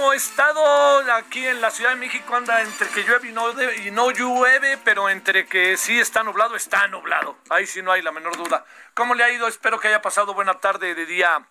Tardes, 0.00 0.02
¿cómo 0.02 0.10
ha 0.10 0.16
estado? 0.16 1.12
Aquí 1.14 1.46
en 1.46 1.60
la 1.60 1.70
Ciudad 1.70 1.90
de 1.90 1.96
México 1.96 2.34
anda 2.34 2.60
entre 2.62 2.88
que 2.88 3.02
llueve 3.04 3.28
y 3.28 3.32
no, 3.32 3.52
de- 3.52 3.76
y 3.86 3.90
no 3.90 4.10
llueve, 4.10 4.78
pero 4.84 5.08
entre 5.08 5.46
que 5.46 5.76
sí 5.76 5.98
está 6.00 6.22
nublado, 6.22 6.56
está 6.56 6.86
nublado. 6.88 7.36
Ahí 7.50 7.66
sí 7.66 7.82
no 7.82 7.92
hay 7.92 8.02
la 8.02 8.12
menor 8.12 8.36
duda. 8.36 8.64
¿Cómo 8.94 9.14
le 9.14 9.24
ha 9.24 9.30
ido? 9.30 9.46
Espero 9.48 9.78
que 9.78 9.88
haya 9.88 10.02
pasado 10.02 10.34
buena 10.34 10.54
tarde 10.60 10.94
de 10.94 11.06
día. 11.06 11.46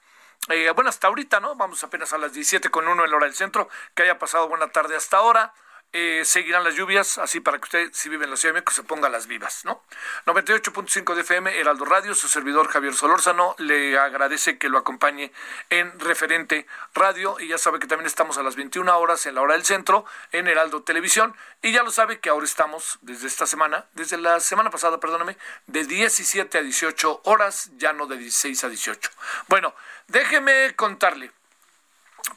eh, 0.48 0.72
bueno, 0.74 0.90
hasta 0.90 1.08
ahorita, 1.08 1.40
¿no? 1.42 1.56
Vamos 1.56 1.84
apenas 1.84 2.14
a 2.14 2.18
las 2.18 2.32
17 2.34 2.70
con 2.70 2.88
uno 2.88 3.04
en 3.04 3.12
la 3.12 3.18
hora 3.18 3.26
del 3.26 3.36
centro. 3.36 3.68
Que 3.94 4.04
haya 4.04 4.18
pasado 4.18 4.48
buena 4.48 4.68
tarde 4.70 4.96
hasta 4.96 5.18
ahora. 5.18 5.54
Eh, 5.92 6.22
seguirán 6.24 6.64
las 6.64 6.76
lluvias, 6.76 7.18
así 7.18 7.40
para 7.40 7.58
que 7.58 7.64
usted, 7.64 7.90
si 7.94 8.10
vive 8.10 8.26
en 8.26 8.30
la 8.30 8.38
Ciudad 8.38 8.54
de 8.54 8.60
México, 8.60 8.72
se 8.74 8.84
ponga 8.84 9.10
las 9.10 9.26
vivas, 9.26 9.66
¿no? 9.66 9.82
98.5 10.28 11.16
de 11.16 11.22
FM, 11.22 11.60
Heraldo 11.60 11.84
Radio, 11.84 12.14
su 12.14 12.28
servidor 12.28 12.68
Javier 12.68 12.94
Solórzano, 12.94 13.56
le 13.58 13.98
agradece 13.98 14.60
que 14.60 14.70
lo 14.70 14.78
acompañe 14.78 15.32
en 15.72 16.00
Referente 16.00 16.68
Radio, 16.94 17.40
y 17.40 17.48
ya 17.48 17.58
sabe 17.58 17.80
que 17.80 17.88
también 17.88 18.06
estamos 18.06 18.38
a 18.38 18.44
las 18.44 18.56
21 18.56 19.00
horas 19.00 19.26
en 19.26 19.34
la 19.34 19.42
hora 19.42 19.56
del 19.56 19.66
centro, 19.66 20.06
en 20.32 20.48
Heraldo 20.48 20.84
Televisión, 20.84 21.36
y 21.64 21.72
ya 21.72 21.82
lo 21.82 21.90
sabe 21.90 22.20
que 22.20 22.30
ahora 22.30 22.46
estamos, 22.46 23.00
desde 23.02 23.26
esta 23.26 23.48
semana, 23.48 23.86
desde 23.94 24.18
la 24.18 24.40
semana 24.42 24.70
pasada, 24.70 25.00
perdóname, 25.00 25.38
de 25.66 25.86
17 25.86 26.60
a 26.60 26.62
18 26.62 27.22
horas, 27.24 27.72
ya 27.78 27.94
no 27.94 28.06
de 28.06 28.18
16 28.18 28.64
a 28.64 28.70
18. 28.70 29.10
Bueno, 29.48 29.74
déjeme 30.08 30.76
contarle. 30.76 31.32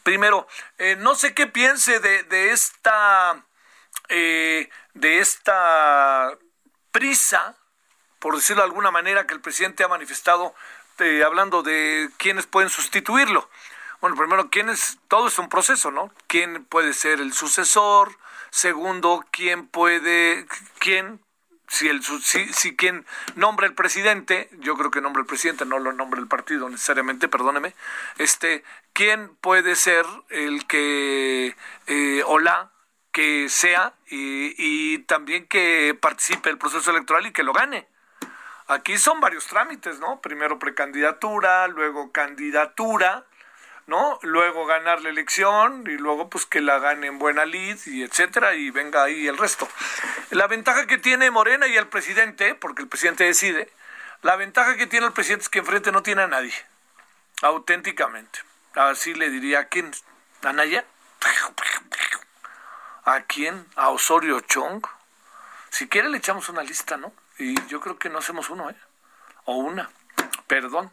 Primero, 0.03 0.49
eh, 0.78 0.97
no 0.99 1.15
sé 1.15 1.34
qué 1.34 1.47
piense 1.47 2.00
de, 2.00 2.22
de 2.25 2.53
esta 2.53 3.44
eh, 4.08 4.69
de 4.94 5.20
esta 5.20 6.36
prisa, 6.91 7.56
por 8.19 8.36
decirlo 8.36 8.62
de 8.62 8.69
alguna 8.69 8.91
manera, 8.91 9.26
que 9.26 9.34
el 9.34 9.41
presidente 9.41 9.84
ha 9.84 9.88
manifestado 9.88 10.54
eh, 10.98 11.22
hablando 11.25 11.62
de 11.62 12.10
quiénes 12.19 12.47
pueden 12.47 12.70
sustituirlo. 12.70 13.48
Bueno, 14.00 14.16
primero, 14.16 14.50
quién 14.50 14.69
es, 14.69 14.98
todo 15.08 15.28
es 15.28 15.38
un 15.38 15.48
proceso, 15.48 15.91
¿no? 15.91 16.12
¿Quién 16.26 16.64
puede 16.64 16.92
ser 16.92 17.20
el 17.20 17.32
sucesor? 17.32 18.16
Segundo, 18.50 19.25
¿quién 19.31 19.66
puede, 19.69 20.47
quién 20.78 21.20
si 21.72 21.88
el 21.88 22.02
si, 22.02 22.52
si 22.52 22.76
quien 22.76 23.06
nombra 23.34 23.66
el 23.66 23.75
presidente, 23.75 24.50
yo 24.58 24.76
creo 24.76 24.91
que 24.91 25.00
nombra 25.00 25.20
el 25.20 25.26
presidente, 25.26 25.64
no 25.64 25.78
lo 25.78 25.94
nombra 25.94 26.20
el 26.20 26.28
partido 26.28 26.69
necesariamente, 26.69 27.28
perdóneme, 27.28 27.75
este, 28.19 28.62
quién 28.92 29.34
puede 29.36 29.75
ser 29.75 30.04
el 30.28 30.66
que 30.66 31.56
eh, 31.86 32.22
o 32.26 32.38
la 32.38 32.70
que 33.12 33.49
sea 33.49 33.93
y, 34.09 34.99
también 35.00 35.47
que 35.47 35.97
participe 36.00 36.50
el 36.50 36.59
proceso 36.59 36.91
electoral 36.91 37.27
y 37.27 37.33
que 37.33 37.43
lo 37.43 37.53
gane. 37.53 37.87
Aquí 38.69 38.97
son 38.97 39.21
varios 39.21 39.47
trámites, 39.47 40.00
¿no? 40.00 40.21
Primero 40.21 40.59
precandidatura, 40.59 41.69
luego 41.69 42.11
candidatura, 42.11 43.25
¿no? 43.87 44.19
Luego 44.23 44.65
ganar 44.67 45.03
la 45.03 45.11
elección 45.11 45.84
y 45.87 45.99
luego 45.99 46.31
pues 46.31 46.47
que 46.47 46.61
la 46.61 46.78
gane 46.78 47.09
en 47.09 47.19
buena 47.19 47.45
lid 47.45 47.78
y 47.87 48.03
etcétera 48.03 48.55
y 48.55 48.71
venga 48.71 49.03
ahí 49.03 49.27
el 49.27 49.37
resto. 49.37 49.69
La 50.31 50.47
ventaja 50.47 50.87
que 50.87 50.97
tiene 50.97 51.31
Morena 51.31 51.67
y 51.67 51.77
el 51.77 51.89
presidente, 51.89 52.55
porque 52.55 52.83
el 52.83 52.89
presidente 52.89 53.25
decide, 53.25 53.71
la 54.23 54.37
ventaja 54.37 54.77
que 54.77 54.87
tiene 54.87 55.06
el 55.06 55.12
presidente 55.12 55.43
es 55.43 55.49
que 55.50 55.59
enfrente 55.59 55.93
no 55.93 56.03
tiene 56.03 56.23
a 56.23 56.29
nadie, 56.29 56.55
auténticamente. 57.43 58.39
Así 58.75 59.12
le 59.12 59.29
diría 59.29 59.61
a 59.61 59.65
quién, 59.65 59.91
a 60.43 60.53
Naya, 60.53 60.87
a 63.04 63.22
quién, 63.22 63.66
a 63.76 63.90
Osorio 63.90 64.40
Chong. 64.40 64.84
Si 65.70 65.88
quiere 65.88 66.08
le 66.08 66.18
echamos 66.18 66.48
una 66.48 66.62
lista, 66.62 66.96
¿no? 66.96 67.12
Y 67.38 67.54
yo 67.66 67.80
creo 67.80 67.98
que 67.98 68.08
no 68.08 68.18
hacemos 68.18 68.50
uno, 68.50 68.70
¿eh? 68.70 68.76
O 69.44 69.56
una, 69.56 69.90
perdón. 70.46 70.92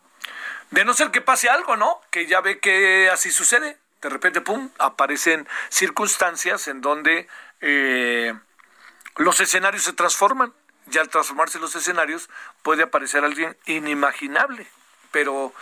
De 0.71 0.85
no 0.85 0.93
ser 0.93 1.11
que 1.11 1.21
pase 1.21 1.49
algo, 1.49 1.75
¿no? 1.75 2.01
Que 2.11 2.27
ya 2.27 2.41
ve 2.41 2.59
que 2.59 3.09
así 3.11 3.31
sucede. 3.31 3.77
De 4.01 4.09
repente, 4.09 4.41
pum, 4.41 4.69
aparecen 4.77 5.47
circunstancias 5.69 6.67
en 6.67 6.81
donde 6.81 7.27
eh, 7.61 8.33
los 9.17 9.39
escenarios 9.39 9.83
se 9.83 9.93
transforman. 9.93 10.53
Y 10.91 10.97
al 10.97 11.09
transformarse 11.09 11.59
los 11.59 11.75
escenarios 11.75 12.29
puede 12.63 12.83
aparecer 12.83 13.23
alguien 13.23 13.55
inimaginable. 13.65 14.67
Pero 15.11 15.53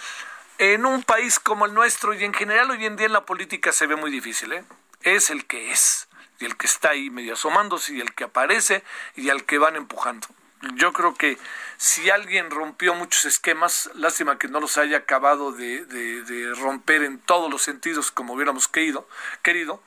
en 0.57 0.85
un 0.85 1.03
país 1.03 1.39
como 1.39 1.65
el 1.65 1.73
nuestro 1.73 2.13
y 2.13 2.23
en 2.23 2.33
general 2.33 2.71
hoy 2.71 2.85
en 2.85 2.95
día 2.95 3.07
en 3.07 3.13
la 3.13 3.25
política 3.25 3.71
se 3.71 3.87
ve 3.87 3.95
muy 3.95 4.11
difícil, 4.11 4.53
¿eh? 4.53 4.63
Es 5.01 5.29
el 5.29 5.45
que 5.45 5.71
es. 5.71 6.07
Y 6.39 6.45
el 6.45 6.57
que 6.57 6.67
está 6.67 6.89
ahí 6.89 7.09
medio 7.09 7.33
asomándose 7.33 7.93
y 7.93 8.01
el 8.01 8.13
que 8.13 8.23
aparece 8.25 8.83
y 9.15 9.29
al 9.29 9.45
que 9.45 9.57
van 9.57 9.75
empujando. 9.75 10.27
Yo 10.75 10.91
creo 10.91 11.13
que 11.13 11.37
si 11.77 12.09
alguien 12.09 12.49
rompió 12.49 12.95
muchos 12.95 13.25
esquemas, 13.25 13.91
lástima 13.93 14.39
que 14.39 14.47
no 14.47 14.59
los 14.59 14.77
haya 14.79 14.97
acabado 14.97 15.51
de, 15.51 15.85
de- 15.85 16.53
romper 16.55 17.03
en 17.03 17.19
todos 17.19 17.51
los 17.51 17.61
sentidos 17.61 18.09
como 18.11 18.33
hubiéramos 18.33 18.67
querido, 18.67 19.07
querido, 19.43 19.83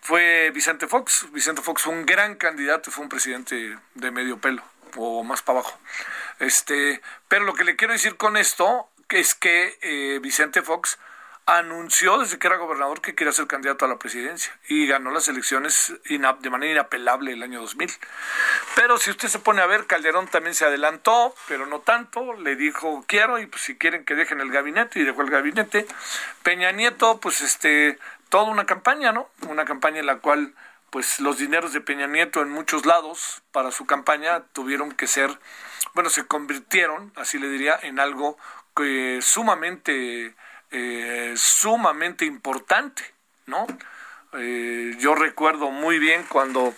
fue 0.00 0.50
Vicente 0.54 0.86
Fox. 0.86 1.26
Vicente 1.32 1.60
Fox 1.60 1.82
fue 1.82 1.92
un 1.92 2.06
gran 2.06 2.36
candidato 2.36 2.90
fue 2.90 3.02
un 3.04 3.10
presidente 3.10 3.78
de 3.94 4.10
medio 4.10 4.38
pelo 4.38 4.62
o 4.96 5.24
más 5.24 5.42
para 5.42 5.58
abajo. 5.58 5.78
Este, 6.38 7.02
pero 7.28 7.44
lo 7.44 7.54
que 7.54 7.64
le 7.64 7.76
quiero 7.76 7.92
decir 7.92 8.16
con 8.16 8.36
esto 8.38 8.88
es 9.10 9.34
que 9.34 9.78
eh, 9.82 10.18
Vicente 10.22 10.62
Fox 10.62 10.98
anunció 11.46 12.18
desde 12.18 12.38
que 12.38 12.46
era 12.46 12.56
gobernador 12.56 13.00
que 13.00 13.14
quería 13.14 13.32
ser 13.32 13.46
candidato 13.46 13.84
a 13.84 13.88
la 13.88 13.98
presidencia 13.98 14.56
y 14.68 14.86
ganó 14.86 15.10
las 15.10 15.28
elecciones 15.28 15.92
de 16.08 16.50
manera 16.50 16.72
inapelable 16.72 17.32
el 17.32 17.42
año 17.42 17.60
2000. 17.60 17.90
Pero 18.74 18.98
si 18.98 19.10
usted 19.10 19.28
se 19.28 19.38
pone 19.38 19.60
a 19.60 19.66
ver, 19.66 19.86
Calderón 19.86 20.28
también 20.28 20.54
se 20.54 20.64
adelantó, 20.64 21.34
pero 21.46 21.66
no 21.66 21.80
tanto, 21.80 22.32
le 22.34 22.56
dijo 22.56 23.04
quiero 23.06 23.38
y 23.38 23.46
pues 23.46 23.62
si 23.62 23.76
quieren 23.76 24.04
que 24.04 24.14
dejen 24.14 24.40
el 24.40 24.50
gabinete 24.50 25.00
y 25.00 25.04
dejó 25.04 25.22
el 25.22 25.30
gabinete. 25.30 25.86
Peña 26.42 26.72
Nieto, 26.72 27.20
pues 27.20 27.40
este, 27.42 27.98
toda 28.28 28.44
una 28.44 28.64
campaña, 28.66 29.12
¿no? 29.12 29.28
Una 29.48 29.64
campaña 29.64 30.00
en 30.00 30.06
la 30.06 30.16
cual 30.16 30.54
pues 30.94 31.18
los 31.18 31.38
dineros 31.38 31.72
de 31.72 31.80
Peña 31.80 32.06
Nieto 32.06 32.40
en 32.40 32.50
muchos 32.50 32.86
lados 32.86 33.42
para 33.50 33.72
su 33.72 33.84
campaña 33.84 34.44
tuvieron 34.52 34.92
que 34.92 35.08
ser, 35.08 35.28
bueno, 35.92 36.08
se 36.08 36.24
convirtieron, 36.24 37.12
así 37.16 37.40
le 37.40 37.48
diría, 37.48 37.76
en 37.82 37.98
algo 37.98 38.38
que 38.76 39.18
sumamente, 39.20 40.36
eh, 40.76 41.34
sumamente 41.36 42.24
importante, 42.24 43.04
¿no? 43.46 43.64
Eh, 44.32 44.96
yo 44.98 45.14
recuerdo 45.14 45.70
muy 45.70 46.00
bien 46.00 46.24
cuando 46.28 46.74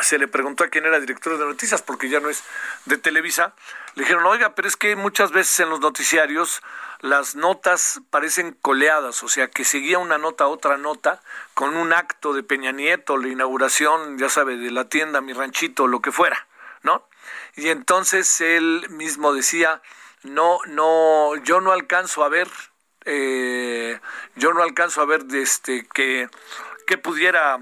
se 0.00 0.18
le 0.18 0.28
preguntó 0.28 0.64
a 0.64 0.68
quién 0.68 0.86
era 0.86 0.98
director 0.98 1.36
de 1.36 1.44
noticias, 1.44 1.82
porque 1.82 2.08
ya 2.08 2.20
no 2.20 2.30
es 2.30 2.42
de 2.86 2.96
Televisa, 2.96 3.54
le 3.96 4.04
dijeron, 4.04 4.24
oiga, 4.24 4.54
pero 4.54 4.66
es 4.66 4.76
que 4.76 4.96
muchas 4.96 5.30
veces 5.30 5.60
en 5.60 5.68
los 5.68 5.80
noticiarios 5.80 6.62
las 7.00 7.36
notas 7.36 8.00
parecen 8.08 8.56
coleadas, 8.62 9.22
o 9.22 9.28
sea, 9.28 9.48
que 9.48 9.64
seguía 9.64 9.98
una 9.98 10.16
nota 10.16 10.46
otra 10.46 10.78
nota 10.78 11.20
con 11.52 11.76
un 11.76 11.92
acto 11.92 12.32
de 12.32 12.42
Peña 12.42 12.72
Nieto, 12.72 13.18
la 13.18 13.28
inauguración, 13.28 14.18
ya 14.18 14.30
sabe, 14.30 14.56
de 14.56 14.70
la 14.70 14.88
tienda, 14.88 15.20
mi 15.20 15.34
ranchito, 15.34 15.86
lo 15.86 16.00
que 16.00 16.12
fuera, 16.12 16.46
¿no? 16.82 17.06
Y 17.56 17.68
entonces 17.68 18.40
él 18.40 18.86
mismo 18.88 19.34
decía, 19.34 19.82
no, 20.24 20.58
no, 20.66 21.36
yo 21.44 21.60
no 21.60 21.72
alcanzo 21.72 22.24
a 22.24 22.28
ver, 22.28 22.48
eh, 23.04 24.00
yo 24.36 24.52
no 24.52 24.62
alcanzo 24.62 25.00
a 25.00 25.06
ver 25.06 25.22
este, 25.32 25.86
que, 25.94 26.28
que 26.86 26.98
pudiera 26.98 27.60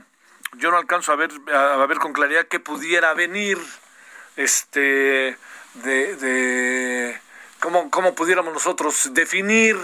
yo 0.56 0.70
no 0.70 0.76
alcanzo 0.76 1.12
a 1.12 1.16
ver, 1.16 1.30
a 1.52 1.86
ver 1.86 1.98
con 1.98 2.12
claridad 2.12 2.46
qué 2.46 2.60
pudiera 2.60 3.14
venir 3.14 3.58
este 4.36 5.36
de, 5.74 6.16
de 6.16 7.20
cómo, 7.60 7.90
cómo 7.90 8.14
pudiéramos 8.14 8.52
nosotros 8.52 9.10
definir 9.14 9.76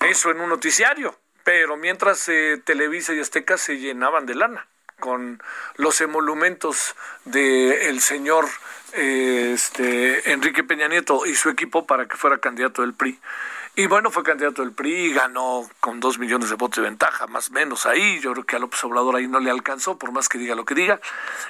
eso 0.00 0.30
en 0.30 0.40
un 0.40 0.48
noticiario. 0.48 1.18
Pero 1.44 1.76
mientras 1.76 2.28
eh, 2.28 2.60
Televisa 2.64 3.14
y 3.14 3.20
Azteca 3.20 3.56
se 3.56 3.78
llenaban 3.78 4.26
de 4.26 4.34
lana 4.34 4.68
con 5.02 5.42
los 5.74 6.00
emolumentos 6.00 6.94
del 7.24 8.00
señor 8.00 8.46
este, 8.92 10.30
Enrique 10.30 10.62
Peña 10.62 10.86
Nieto 10.86 11.26
y 11.26 11.34
su 11.34 11.48
equipo 11.48 11.86
para 11.86 12.06
que 12.06 12.16
fuera 12.16 12.38
candidato 12.38 12.82
del 12.82 12.94
PRI. 12.94 13.18
Y 13.74 13.86
bueno, 13.86 14.12
fue 14.12 14.22
candidato 14.22 14.62
del 14.62 14.70
PRI, 14.70 15.12
ganó 15.12 15.68
con 15.80 15.98
dos 15.98 16.20
millones 16.20 16.50
de 16.50 16.54
votos 16.54 16.76
de 16.76 16.88
ventaja, 16.88 17.26
más 17.26 17.50
o 17.50 17.52
menos 17.52 17.84
ahí. 17.84 18.20
Yo 18.20 18.30
creo 18.32 18.44
que 18.44 18.54
a 18.54 18.58
López 18.60 18.84
Obrador 18.84 19.16
ahí 19.16 19.26
no 19.26 19.40
le 19.40 19.50
alcanzó, 19.50 19.98
por 19.98 20.12
más 20.12 20.28
que 20.28 20.38
diga 20.38 20.54
lo 20.54 20.64
que 20.64 20.76
diga. 20.76 21.00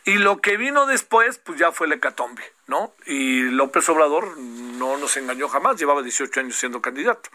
Y 0.06 0.14
lo 0.14 0.40
que 0.40 0.56
vino 0.56 0.86
después, 0.86 1.36
pues 1.36 1.58
ya 1.58 1.72
fue 1.72 1.88
el 1.88 1.92
hecatombe, 1.92 2.44
¿no? 2.68 2.94
Y 3.04 3.42
López 3.42 3.86
Obrador 3.90 4.38
no 4.38 4.96
nos 4.96 5.14
engañó 5.18 5.48
jamás, 5.48 5.76
llevaba 5.76 6.02
18 6.02 6.40
años 6.40 6.56
siendo 6.56 6.80
candidato. 6.80 7.28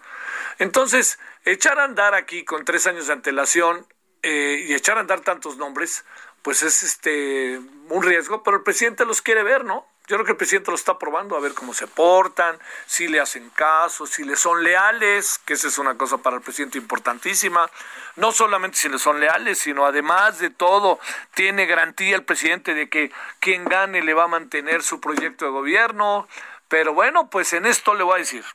Entonces, 0.58 1.20
echar 1.46 1.78
a 1.78 1.84
andar 1.84 2.16
aquí 2.16 2.44
con 2.44 2.66
tres 2.66 2.88
años 2.88 3.06
de 3.06 3.14
antelación 3.14 3.86
eh, 4.24 4.66
y 4.68 4.74
echar 4.74 4.98
a 4.98 5.02
andar 5.02 5.22
tantos 5.22 5.58
nombres, 5.58 6.06
pues 6.42 6.64
es 6.64 6.84
este 6.84 7.60
un 7.90 8.04
riesgo, 8.04 8.44
pero 8.44 8.58
el 8.58 8.64
presidente 8.64 9.06
los 9.06 9.22
quiere 9.22 9.44
ver, 9.44 9.66
¿no? 9.66 9.86
Yo 10.08 10.16
creo 10.16 10.26
que 10.26 10.32
el 10.32 10.38
presidente 10.38 10.72
lo 10.72 10.76
está 10.76 10.98
probando 10.98 11.36
a 11.36 11.42
ver 11.42 11.54
cómo 11.54 11.74
se 11.74 11.86
portan, 11.86 12.58
si 12.86 13.10
le 13.10 13.20
hacen 13.20 13.50
caso, 13.50 14.06
si 14.06 14.24
le 14.24 14.38
son 14.38 14.64
leales, 14.64 15.38
que 15.40 15.54
esa 15.54 15.68
es 15.68 15.78
una 15.78 15.98
cosa 15.98 16.20
para 16.20 16.38
el 16.38 16.42
presidente 16.42 16.78
importantísima. 16.78 17.70
No 18.16 18.32
solamente 18.32 18.78
si 18.78 18.88
le 18.88 19.00
son 19.00 19.20
leales, 19.20 19.60
sino 19.60 19.86
además 19.86 20.40
de 20.40 20.50
todo, 20.50 21.02
tiene 21.34 21.66
garantía 21.66 22.16
el 22.16 22.24
presidente 22.24 22.74
de 22.74 22.88
que 22.88 23.12
quien 23.42 23.66
gane 23.66 24.02
le 24.02 24.14
va 24.14 24.24
a 24.24 24.28
mantener 24.30 24.82
su 24.82 25.02
proyecto 25.02 25.44
de 25.44 25.52
gobierno. 25.52 26.30
Pero 26.70 26.94
bueno, 26.94 27.30
pues 27.30 27.52
en 27.52 27.66
esto 27.66 27.94
le 27.94 28.04
voy 28.04 28.16
a 28.16 28.20
decir, 28.20 28.46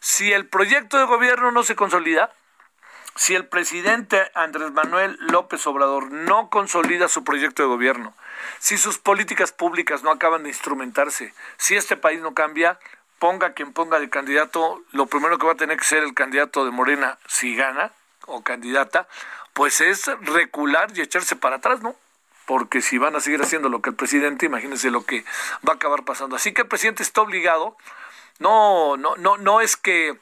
si 0.00 0.30
el 0.30 0.46
proyecto 0.46 0.98
de 0.98 1.04
gobierno 1.04 1.52
no 1.52 1.62
se 1.62 1.74
consolida, 1.74 2.34
si 3.14 3.34
el 3.34 3.46
presidente 3.46 4.30
Andrés 4.34 4.72
Manuel 4.72 5.16
López 5.20 5.66
Obrador 5.66 6.10
no 6.10 6.48
consolida 6.48 7.08
su 7.08 7.24
proyecto 7.24 7.62
de 7.62 7.68
gobierno, 7.68 8.14
si 8.58 8.78
sus 8.78 8.98
políticas 8.98 9.52
públicas 9.52 10.02
no 10.02 10.10
acaban 10.10 10.42
de 10.42 10.48
instrumentarse, 10.48 11.34
si 11.58 11.76
este 11.76 11.96
país 11.96 12.20
no 12.20 12.34
cambia, 12.34 12.78
ponga 13.18 13.52
quien 13.52 13.72
ponga 13.72 14.00
de 14.00 14.10
candidato, 14.10 14.82
lo 14.92 15.06
primero 15.06 15.38
que 15.38 15.46
va 15.46 15.52
a 15.52 15.56
tener 15.56 15.78
que 15.78 15.84
ser 15.84 16.02
el 16.02 16.14
candidato 16.14 16.64
de 16.64 16.70
Morena, 16.70 17.18
si 17.28 17.54
gana 17.54 17.92
o 18.26 18.42
candidata, 18.42 19.06
pues 19.52 19.80
es 19.80 20.06
recular 20.22 20.90
y 20.94 21.02
echarse 21.02 21.36
para 21.36 21.56
atrás, 21.56 21.82
¿no? 21.82 21.94
Porque 22.46 22.82
si 22.82 22.98
van 22.98 23.14
a 23.14 23.20
seguir 23.20 23.40
haciendo 23.42 23.68
lo 23.68 23.82
que 23.82 23.90
el 23.90 23.96
presidente, 23.96 24.46
imagínense 24.46 24.90
lo 24.90 25.04
que 25.04 25.24
va 25.66 25.74
a 25.74 25.76
acabar 25.76 26.04
pasando. 26.04 26.34
Así 26.34 26.52
que 26.52 26.62
el 26.62 26.68
presidente 26.68 27.02
está 27.02 27.22
obligado, 27.22 27.76
no, 28.38 28.96
no, 28.96 29.14
no, 29.16 29.36
no 29.36 29.60
es 29.60 29.76
que, 29.76 30.18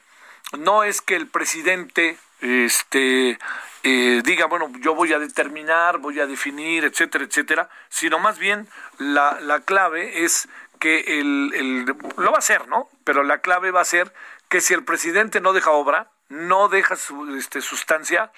no 0.59 0.83
es 0.83 1.01
que 1.01 1.15
el 1.15 1.27
presidente 1.27 2.19
este 2.41 3.39
eh, 3.83 4.21
diga, 4.23 4.45
bueno, 4.45 4.71
yo 4.79 4.93
voy 4.93 5.13
a 5.13 5.19
determinar, 5.19 5.97
voy 5.97 6.19
a 6.19 6.27
definir, 6.27 6.85
etcétera, 6.85 7.23
etcétera, 7.23 7.69
sino 7.89 8.19
más 8.19 8.37
bien 8.37 8.67
la, 8.99 9.39
la 9.41 9.61
clave 9.61 10.23
es 10.23 10.47
que 10.79 11.19
el, 11.19 11.51
el, 11.55 11.85
lo 11.85 12.31
va 12.31 12.35
a 12.35 12.39
hacer, 12.39 12.67
¿no? 12.67 12.89
Pero 13.03 13.23
la 13.23 13.39
clave 13.39 13.71
va 13.71 13.81
a 13.81 13.85
ser 13.85 14.13
que 14.49 14.61
si 14.61 14.73
el 14.73 14.83
presidente 14.83 15.41
no 15.41 15.53
deja 15.53 15.71
obra, 15.71 16.11
no 16.29 16.67
deja 16.67 16.95
su 16.95 17.35
este, 17.35 17.61
sustancia, 17.61 18.31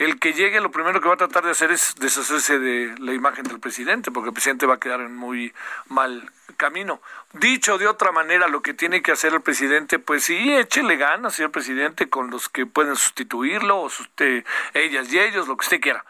el 0.00 0.18
que 0.18 0.32
llegue 0.32 0.62
lo 0.62 0.70
primero 0.70 0.98
que 1.02 1.08
va 1.08 1.14
a 1.14 1.18
tratar 1.18 1.44
de 1.44 1.50
hacer 1.50 1.70
es 1.70 1.94
deshacerse 1.96 2.58
de 2.58 2.94
la 2.98 3.12
imagen 3.12 3.44
del 3.44 3.60
presidente, 3.60 4.10
porque 4.10 4.30
el 4.30 4.32
presidente 4.32 4.64
va 4.64 4.76
a 4.76 4.80
quedar 4.80 5.02
en 5.02 5.14
muy 5.14 5.52
mal 5.88 6.32
camino. 6.56 7.02
Dicho 7.34 7.76
de 7.76 7.86
otra 7.86 8.10
manera, 8.10 8.48
lo 8.48 8.62
que 8.62 8.72
tiene 8.72 9.02
que 9.02 9.12
hacer 9.12 9.34
el 9.34 9.42
presidente, 9.42 9.98
pues 9.98 10.24
sí, 10.24 10.54
échele 10.54 10.96
ganas, 10.96 11.34
señor 11.34 11.50
presidente, 11.50 12.08
con 12.08 12.30
los 12.30 12.48
que 12.48 12.64
pueden 12.64 12.96
sustituirlo, 12.96 13.76
o 13.76 13.84
usted, 13.84 14.42
ellas 14.72 15.12
y 15.12 15.18
ellos, 15.18 15.46
lo 15.46 15.58
que 15.58 15.64
usted 15.64 15.80
quiera. 15.82 16.02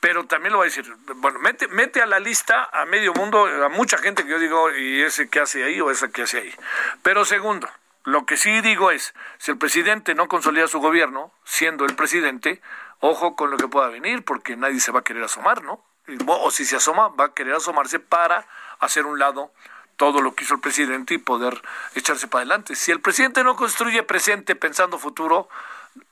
Pero 0.00 0.24
también 0.24 0.52
lo 0.52 0.60
va 0.60 0.64
a 0.64 0.68
decir, 0.68 0.90
bueno, 1.16 1.38
mete, 1.40 1.68
mete 1.68 2.00
a 2.00 2.06
la 2.06 2.20
lista 2.20 2.70
a 2.72 2.86
medio 2.86 3.12
mundo, 3.12 3.44
a 3.44 3.68
mucha 3.68 3.98
gente 3.98 4.24
que 4.24 4.30
yo 4.30 4.38
digo, 4.38 4.74
y 4.74 5.02
ese 5.02 5.28
que 5.28 5.40
hace 5.40 5.64
ahí 5.64 5.82
o 5.82 5.90
esa 5.90 6.08
que 6.08 6.22
hace 6.22 6.38
ahí. 6.38 6.54
Pero 7.02 7.26
segundo, 7.26 7.68
lo 8.04 8.24
que 8.24 8.38
sí 8.38 8.62
digo 8.62 8.90
es, 8.90 9.14
si 9.36 9.50
el 9.50 9.58
presidente 9.58 10.14
no 10.14 10.28
consolida 10.28 10.66
su 10.66 10.78
gobierno, 10.78 11.32
siendo 11.44 11.84
el 11.84 11.94
presidente, 11.94 12.62
ojo 13.04 13.36
con 13.36 13.50
lo 13.50 13.56
que 13.56 13.68
pueda 13.68 13.88
venir, 13.88 14.24
porque 14.24 14.56
nadie 14.56 14.80
se 14.80 14.90
va 14.90 15.00
a 15.00 15.04
querer 15.04 15.22
asomar, 15.24 15.62
¿no? 15.62 15.84
O 16.26 16.50
si 16.50 16.64
se 16.64 16.76
asoma, 16.76 17.08
va 17.08 17.26
a 17.26 17.34
querer 17.34 17.54
asomarse 17.54 17.98
para 17.98 18.46
hacer 18.80 19.06
un 19.06 19.18
lado 19.18 19.52
todo 19.96 20.20
lo 20.20 20.34
que 20.34 20.44
hizo 20.44 20.54
el 20.54 20.60
presidente 20.60 21.14
y 21.14 21.18
poder 21.18 21.62
echarse 21.94 22.26
para 22.28 22.40
adelante. 22.40 22.74
Si 22.74 22.90
el 22.90 23.00
presidente 23.00 23.44
no 23.44 23.56
construye 23.56 24.02
presente 24.02 24.56
pensando 24.56 24.98
futuro, 24.98 25.48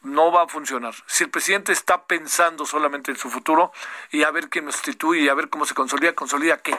no 0.02 0.30
va 0.30 0.42
a 0.42 0.48
funcionar. 0.48 0.94
Si 1.06 1.24
el 1.24 1.30
presidente 1.30 1.72
está 1.72 2.04
pensando 2.04 2.64
solamente 2.66 3.10
en 3.10 3.16
su 3.16 3.30
futuro 3.30 3.72
y 4.10 4.22
a 4.22 4.30
ver 4.30 4.48
quién 4.48 4.66
lo 4.66 4.72
sustituye 4.72 5.22
y 5.22 5.28
a 5.28 5.34
ver 5.34 5.48
cómo 5.48 5.64
se 5.64 5.74
consolida, 5.74 6.14
¿consolida 6.14 6.58
qué? 6.58 6.78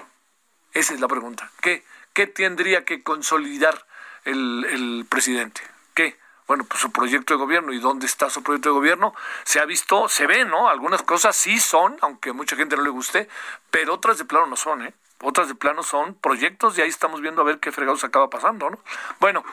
Esa 0.74 0.94
es 0.94 1.00
la 1.00 1.08
pregunta. 1.08 1.52
¿Qué, 1.62 1.84
qué 2.14 2.28
tendría 2.28 2.86
que 2.86 3.04
consolidar 3.04 3.86
el, 4.26 4.66
el 4.70 5.06
presidente? 5.10 5.62
¿Qué? 5.94 6.23
Bueno, 6.48 6.66
pues 6.66 6.82
su 6.82 6.92
proyecto 6.92 7.34
de 7.34 7.40
gobierno 7.40 7.74
y 7.74 7.80
dónde 7.80 8.06
está 8.06 8.30
su 8.30 8.44
proyecto 8.44 8.70
de 8.70 8.76
gobierno, 8.76 9.14
se 9.44 9.60
ha 9.60 9.66
visto, 9.66 10.08
se 10.10 10.28
ve, 10.28 10.46
¿no? 10.46 10.70
Algunas 10.70 11.02
cosas 11.04 11.36
sí 11.36 11.60
son, 11.60 11.98
aunque 12.02 12.34
mucha 12.34 12.56
gente 12.56 12.76
no 12.76 12.84
le 12.84 12.90
guste, 12.90 13.30
pero 13.72 13.94
otras 13.94 14.18
de 14.18 14.26
plano 14.26 14.48
no 14.48 14.56
son, 14.56 14.84
¿eh? 14.84 14.94
Otras 15.22 15.48
de 15.48 15.56
plano 15.56 15.84
son 15.84 16.16
proyectos 16.16 16.78
y 16.78 16.82
ahí 16.82 16.90
estamos 16.90 17.22
viendo 17.22 17.42
a 17.42 17.46
ver 17.46 17.60
qué 17.60 17.72
fregados 17.72 18.04
acaba 18.04 18.30
pasando, 18.30 18.70
¿no? 18.70 18.80
Bueno, 19.20 19.44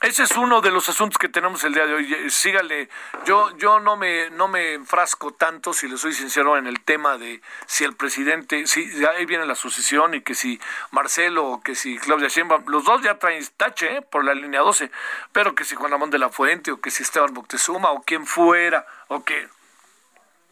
ese 0.00 0.22
es 0.22 0.36
uno 0.36 0.60
de 0.60 0.70
los 0.70 0.88
asuntos 0.88 1.18
que 1.18 1.28
tenemos 1.28 1.64
el 1.64 1.74
día 1.74 1.84
de 1.84 1.94
hoy. 1.94 2.14
Eh, 2.14 2.30
sígale, 2.30 2.88
yo, 3.24 3.56
yo 3.56 3.80
no 3.80 3.96
me, 3.96 4.30
no 4.30 4.46
me 4.46 4.74
enfrasco 4.74 5.32
tanto, 5.32 5.72
si 5.72 5.88
le 5.88 5.98
soy 5.98 6.12
sincero, 6.12 6.56
en 6.56 6.68
el 6.68 6.80
tema 6.82 7.18
de 7.18 7.42
si 7.66 7.82
el 7.82 7.96
presidente, 7.96 8.68
si 8.68 8.88
ahí 9.04 9.26
viene 9.26 9.44
la 9.44 9.56
sucesión 9.56 10.14
y 10.14 10.20
que 10.20 10.36
si 10.36 10.60
Marcelo 10.92 11.46
o 11.46 11.62
que 11.62 11.74
si 11.74 11.98
Claudia 11.98 12.28
Sheinbaum, 12.28 12.64
los 12.68 12.84
dos 12.84 13.02
ya 13.02 13.18
traen 13.18 13.44
tache 13.56 13.96
¿eh? 13.96 14.02
por 14.02 14.24
la 14.24 14.34
línea 14.34 14.60
12, 14.60 14.88
pero 15.32 15.56
que 15.56 15.64
si 15.64 15.74
Juan 15.74 15.90
Ramón 15.90 16.10
de 16.10 16.18
la 16.18 16.28
Fuente 16.28 16.70
o 16.70 16.80
que 16.80 16.92
si 16.92 17.02
Esteban 17.02 17.32
Moctezuma 17.34 17.90
o 17.90 18.02
quien 18.02 18.24
fuera, 18.24 18.86
o 19.08 19.24
que 19.24 19.48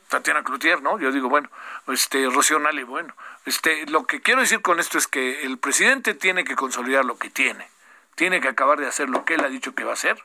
Tatiana 0.08 0.42
Cloutier, 0.42 0.82
¿no? 0.82 0.98
Yo 0.98 1.12
digo, 1.12 1.28
bueno, 1.28 1.48
este, 1.86 2.28
Rocío 2.28 2.58
Nali, 2.58 2.82
bueno, 2.82 3.14
este, 3.44 3.86
lo 3.86 4.06
que 4.06 4.20
quiero 4.20 4.40
decir 4.40 4.60
con 4.60 4.80
esto 4.80 4.98
es 4.98 5.06
que 5.06 5.42
el 5.42 5.58
presidente 5.58 6.14
tiene 6.14 6.44
que 6.44 6.56
consolidar 6.56 7.04
lo 7.04 7.16
que 7.16 7.30
tiene 7.30 7.75
tiene 8.16 8.40
que 8.40 8.48
acabar 8.48 8.80
de 8.80 8.88
hacer 8.88 9.08
lo 9.08 9.24
que 9.24 9.34
él 9.34 9.44
ha 9.44 9.48
dicho 9.48 9.74
que 9.74 9.84
va 9.84 9.92
a 9.92 9.94
hacer 9.94 10.22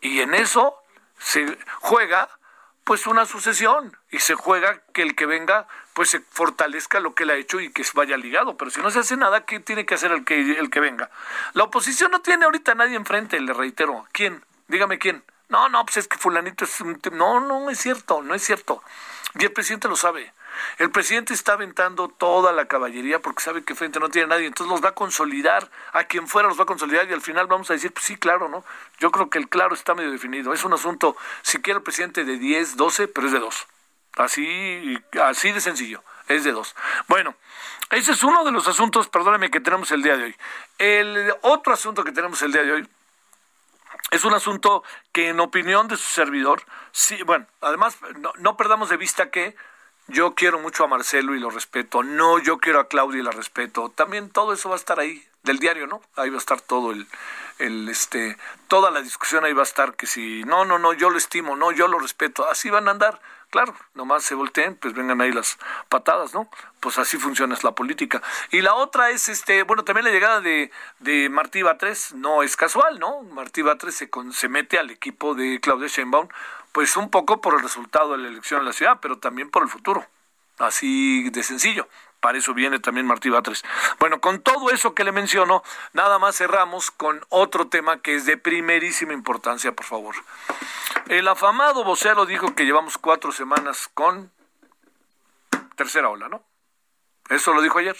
y 0.00 0.20
en 0.20 0.34
eso 0.34 0.74
se 1.18 1.56
juega 1.80 2.28
pues 2.82 3.06
una 3.06 3.26
sucesión 3.26 3.96
y 4.10 4.18
se 4.18 4.34
juega 4.34 4.80
que 4.92 5.02
el 5.02 5.14
que 5.14 5.26
venga 5.26 5.66
pues 5.92 6.10
se 6.10 6.20
fortalezca 6.20 7.00
lo 7.00 7.14
que 7.14 7.24
él 7.24 7.30
ha 7.30 7.34
hecho 7.36 7.58
y 7.58 7.72
que 7.72 7.82
vaya 7.94 8.16
ligado, 8.16 8.56
pero 8.56 8.70
si 8.70 8.80
no 8.80 8.90
se 8.90 8.98
hace 8.98 9.16
nada, 9.16 9.44
¿qué 9.44 9.60
tiene 9.60 9.86
que 9.86 9.94
hacer 9.94 10.12
el 10.12 10.24
que 10.24 10.58
el 10.58 10.70
que 10.70 10.80
venga? 10.80 11.10
La 11.54 11.64
oposición 11.64 12.10
no 12.10 12.20
tiene 12.20 12.44
ahorita 12.44 12.74
nadie 12.74 12.96
enfrente, 12.96 13.40
le 13.40 13.52
reitero. 13.52 14.06
¿Quién? 14.12 14.44
Dígame 14.68 14.98
quién. 14.98 15.24
No, 15.48 15.68
no, 15.68 15.84
pues 15.84 15.96
es 15.96 16.08
que 16.08 16.18
fulanito 16.18 16.64
es 16.64 16.80
un... 16.80 17.00
No, 17.12 17.40
no 17.40 17.70
es 17.70 17.78
cierto, 17.78 18.22
no 18.22 18.34
es 18.34 18.42
cierto. 18.42 18.82
Y 19.38 19.44
el 19.44 19.52
presidente 19.52 19.88
lo 19.88 19.96
sabe. 19.96 20.32
El 20.78 20.90
presidente 20.90 21.34
está 21.34 21.54
aventando 21.54 22.08
toda 22.08 22.52
la 22.52 22.66
caballería 22.66 23.20
porque 23.20 23.42
sabe 23.42 23.64
que 23.64 23.74
frente 23.74 24.00
no 24.00 24.08
tiene 24.08 24.28
nadie, 24.28 24.46
entonces 24.46 24.70
los 24.70 24.84
va 24.84 24.90
a 24.90 24.94
consolidar, 24.94 25.70
a 25.92 26.04
quien 26.04 26.28
fuera 26.28 26.48
los 26.48 26.58
va 26.58 26.64
a 26.64 26.66
consolidar 26.66 27.08
y 27.08 27.12
al 27.12 27.20
final 27.20 27.46
vamos 27.46 27.70
a 27.70 27.74
decir, 27.74 27.92
pues 27.92 28.04
sí, 28.04 28.16
claro, 28.16 28.48
¿no? 28.48 28.64
Yo 28.98 29.10
creo 29.10 29.30
que 29.30 29.38
el 29.38 29.48
claro 29.48 29.74
está 29.74 29.94
medio 29.94 30.10
definido. 30.10 30.52
Es 30.52 30.64
un 30.64 30.72
asunto, 30.72 31.16
si 31.42 31.60
quiere 31.60 31.78
el 31.78 31.82
presidente 31.82 32.24
de 32.24 32.38
10, 32.38 32.76
12, 32.76 33.08
pero 33.08 33.26
es 33.26 33.32
de 33.32 33.40
dos. 33.40 33.66
Así, 34.16 34.98
así 35.22 35.52
de 35.52 35.60
sencillo, 35.60 36.02
es 36.28 36.44
de 36.44 36.52
dos. 36.52 36.74
Bueno, 37.06 37.34
ese 37.90 38.12
es 38.12 38.22
uno 38.24 38.44
de 38.44 38.52
los 38.52 38.66
asuntos, 38.66 39.08
perdóneme, 39.08 39.50
que 39.50 39.60
tenemos 39.60 39.90
el 39.90 40.02
día 40.02 40.16
de 40.16 40.24
hoy. 40.24 40.36
El 40.78 41.34
otro 41.42 41.74
asunto 41.74 42.02
que 42.02 42.12
tenemos 42.12 42.40
el 42.42 42.52
día 42.52 42.62
de 42.62 42.72
hoy 42.72 42.88
es 44.10 44.24
un 44.24 44.34
asunto 44.34 44.82
que 45.12 45.28
en 45.28 45.40
opinión 45.40 45.88
de 45.88 45.96
su 45.96 46.04
servidor, 46.04 46.62
sí, 46.92 47.22
bueno, 47.24 47.46
además 47.60 47.98
no 48.38 48.56
perdamos 48.56 48.88
de 48.88 48.96
vista 48.96 49.30
que 49.30 49.56
yo 50.08 50.34
quiero 50.34 50.58
mucho 50.58 50.84
a 50.84 50.88
Marcelo 50.88 51.34
y 51.34 51.40
lo 51.40 51.50
respeto, 51.50 52.02
no, 52.02 52.38
yo 52.38 52.58
quiero 52.58 52.80
a 52.80 52.88
Claudia 52.88 53.20
y 53.20 53.24
la 53.24 53.32
respeto, 53.32 53.90
también 53.90 54.30
todo 54.30 54.52
eso 54.52 54.68
va 54.68 54.76
a 54.76 54.78
estar 54.78 55.00
ahí, 55.00 55.24
del 55.42 55.58
diario, 55.58 55.86
¿no? 55.86 56.02
Ahí 56.16 56.28
va 56.30 56.36
a 56.36 56.38
estar 56.38 56.60
todo 56.60 56.90
el, 56.90 57.06
el 57.58 57.88
este, 57.88 58.36
toda 58.68 58.90
la 58.90 59.00
discusión 59.00 59.44
ahí 59.44 59.52
va 59.52 59.62
a 59.62 59.64
estar 59.64 59.94
que 59.94 60.06
si, 60.06 60.44
no, 60.44 60.64
no, 60.64 60.78
no, 60.78 60.92
yo 60.92 61.10
lo 61.10 61.18
estimo, 61.18 61.56
no, 61.56 61.72
yo 61.72 61.88
lo 61.88 61.98
respeto, 61.98 62.48
así 62.48 62.68
van 62.68 62.88
a 62.88 62.90
andar, 62.90 63.20
claro, 63.50 63.74
nomás 63.94 64.24
se 64.24 64.34
volteen, 64.34 64.76
pues 64.76 64.94
vengan 64.94 65.20
ahí 65.20 65.32
las 65.32 65.58
patadas, 65.88 66.34
¿no? 66.34 66.50
Pues 66.80 66.98
así 66.98 67.16
funciona 67.16 67.56
la 67.62 67.72
política. 67.72 68.22
Y 68.50 68.60
la 68.60 68.74
otra 68.74 69.10
es, 69.10 69.28
este, 69.28 69.62
bueno, 69.62 69.84
también 69.84 70.04
la 70.04 70.10
llegada 70.10 70.40
de, 70.40 70.70
de 70.98 71.28
Martí 71.30 71.62
Batres 71.62 72.12
no 72.12 72.42
es 72.42 72.56
casual, 72.56 72.98
¿no? 72.98 73.22
Martí 73.22 73.62
Batres 73.62 73.94
se, 73.96 74.10
se 74.32 74.48
mete 74.48 74.78
al 74.78 74.90
equipo 74.90 75.34
de 75.34 75.60
Claudia 75.60 75.88
Sheinbaum, 75.88 76.28
pues 76.76 76.94
un 76.98 77.08
poco 77.08 77.40
por 77.40 77.54
el 77.54 77.62
resultado 77.62 78.12
de 78.12 78.18
la 78.18 78.28
elección 78.28 78.60
en 78.60 78.66
la 78.66 78.72
ciudad, 78.74 78.98
pero 79.00 79.16
también 79.16 79.50
por 79.50 79.62
el 79.62 79.68
futuro. 79.70 80.06
Así 80.58 81.30
de 81.30 81.42
sencillo. 81.42 81.88
Para 82.20 82.36
eso 82.36 82.52
viene 82.52 82.78
también 82.80 83.06
Martí 83.06 83.30
Batres. 83.30 83.64
Bueno, 83.98 84.20
con 84.20 84.42
todo 84.42 84.68
eso 84.68 84.94
que 84.94 85.02
le 85.02 85.10
menciono, 85.10 85.62
nada 85.94 86.18
más 86.18 86.36
cerramos 86.36 86.90
con 86.90 87.24
otro 87.30 87.68
tema 87.68 88.02
que 88.02 88.14
es 88.14 88.26
de 88.26 88.36
primerísima 88.36 89.14
importancia, 89.14 89.72
por 89.72 89.86
favor. 89.86 90.16
El 91.08 91.26
afamado 91.28 91.82
vocero 91.82 92.26
dijo 92.26 92.54
que 92.54 92.66
llevamos 92.66 92.98
cuatro 92.98 93.32
semanas 93.32 93.88
con 93.94 94.30
tercera 95.76 96.10
ola, 96.10 96.28
¿no? 96.28 96.42
Eso 97.30 97.54
lo 97.54 97.62
dijo 97.62 97.78
ayer. 97.78 97.96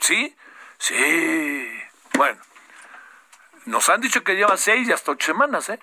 ¿Sí? 0.00 0.34
Sí. 0.78 1.68
Bueno, 2.14 2.40
nos 3.66 3.90
han 3.90 4.00
dicho 4.00 4.24
que 4.24 4.36
lleva 4.36 4.56
seis 4.56 4.88
y 4.88 4.92
hasta 4.92 5.12
ocho 5.12 5.26
semanas, 5.26 5.68
¿eh? 5.68 5.78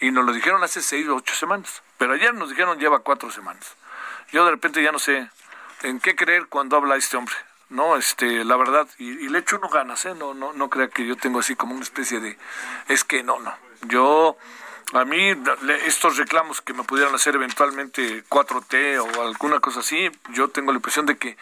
Y 0.00 0.10
nos 0.10 0.24
lo 0.24 0.32
dijeron 0.32 0.62
hace 0.62 0.82
seis 0.82 1.06
o 1.08 1.16
ocho 1.16 1.34
semanas. 1.34 1.82
Pero 1.96 2.12
ayer 2.12 2.32
nos 2.34 2.50
dijeron 2.50 2.78
lleva 2.78 3.00
cuatro 3.00 3.30
semanas. 3.30 3.76
Yo 4.32 4.44
de 4.44 4.52
repente 4.52 4.82
ya 4.82 4.92
no 4.92 4.98
sé 4.98 5.28
en 5.82 6.00
qué 6.00 6.14
creer 6.16 6.46
cuando 6.46 6.76
habla 6.76 6.96
este 6.96 7.16
hombre. 7.16 7.34
No, 7.70 7.96
este, 7.96 8.44
la 8.44 8.56
verdad, 8.56 8.88
y, 8.98 9.28
le 9.28 9.40
echo 9.40 9.58
uno 9.58 9.68
ganas, 9.68 10.06
¿eh? 10.06 10.14
No, 10.14 10.32
no, 10.32 10.54
no 10.54 10.70
crea 10.70 10.88
que 10.88 11.06
yo 11.06 11.16
tengo 11.16 11.40
así 11.40 11.54
como 11.54 11.74
una 11.74 11.82
especie 11.82 12.18
de, 12.18 12.38
es 12.88 13.04
que 13.04 13.22
no, 13.22 13.38
no. 13.40 13.54
Yo, 13.82 14.38
a 14.94 15.04
mí, 15.04 15.34
estos 15.84 16.16
reclamos 16.16 16.62
que 16.62 16.72
me 16.72 16.84
pudieran 16.84 17.14
hacer 17.14 17.34
eventualmente 17.34 18.24
4T 18.24 18.98
o 19.00 19.22
alguna 19.22 19.60
cosa 19.60 19.80
así, 19.80 20.10
yo 20.30 20.48
tengo 20.48 20.72
la 20.72 20.76
impresión 20.76 21.04
de 21.04 21.18
que, 21.18 21.36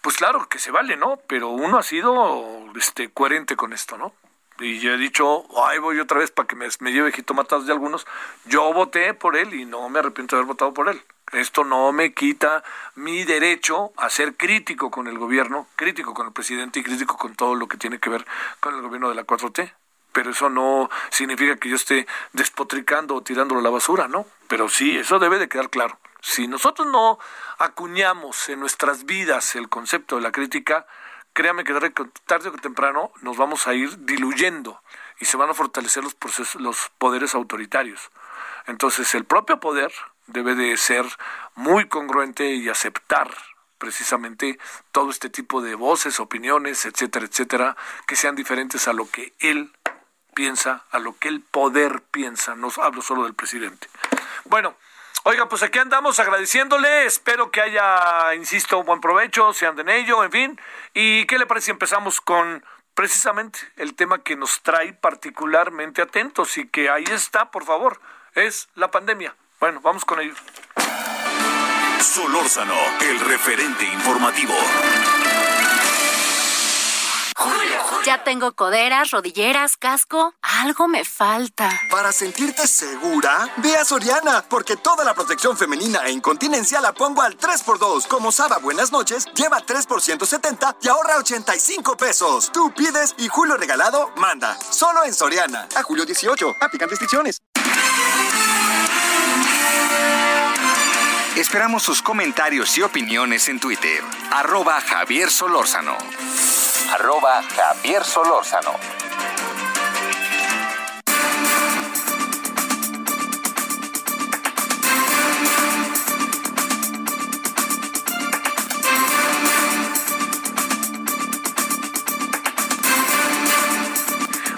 pues 0.00 0.16
claro, 0.16 0.48
que 0.48 0.58
se 0.58 0.72
vale, 0.72 0.96
¿no? 0.96 1.20
Pero 1.28 1.50
uno 1.50 1.78
ha 1.78 1.84
sido, 1.84 2.72
este, 2.74 3.10
coherente 3.10 3.54
con 3.54 3.72
esto, 3.72 3.96
¿no? 3.96 4.12
Y 4.60 4.78
yo 4.80 4.92
he 4.92 4.96
dicho, 4.96 5.44
ay, 5.66 5.78
voy 5.78 6.00
otra 6.00 6.18
vez 6.18 6.30
para 6.30 6.46
que 6.46 6.56
me, 6.56 6.66
me 6.80 6.92
lleve 6.92 7.12
jitomatados 7.12 7.66
de 7.66 7.72
algunos. 7.72 8.06
Yo 8.44 8.72
voté 8.72 9.14
por 9.14 9.36
él 9.36 9.54
y 9.54 9.64
no 9.64 9.88
me 9.88 10.00
arrepiento 10.00 10.36
de 10.36 10.40
haber 10.40 10.48
votado 10.48 10.72
por 10.74 10.88
él. 10.88 11.00
Esto 11.32 11.62
no 11.64 11.92
me 11.92 12.14
quita 12.14 12.64
mi 12.94 13.24
derecho 13.24 13.92
a 13.96 14.08
ser 14.08 14.36
crítico 14.36 14.90
con 14.90 15.06
el 15.06 15.18
gobierno, 15.18 15.66
crítico 15.76 16.14
con 16.14 16.26
el 16.26 16.32
presidente 16.32 16.80
y 16.80 16.82
crítico 16.82 17.16
con 17.16 17.34
todo 17.34 17.54
lo 17.54 17.68
que 17.68 17.76
tiene 17.76 17.98
que 17.98 18.10
ver 18.10 18.26
con 18.60 18.74
el 18.74 18.82
gobierno 18.82 19.08
de 19.08 19.14
la 19.14 19.26
4T. 19.26 19.72
Pero 20.12 20.30
eso 20.30 20.48
no 20.48 20.88
significa 21.10 21.56
que 21.56 21.68
yo 21.68 21.76
esté 21.76 22.06
despotricando 22.32 23.14
o 23.14 23.22
tirándolo 23.22 23.60
a 23.60 23.62
la 23.62 23.70
basura, 23.70 24.08
¿no? 24.08 24.26
Pero 24.48 24.68
sí, 24.68 24.96
eso 24.96 25.18
debe 25.18 25.38
de 25.38 25.48
quedar 25.48 25.68
claro. 25.68 25.98
Si 26.20 26.48
nosotros 26.48 26.88
no 26.88 27.18
acuñamos 27.58 28.48
en 28.48 28.60
nuestras 28.60 29.04
vidas 29.04 29.54
el 29.54 29.68
concepto 29.68 30.16
de 30.16 30.22
la 30.22 30.32
crítica, 30.32 30.86
créame 31.38 31.62
que 31.62 31.72
tarde 32.26 32.48
o 32.48 32.52
temprano 32.58 33.12
nos 33.22 33.36
vamos 33.36 33.68
a 33.68 33.72
ir 33.72 34.04
diluyendo 34.04 34.82
y 35.20 35.24
se 35.24 35.36
van 35.36 35.48
a 35.48 35.54
fortalecer 35.54 36.02
los, 36.02 36.16
procesos, 36.16 36.60
los 36.60 36.90
poderes 36.98 37.36
autoritarios. 37.36 38.10
Entonces 38.66 39.14
el 39.14 39.24
propio 39.24 39.60
poder 39.60 39.92
debe 40.26 40.56
de 40.56 40.76
ser 40.76 41.06
muy 41.54 41.86
congruente 41.86 42.54
y 42.56 42.68
aceptar 42.68 43.30
precisamente 43.78 44.58
todo 44.90 45.10
este 45.10 45.30
tipo 45.30 45.62
de 45.62 45.76
voces, 45.76 46.18
opiniones, 46.18 46.84
etcétera, 46.86 47.26
etcétera, 47.26 47.76
que 48.08 48.16
sean 48.16 48.34
diferentes 48.34 48.88
a 48.88 48.92
lo 48.92 49.08
que 49.08 49.32
él 49.38 49.70
piensa, 50.34 50.86
a 50.90 50.98
lo 50.98 51.16
que 51.18 51.28
el 51.28 51.40
poder 51.40 52.02
piensa. 52.10 52.56
No 52.56 52.72
hablo 52.82 53.00
solo 53.00 53.22
del 53.22 53.34
presidente. 53.34 53.86
Bueno, 54.46 54.74
Oiga, 55.30 55.46
pues 55.46 55.62
aquí 55.62 55.78
andamos 55.78 56.18
agradeciéndole. 56.20 57.04
Espero 57.04 57.50
que 57.50 57.60
haya, 57.60 58.34
insisto, 58.34 58.78
un 58.78 58.86
buen 58.86 59.02
provecho, 59.02 59.52
se 59.52 59.66
anden 59.66 59.86
en 59.90 59.96
ello, 59.96 60.24
en 60.24 60.32
fin. 60.32 60.60
¿Y 60.94 61.26
qué 61.26 61.38
le 61.38 61.44
parece 61.44 61.66
si 61.66 61.70
empezamos 61.70 62.22
con 62.22 62.64
precisamente 62.94 63.58
el 63.76 63.94
tema 63.94 64.22
que 64.22 64.36
nos 64.36 64.62
trae 64.62 64.94
particularmente 64.94 66.00
atentos 66.00 66.56
y 66.56 66.66
que 66.66 66.88
ahí 66.88 67.04
está, 67.10 67.50
por 67.50 67.66
favor, 67.66 68.00
es 68.34 68.70
la 68.74 68.90
pandemia? 68.90 69.36
Bueno, 69.60 69.82
vamos 69.82 70.06
con 70.06 70.18
ello. 70.18 70.32
Solórzano, 72.00 72.78
el 73.02 73.20
referente 73.20 73.84
informativo. 73.84 74.54
Ya 78.04 78.24
tengo 78.24 78.52
coderas, 78.52 79.10
rodilleras, 79.10 79.76
casco. 79.76 80.34
Algo 80.40 80.88
me 80.88 81.04
falta. 81.04 81.68
Para 81.90 82.12
sentirte 82.12 82.66
segura, 82.66 83.48
ve 83.58 83.76
a 83.76 83.84
Soriana, 83.84 84.44
porque 84.48 84.76
toda 84.76 85.04
la 85.04 85.14
protección 85.14 85.56
femenina 85.56 86.00
e 86.06 86.12
incontinencia 86.12 86.80
la 86.80 86.92
pongo 86.92 87.22
al 87.22 87.36
3x2. 87.36 88.06
Como 88.06 88.32
Saba 88.32 88.58
Buenas 88.58 88.92
noches, 88.92 89.26
lleva 89.34 89.60
3 89.60 89.86
por 89.86 90.00
170 90.00 90.76
y 90.82 90.88
ahorra 90.88 91.16
85 91.18 91.96
pesos. 91.96 92.50
Tú 92.52 92.72
pides 92.72 93.14
y 93.18 93.28
Julio 93.28 93.56
Regalado 93.56 94.10
manda. 94.16 94.56
Solo 94.70 95.04
en 95.04 95.14
Soriana. 95.14 95.68
A 95.76 95.82
julio 95.82 96.06
18. 96.06 96.56
Aplican 96.60 96.88
restricciones. 96.88 97.38
Esperamos 101.36 101.84
sus 101.84 102.02
comentarios 102.02 102.76
y 102.78 102.82
opiniones 102.82 103.48
en 103.48 103.60
Twitter. 103.60 104.02
Arroba 104.32 104.80
Javier 104.80 105.30
Solórzano 105.30 105.96
arroba 106.92 107.42
Javier 107.42 108.04
Solórzano. 108.04 108.72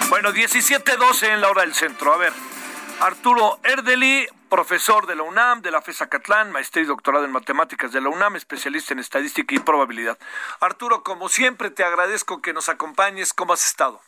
Bueno, 0.09 0.31
17.12 0.33 1.33
en 1.33 1.41
la 1.41 1.49
hora 1.49 1.61
del 1.61 1.73
centro. 1.73 2.13
A 2.13 2.17
ver, 2.17 2.33
Arturo 2.99 3.59
Erdeli, 3.63 4.27
profesor 4.51 5.07
de 5.07 5.15
la 5.15 5.23
UNAM, 5.23 5.61
de 5.61 5.71
la 5.71 5.81
FESA 5.81 6.09
Catlán, 6.09 6.51
maestría 6.51 6.83
y 6.83 6.85
doctorado 6.85 7.23
en 7.23 7.31
matemáticas 7.31 7.93
de 7.93 8.01
la 8.01 8.09
UNAM, 8.09 8.35
especialista 8.35 8.93
en 8.93 8.99
estadística 8.99 9.55
y 9.55 9.59
probabilidad. 9.59 10.19
Arturo, 10.59 11.03
como 11.03 11.29
siempre, 11.29 11.69
te 11.69 11.85
agradezco 11.85 12.41
que 12.41 12.51
nos 12.51 12.67
acompañes. 12.67 13.33
¿Cómo 13.33 13.53
has 13.53 13.65
estado? 13.65 14.01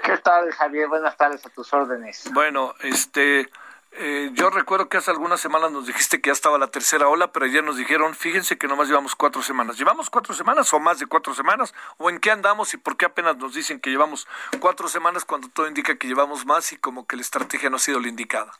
¿Qué 0.00 0.16
tal, 0.18 0.52
Javier? 0.52 0.86
Buenas 0.86 1.16
tardes 1.16 1.44
a 1.44 1.48
tus 1.50 1.72
órdenes. 1.72 2.30
Bueno, 2.32 2.76
este, 2.82 3.50
eh, 3.90 4.30
yo 4.34 4.50
recuerdo 4.50 4.88
que 4.88 4.98
hace 4.98 5.10
algunas 5.10 5.40
semanas 5.40 5.72
nos 5.72 5.88
dijiste 5.88 6.20
que 6.20 6.28
ya 6.28 6.34
estaba 6.34 6.58
la 6.58 6.68
tercera 6.68 7.08
ola, 7.08 7.32
pero 7.32 7.46
ayer 7.46 7.64
nos 7.64 7.76
dijeron, 7.76 8.14
fíjense 8.14 8.56
que 8.56 8.68
nomás 8.68 8.86
llevamos 8.86 9.16
cuatro 9.16 9.42
semanas. 9.42 9.78
¿Llevamos 9.78 10.10
cuatro 10.10 10.32
semanas 10.32 10.72
o 10.74 10.78
más 10.78 11.00
de 11.00 11.06
cuatro 11.06 11.34
semanas? 11.34 11.74
¿O 11.96 12.08
en 12.08 12.20
qué 12.20 12.30
andamos 12.30 12.72
y 12.72 12.76
por 12.76 12.96
qué 12.96 13.06
apenas 13.06 13.36
nos 13.36 13.54
dicen 13.54 13.80
que 13.80 13.90
llevamos 13.90 14.28
cuatro 14.60 14.86
semanas 14.86 15.24
cuando 15.24 15.48
todo 15.48 15.66
indica 15.66 15.96
que 15.96 16.06
llevamos 16.06 16.46
más 16.46 16.72
y 16.72 16.76
como 16.76 17.04
que 17.08 17.16
la 17.16 17.22
estrategia 17.22 17.68
no 17.68 17.76
ha 17.76 17.80
sido 17.80 17.98
la 17.98 18.06
indicada? 18.06 18.52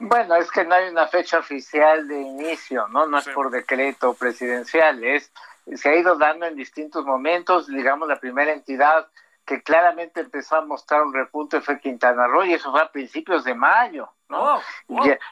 Bueno, 0.00 0.36
es 0.36 0.50
que 0.50 0.64
no 0.64 0.74
hay 0.74 0.88
una 0.88 1.06
fecha 1.06 1.38
oficial 1.38 2.06
de 2.08 2.20
inicio, 2.20 2.88
¿no? 2.88 3.06
No 3.06 3.18
es 3.18 3.28
por 3.28 3.50
decreto 3.50 4.14
presidencial, 4.14 5.02
es 5.04 5.32
se 5.74 5.88
ha 5.88 5.96
ido 5.96 6.16
dando 6.16 6.46
en 6.46 6.56
distintos 6.56 7.04
momentos, 7.04 7.66
digamos, 7.66 8.08
la 8.08 8.20
primera 8.20 8.52
entidad 8.52 9.08
que 9.44 9.62
claramente 9.62 10.20
empezó 10.20 10.56
a 10.56 10.64
mostrar 10.64 11.02
un 11.02 11.12
repunte 11.12 11.60
fue 11.60 11.78
Quintana 11.78 12.26
Roo 12.26 12.44
y 12.44 12.54
eso 12.54 12.70
fue 12.70 12.80
a 12.80 12.90
principios 12.90 13.44
de 13.44 13.54
mayo, 13.54 14.10
¿no? 14.28 14.60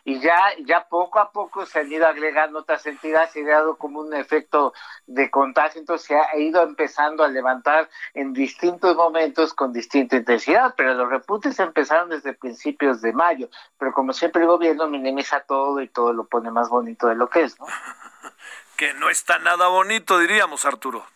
Y, 0.04 0.20
ya, 0.20 0.36
ya, 0.64 0.86
poco 0.88 1.18
a 1.18 1.32
poco 1.32 1.64
se 1.64 1.80
han 1.80 1.90
ido 1.90 2.06
agregando 2.06 2.58
otras 2.58 2.84
entidades 2.86 3.34
y 3.36 3.40
ha 3.40 3.54
dado 3.54 3.76
como 3.76 4.00
un 4.00 4.12
efecto 4.14 4.74
de 5.06 5.30
contagio, 5.30 5.80
entonces 5.80 6.08
se 6.08 6.14
ha 6.14 6.36
ido 6.36 6.62
empezando 6.62 7.24
a 7.24 7.28
levantar 7.28 7.88
en 8.12 8.34
distintos 8.34 8.96
momentos 8.96 9.54
con 9.54 9.72
distinta 9.72 10.16
intensidad, 10.16 10.74
pero 10.76 10.92
los 10.94 11.08
repuntes 11.08 11.58
empezaron 11.58 12.10
desde 12.10 12.34
principios 12.34 13.00
de 13.00 13.14
mayo, 13.14 13.48
pero 13.78 13.92
como 13.92 14.12
siempre 14.12 14.42
el 14.42 14.48
gobierno 14.48 14.88
minimiza 14.88 15.40
todo 15.40 15.80
y 15.80 15.88
todo 15.88 16.12
lo 16.12 16.26
pone 16.26 16.50
más 16.50 16.68
bonito 16.68 17.06
de 17.06 17.14
lo 17.14 17.28
que 17.28 17.44
es, 17.44 17.58
¿no? 17.58 17.66
que 18.76 18.92
no 18.94 19.08
está 19.08 19.38
nada 19.38 19.68
bonito, 19.68 20.18
diríamos, 20.18 20.66
Arturo. 20.66 21.06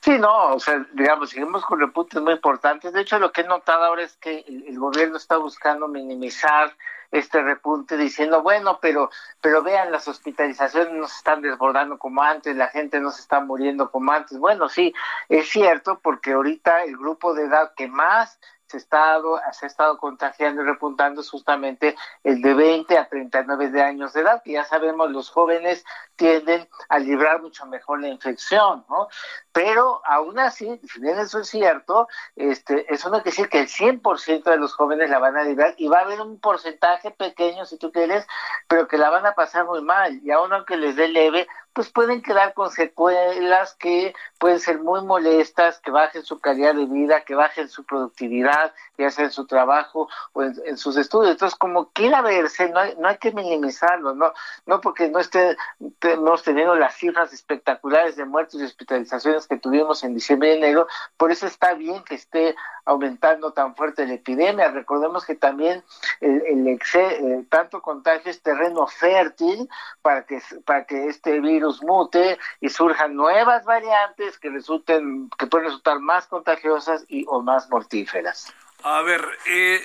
Sí, 0.00 0.18
no, 0.18 0.54
o 0.54 0.60
sea, 0.60 0.86
digamos, 0.92 1.30
seguimos 1.30 1.64
con 1.64 1.80
repuntes 1.80 2.20
muy 2.22 2.34
importantes. 2.34 2.92
De 2.92 3.00
hecho, 3.00 3.18
lo 3.18 3.32
que 3.32 3.40
he 3.40 3.44
notado 3.44 3.84
ahora 3.84 4.02
es 4.02 4.16
que 4.16 4.44
el, 4.46 4.78
gobierno 4.78 5.16
está 5.16 5.36
buscando 5.36 5.88
minimizar 5.88 6.76
este 7.10 7.42
repunte 7.42 7.96
diciendo, 7.96 8.42
bueno, 8.42 8.78
pero, 8.80 9.10
pero 9.40 9.62
vean, 9.62 9.90
las 9.90 10.06
hospitalizaciones 10.06 10.92
no 10.92 11.08
se 11.08 11.16
están 11.16 11.42
desbordando 11.42 11.98
como 11.98 12.22
antes, 12.22 12.54
la 12.56 12.68
gente 12.68 13.00
no 13.00 13.10
se 13.10 13.22
está 13.22 13.40
muriendo 13.40 13.90
como 13.90 14.12
antes. 14.12 14.38
Bueno, 14.38 14.68
sí, 14.68 14.94
es 15.28 15.48
cierto, 15.48 15.98
porque 16.00 16.32
ahorita 16.32 16.84
el 16.84 16.96
grupo 16.96 17.34
de 17.34 17.44
edad 17.44 17.72
que 17.76 17.88
más 17.88 18.38
se, 18.66 18.78
estado, 18.78 19.40
se 19.52 19.66
ha 19.66 19.68
estado 19.68 19.98
contagiando 19.98 20.62
y 20.62 20.64
repuntando 20.64 21.20
es 21.20 21.30
justamente 21.30 21.96
el 22.24 22.42
de 22.42 22.54
20 22.54 22.98
a 22.98 23.08
39 23.08 23.70
de 23.70 23.82
años 23.82 24.12
de 24.12 24.22
edad, 24.22 24.42
que 24.42 24.52
ya 24.52 24.64
sabemos 24.64 25.10
los 25.10 25.30
jóvenes 25.30 25.84
tienden 26.16 26.68
a 26.88 26.98
librar 26.98 27.40
mucho 27.42 27.66
mejor 27.66 28.00
la 28.00 28.08
infección, 28.08 28.84
¿no? 28.88 29.08
Pero 29.56 30.02
aún 30.04 30.38
así, 30.38 30.78
si 30.92 31.00
bien 31.00 31.18
eso 31.18 31.40
es 31.40 31.48
cierto, 31.48 32.08
este, 32.36 32.92
eso 32.92 33.08
no 33.08 33.22
quiere 33.22 33.30
decir 33.30 33.48
que 33.48 33.60
el 33.60 33.68
100% 33.68 34.44
de 34.44 34.58
los 34.58 34.74
jóvenes 34.74 35.08
la 35.08 35.18
van 35.18 35.38
a 35.38 35.44
librar 35.44 35.74
y 35.78 35.88
va 35.88 36.00
a 36.00 36.02
haber 36.02 36.20
un 36.20 36.38
porcentaje 36.38 37.10
pequeño, 37.10 37.64
si 37.64 37.78
tú 37.78 37.90
quieres, 37.90 38.26
pero 38.68 38.86
que 38.86 38.98
la 38.98 39.08
van 39.08 39.24
a 39.24 39.34
pasar 39.34 39.64
muy 39.64 39.80
mal 39.80 40.20
y 40.22 40.30
aún 40.30 40.52
aunque 40.52 40.76
les 40.76 40.94
dé 40.94 41.08
leve, 41.08 41.48
pues 41.76 41.90
pueden 41.90 42.22
quedar 42.22 42.54
con 42.54 42.70
secuelas 42.70 43.74
que 43.74 44.14
pueden 44.38 44.60
ser 44.60 44.78
muy 44.78 45.02
molestas, 45.02 45.78
que 45.80 45.90
bajen 45.90 46.24
su 46.24 46.40
calidad 46.40 46.74
de 46.74 46.86
vida, 46.86 47.20
que 47.20 47.34
bajen 47.34 47.68
su 47.68 47.84
productividad, 47.84 48.72
ya 48.96 49.10
sea 49.10 49.26
en 49.26 49.30
su 49.30 49.46
trabajo 49.46 50.08
o 50.32 50.42
en, 50.42 50.78
sus 50.78 50.96
estudios. 50.96 51.32
Entonces, 51.32 51.58
como 51.58 51.90
quiera 51.90 52.22
verse, 52.22 52.70
no 52.70 52.80
hay, 52.80 52.94
no 52.98 53.08
hay 53.08 53.18
que 53.18 53.30
minimizarlo, 53.30 54.14
no, 54.14 54.32
no 54.64 54.80
porque 54.80 55.10
no 55.10 55.18
estemos 55.18 56.42
teniendo 56.42 56.76
las 56.76 56.96
cifras 56.96 57.34
espectaculares 57.34 58.16
de 58.16 58.24
muertos 58.24 58.58
y 58.58 58.64
hospitalizaciones 58.64 59.45
que 59.46 59.56
tuvimos 59.56 60.04
en 60.04 60.14
diciembre 60.14 60.50
y 60.54 60.58
enero, 60.58 60.86
por 61.16 61.30
eso 61.30 61.46
está 61.46 61.74
bien 61.74 62.02
que 62.04 62.14
esté 62.14 62.54
aumentando 62.84 63.52
tan 63.52 63.74
fuerte 63.74 64.06
la 64.06 64.14
epidemia. 64.14 64.70
Recordemos 64.70 65.24
que 65.24 65.34
también 65.34 65.82
el, 66.20 66.42
el 66.46 66.68
eh, 66.68 67.44
tanto 67.48 67.82
contagio 67.82 68.30
es 68.30 68.42
terreno 68.42 68.86
fértil 68.86 69.68
para 70.02 70.24
que, 70.24 70.40
para 70.64 70.84
que 70.84 71.08
este 71.08 71.40
virus 71.40 71.82
mute 71.82 72.38
y 72.60 72.68
surjan 72.68 73.14
nuevas 73.14 73.64
variantes 73.64 74.38
que 74.38 74.50
resulten, 74.50 75.28
que 75.38 75.46
pueden 75.46 75.66
resultar 75.66 75.98
más 75.98 76.26
contagiosas 76.26 77.04
y 77.08 77.24
o 77.28 77.40
más 77.42 77.68
mortíferas. 77.70 78.52
A 78.82 79.02
ver, 79.02 79.22
eh, 79.46 79.80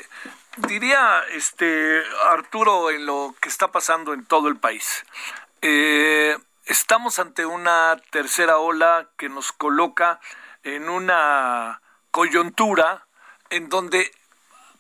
diría 0.58 1.24
este 1.32 2.03
Arturo 2.25 2.91
en 2.91 3.06
lo 3.06 3.34
que 3.41 3.50
está 3.50 3.70
pasando 3.70 4.13
en 4.13 4.25
todo 4.25 4.48
el 4.48 4.58
país. 4.58 5.06
Eh, 5.62 6.38
estamos 6.65 7.20
ante 7.20 7.46
una 7.46 7.98
tercera 8.12 8.58
ola 8.58 9.10
que 9.18 9.30
nos 9.30 9.51
coloca 9.51 10.20
en 10.63 10.89
una 10.89 11.82
coyuntura 12.12 13.08
en 13.50 13.70
donde 13.70 14.12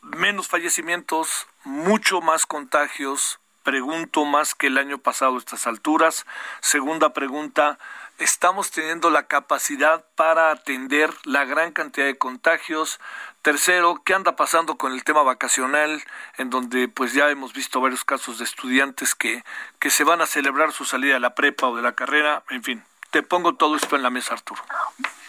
menos 0.01 0.47
fallecimientos, 0.47 1.47
mucho 1.63 2.21
más 2.21 2.45
contagios, 2.45 3.39
pregunto 3.63 4.25
más 4.25 4.55
que 4.55 4.67
el 4.67 4.77
año 4.77 4.97
pasado 4.97 5.35
a 5.35 5.39
estas 5.39 5.67
alturas. 5.67 6.25
Segunda 6.61 7.13
pregunta, 7.13 7.77
¿estamos 8.21 8.69
teniendo 8.69 9.09
la 9.09 9.23
capacidad 9.23 10.05
para 10.15 10.51
atender 10.51 11.09
la 11.25 11.43
gran 11.43 11.71
cantidad 11.71 12.05
de 12.05 12.17
contagios? 12.17 12.99
Tercero, 13.41 14.01
¿qué 14.05 14.13
anda 14.13 14.35
pasando 14.35 14.77
con 14.77 14.93
el 14.93 15.03
tema 15.03 15.23
vacacional, 15.23 16.03
en 16.37 16.51
donde 16.51 16.87
pues 16.87 17.13
ya 17.13 17.29
hemos 17.31 17.53
visto 17.53 17.81
varios 17.81 18.05
casos 18.05 18.37
de 18.37 18.43
estudiantes 18.43 19.15
que, 19.15 19.43
que 19.79 19.89
se 19.89 20.03
van 20.03 20.21
a 20.21 20.27
celebrar 20.27 20.71
su 20.71 20.85
salida 20.85 21.15
de 21.15 21.19
la 21.19 21.33
prepa 21.33 21.67
o 21.67 21.75
de 21.75 21.81
la 21.81 21.93
carrera? 21.93 22.43
En 22.51 22.63
fin, 22.63 22.83
te 23.09 23.23
pongo 23.23 23.55
todo 23.55 23.75
esto 23.75 23.95
en 23.95 24.03
la 24.03 24.09
mesa, 24.09 24.35
Arturo. 24.35 24.61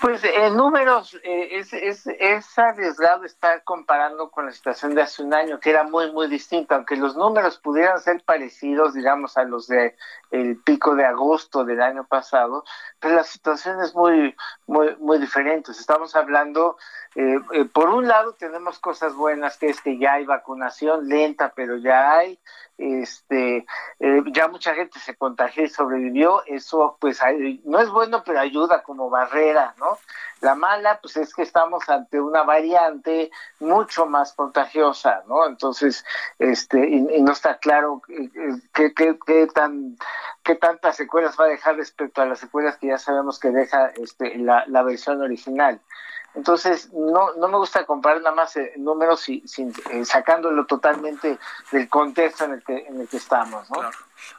Pues 0.01 0.23
en 0.25 0.57
números 0.57 1.15
eh, 1.23 1.49
es, 1.53 1.73
es, 1.73 2.07
es, 2.07 2.59
arriesgado 2.59 3.25
estar 3.25 3.63
comparando 3.63 4.31
con 4.31 4.47
la 4.47 4.53
situación 4.53 4.95
de 4.97 5.03
hace 5.03 5.23
un 5.23 5.33
año, 5.33 5.61
que 5.61 5.71
era 5.71 5.85
muy, 5.85 6.11
muy 6.11 6.29
distinta, 6.29 6.75
aunque 6.75 6.97
los 6.97 7.17
números 7.17 7.59
pudieran 7.59 8.01
ser 8.01 8.21
parecidos, 8.25 8.95
digamos, 8.95 9.37
a 9.39 9.45
los 9.45 9.69
de 9.69 9.97
el 10.33 10.57
pico 10.57 10.95
de 10.97 11.05
agosto 11.05 11.65
del 11.65 11.83
año 11.83 12.05
pasado, 12.05 12.65
pero 12.99 13.15
la 13.15 13.23
situación 13.23 13.81
es 13.83 13.95
muy, 13.95 14.35
muy, 14.67 14.97
muy 14.97 15.19
diferente. 15.19 15.73
Estamos 15.73 16.17
hablando, 16.17 16.79
eh, 17.15 17.39
eh, 17.53 17.65
por 17.67 17.91
un 17.91 18.09
lado 18.09 18.33
tenemos 18.33 18.79
cosas 18.79 19.15
buenas, 19.15 19.59
que 19.59 19.67
es 19.67 19.81
que 19.83 19.99
ya 19.99 20.15
hay 20.15 20.25
vacunación 20.25 21.07
lenta, 21.07 21.53
pero 21.55 21.77
ya 21.77 22.17
hay, 22.17 22.41
este, 22.79 23.67
ya 24.33 24.49
mucha 24.49 24.75
gente 24.75 24.99
se 24.99 25.15
contagió 25.15 25.65
y 25.65 25.69
sobrevivió, 25.69 26.43
eso 26.47 26.97
pues 26.99 27.21
no 27.65 27.79
es 27.79 27.91
bueno, 27.91 28.23
pero 28.25 28.41
ayuda 28.41 28.83
como 28.83 29.11
barrera, 29.11 29.75
¿no? 29.79 29.99
La 30.43 30.57
mala, 30.57 30.99
pues 31.01 31.17
es 31.17 31.33
que 31.33 31.43
estamos 31.43 31.89
ante 31.89 32.21
una 32.21 32.43
variante 32.43 33.31
mucho 33.61 34.07
más 34.07 34.33
contagiosa, 34.33 35.23
¿no? 35.29 35.47
Entonces, 35.47 36.05
este, 36.41 36.89
y, 36.89 37.23
no 37.23 37.31
está 37.31 37.59
claro 37.59 38.03
qué, 38.73 38.93
qué, 38.95 39.47
tan, 39.55 39.97
qué 40.43 40.55
tantas 40.55 40.97
secuelas 40.97 41.37
va 41.39 41.45
a 41.45 41.49
dejar 41.49 41.77
respecto 41.77 42.23
a 42.23 42.27
las 42.27 42.41
secuelas 42.41 42.77
que 42.77 42.89
ya 42.89 42.99
sabemos 42.99 43.39
que 43.39 43.51
deja 43.51 43.93
este, 43.97 44.37
la, 44.39 44.65
la 44.67 44.83
versión 44.83 45.23
original. 45.23 45.81
Entonces, 46.35 46.91
no, 46.93 47.35
no 47.35 47.49
me 47.49 47.59
gusta 47.59 47.85
comparar 47.85 48.23
nada 48.23 48.35
más 48.35 48.57
eh, 48.57 48.73
números 48.77 49.21
sin, 49.21 49.75
eh, 49.91 50.05
sacándolo 50.05 50.65
totalmente 50.65 51.39
del 51.71 51.89
contexto 51.89 52.45
en 52.45 52.53
el 52.53 52.65
que, 52.65 52.79
en 52.79 53.01
el 53.03 53.09
que 53.09 53.19
estamos. 53.19 53.69
¿no? 53.71 53.91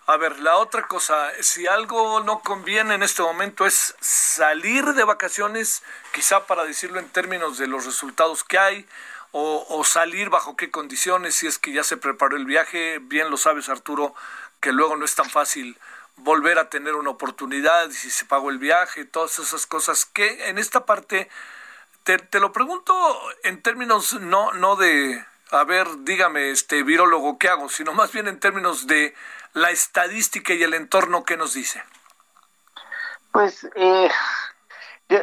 A 0.08 0.18
ver, 0.18 0.40
la 0.40 0.58
otra 0.58 0.88
cosa, 0.88 1.30
si 1.42 1.68
algo 1.68 2.22
no 2.22 2.40
conviene 2.40 2.96
en 2.96 3.04
este 3.04 3.22
momento 3.22 3.68
es 3.68 3.96
salir 4.00 4.86
de 4.94 5.04
vacaciones, 5.04 5.84
quizá 6.14 6.48
para 6.48 6.64
decirlo 6.64 7.00
en 7.00 7.10
términos 7.10 7.60
de 7.60 7.68
los 7.68 7.86
resultados 7.86 8.44
que 8.44 8.58
hay, 8.58 8.88
o, 9.32 9.66
o 9.70 9.84
salir 9.84 10.30
bajo 10.30 10.56
qué 10.56 10.72
condiciones, 10.72 11.36
si 11.36 11.48
es 11.48 11.60
que 11.60 11.74
ya 11.74 11.84
se 11.84 11.98
preparó 11.98 12.38
el 12.38 12.46
viaje, 12.46 13.00
bien 13.00 13.30
lo 13.30 13.38
sabes 13.38 13.70
Arturo, 13.70 14.14
que 14.64 14.72
luego 14.72 14.96
no 14.96 15.04
es 15.04 15.14
tan 15.14 15.30
fácil 15.30 15.78
volver 16.16 16.58
a 16.58 16.70
tener 16.70 16.96
una 16.96 17.10
oportunidad, 17.10 17.90
si 17.90 18.10
se 18.10 18.24
pagó 18.24 18.50
el 18.50 18.60
viaje, 18.60 19.04
todas 19.04 19.38
esas 19.40 19.68
cosas 19.68 20.06
que 20.06 20.48
en 20.48 20.58
esta 20.58 20.86
parte 20.86 21.30
te, 22.04 22.18
te 22.18 22.40
lo 22.40 22.54
pregunto 22.54 22.94
en 23.44 23.62
términos 23.62 24.14
no, 24.22 24.54
no 24.54 24.78
de, 24.78 25.22
a 25.52 25.66
ver, 25.66 25.88
dígame, 26.00 26.52
este 26.52 26.82
virólogo, 26.84 27.38
¿qué 27.38 27.50
hago? 27.50 27.68
Sino 27.68 27.92
más 27.92 28.14
bien 28.14 28.30
en 28.30 28.40
términos 28.40 28.88
de 28.88 29.14
la 29.52 29.70
estadística 29.70 30.54
y 30.54 30.64
el 30.64 30.74
entorno 30.74 31.26
que 31.26 31.36
nos 31.36 31.54
dice. 31.54 31.84
Pues 33.34 33.68
eh, 33.76 34.10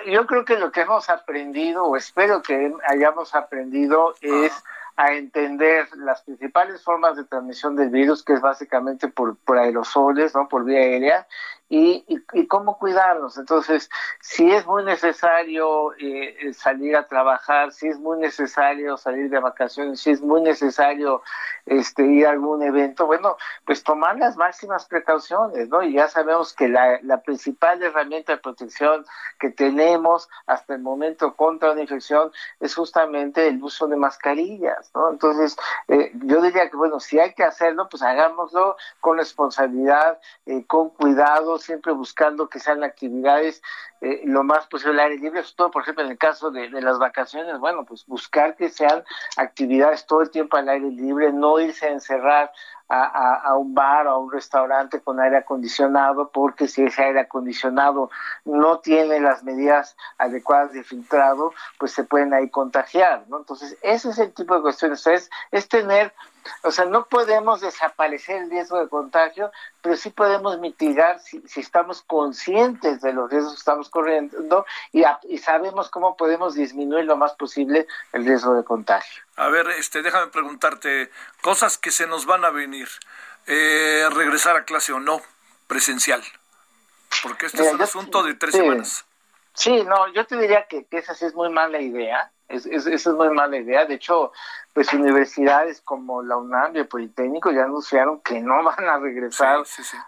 yo, 0.07 0.27
creo 0.27 0.45
que 0.45 0.59
lo 0.59 0.71
que 0.71 0.83
hemos 0.83 1.09
aprendido, 1.09 1.85
o 1.85 1.97
espero 1.97 2.43
que 2.43 2.75
hayamos 2.89 3.35
aprendido, 3.35 4.15
es 4.21 4.53
a 5.01 5.15
entender 5.15 5.89
las 5.97 6.21
principales 6.21 6.83
formas 6.83 7.17
de 7.17 7.25
transmisión 7.25 7.75
del 7.75 7.89
virus, 7.89 8.23
que 8.23 8.35
es 8.35 8.41
básicamente 8.43 9.09
por, 9.09 9.35
por 9.37 9.57
aerosoles, 9.57 10.35
¿no? 10.35 10.47
por 10.47 10.65
vía 10.65 10.81
aérea, 10.81 11.27
y, 11.73 12.05
y, 12.33 12.47
cómo 12.49 12.77
cuidarnos. 12.79 13.39
Entonces, 13.39 13.89
si 14.21 14.51
es 14.51 14.67
muy 14.67 14.83
necesario 14.85 15.93
eh, 16.01 16.53
salir 16.53 16.97
a 16.97 17.07
trabajar, 17.07 17.71
si 17.71 17.87
es 17.87 17.99
muy 18.01 18.19
necesario 18.19 18.97
salir 18.97 19.31
de 19.31 19.39
vacaciones, 19.39 20.01
si 20.01 20.11
es 20.11 20.21
muy 20.21 20.43
necesario 20.43 21.23
este, 21.67 22.05
ir 22.05 22.27
a 22.27 22.31
algún 22.31 22.65
evento, 22.65 23.07
bueno, 23.07 23.37
pues 23.65 23.85
tomar 23.85 24.19
las 24.19 24.37
máximas 24.37 24.87
precauciones, 24.87 25.69
¿no? 25.69 25.85
Y 25.85 25.93
ya 25.93 26.09
sabemos 26.09 26.53
que 26.55 26.69
la, 26.69 26.99
la 27.03 27.23
principal 27.23 27.81
herramienta 27.81 28.33
de 28.33 28.39
protección 28.39 29.07
que 29.39 29.51
tenemos 29.51 30.29
hasta 30.47 30.75
el 30.75 30.81
momento 30.81 31.37
contra 31.37 31.71
una 31.71 31.83
infección 31.83 32.33
es 32.59 32.75
justamente 32.75 33.47
el 33.47 33.63
uso 33.63 33.87
de 33.87 33.95
mascarillas, 33.95 34.91
¿no? 34.93 35.09
Entonces, 35.11 35.57
eh, 35.87 36.11
yo 36.25 36.43
diría 36.43 36.69
que, 36.69 36.77
bueno, 36.77 36.99
si 36.99 37.21
hay 37.21 37.33
que 37.33 37.45
hacerlo, 37.45 37.89
pues 37.89 38.03
hagámoslo 38.03 38.77
con 38.99 39.19
responsabilidad, 39.19 40.19
eh, 40.47 40.65
con 40.67 40.91
cuidado, 40.91 41.60
siempre 41.61 41.93
buscando 41.93 42.49
que 42.49 42.59
sean 42.59 42.83
actividades 42.83 43.63
eh, 44.03 44.23
lo 44.25 44.45
más 44.45 44.67
posible 44.67 45.03
al 45.03 45.11
aire 45.11 45.23
libre, 45.23 45.43
sobre 45.43 45.57
todo, 45.57 45.71
por 45.71 45.83
ejemplo, 45.83 46.05
en 46.05 46.11
el 46.11 46.19
caso 46.19 46.51
de, 46.51 46.71
las 46.71 46.99
vacaciones, 46.99 47.59
bueno, 47.59 47.85
pues 47.85 48.07
buscar 48.07 48.57
que 48.57 48.71
sean 48.71 49.05
actividades 49.37 50.07
todo 50.07 50.23
el 50.23 50.31
tiempo 50.31 50.57
al 50.57 50.71
aire 50.71 50.91
libre, 50.91 51.33
no 51.33 51.61
irse 51.61 51.87
a 51.87 51.91
encerrar 51.91 52.51
a, 52.89 53.35
a, 53.35 53.57
un 53.57 53.75
bar 53.75 54.07
o 54.07 54.11
a 54.11 54.19
un 54.19 54.33
restaurante 54.33 55.01
con 55.01 55.21
aire 55.21 55.37
acondicionado, 55.37 56.31
porque 56.31 56.67
si 56.67 56.83
ese 56.83 57.05
aire 57.05 57.21
acondicionado 57.21 58.11
no 58.45 58.81
tiene 58.81 59.21
las 59.21 59.45
medidas 59.45 59.97
adecuadas 60.19 60.73
de 60.73 60.83
filtrado, 60.83 61.53
pues 61.79 61.93
se 61.93 62.03
pueden 62.03 62.35
ahí 62.35 62.49
contagiar, 62.49 63.25
¿no? 63.29 63.39
Entonces, 63.39 63.77
ese 63.83 64.11
es 64.11 64.19
el 64.19 64.33
tipo 64.33 64.57
de 64.57 64.63
cuestiones, 64.63 65.07
es, 65.07 65.31
es 65.53 65.69
tener 65.69 66.13
o 66.63 66.71
sea, 66.71 66.85
no 66.85 67.07
podemos 67.07 67.61
desaparecer 67.61 68.43
el 68.43 68.51
riesgo 68.51 68.79
de 68.79 68.89
contagio, 68.89 69.51
pero 69.83 69.97
sí 69.97 70.11
podemos 70.11 70.59
mitigar 70.59 71.21
si, 71.21 71.41
si 71.47 71.61
estamos 71.61 72.03
conscientes 72.03 73.01
de 73.01 73.13
los 73.13 73.31
riesgos 73.31 73.55
que 73.55 73.59
estamos 73.59 73.90
corriendo 73.91 74.65
y, 74.93 75.03
y, 75.29 75.39
sabemos 75.39 75.91
cómo 75.91 76.17
podemos 76.17 76.55
disminuir 76.55 77.05
lo 77.05 77.17
más 77.17 77.35
posible 77.35 77.87
el 78.13 78.25
riesgo 78.25 78.55
de 78.55 78.65
contagio. 78.65 79.23
A 79.37 79.49
ver, 79.49 79.69
este, 79.71 80.03
déjame 80.03 80.29
preguntarte 80.29 81.11
cosas 81.43 81.77
que 81.79 81.91
se 81.91 82.07
nos 82.07 82.27
van 82.27 82.45
a 82.45 82.51
venir. 82.51 82.89
Eh, 83.47 84.09
regresar 84.15 84.57
a 84.57 84.65
clase 84.65 84.93
o 84.93 85.01
no, 85.01 85.21
presencial. 85.67 86.23
Porque 87.23 87.47
este 87.47 87.67
es 87.67 87.73
un 87.73 87.83
asunto 87.83 88.23
de 88.23 88.35
tres 88.35 88.55
semanas. 88.55 89.05
Sí, 89.55 89.83
no, 89.85 90.13
yo 90.13 90.25
te 90.27 90.37
diría 90.37 90.67
que, 90.69 90.85
que 90.85 90.99
esa 90.99 91.15
sí 91.15 91.25
es 91.25 91.35
muy 91.35 91.51
mala 91.51 91.81
idea 91.81 92.31
es, 92.51 92.67
esa 92.67 92.91
es 92.91 93.17
muy 93.17 93.31
mala 93.31 93.57
idea. 93.57 93.87
De 93.87 93.95
hecho, 93.95 94.33
pues 94.73 94.93
universidades 94.93 95.81
como 95.81 96.23
la 96.23 96.37
UNAM 96.37 96.77
y 96.77 96.81
el 96.81 96.89
Politécnico 96.89 97.51
ya 97.51 97.65
anunciaron 97.65 98.21
que 98.21 98.41
no 98.41 98.63
van 98.65 98.89
a 98.89 98.99
regresar 98.99 99.63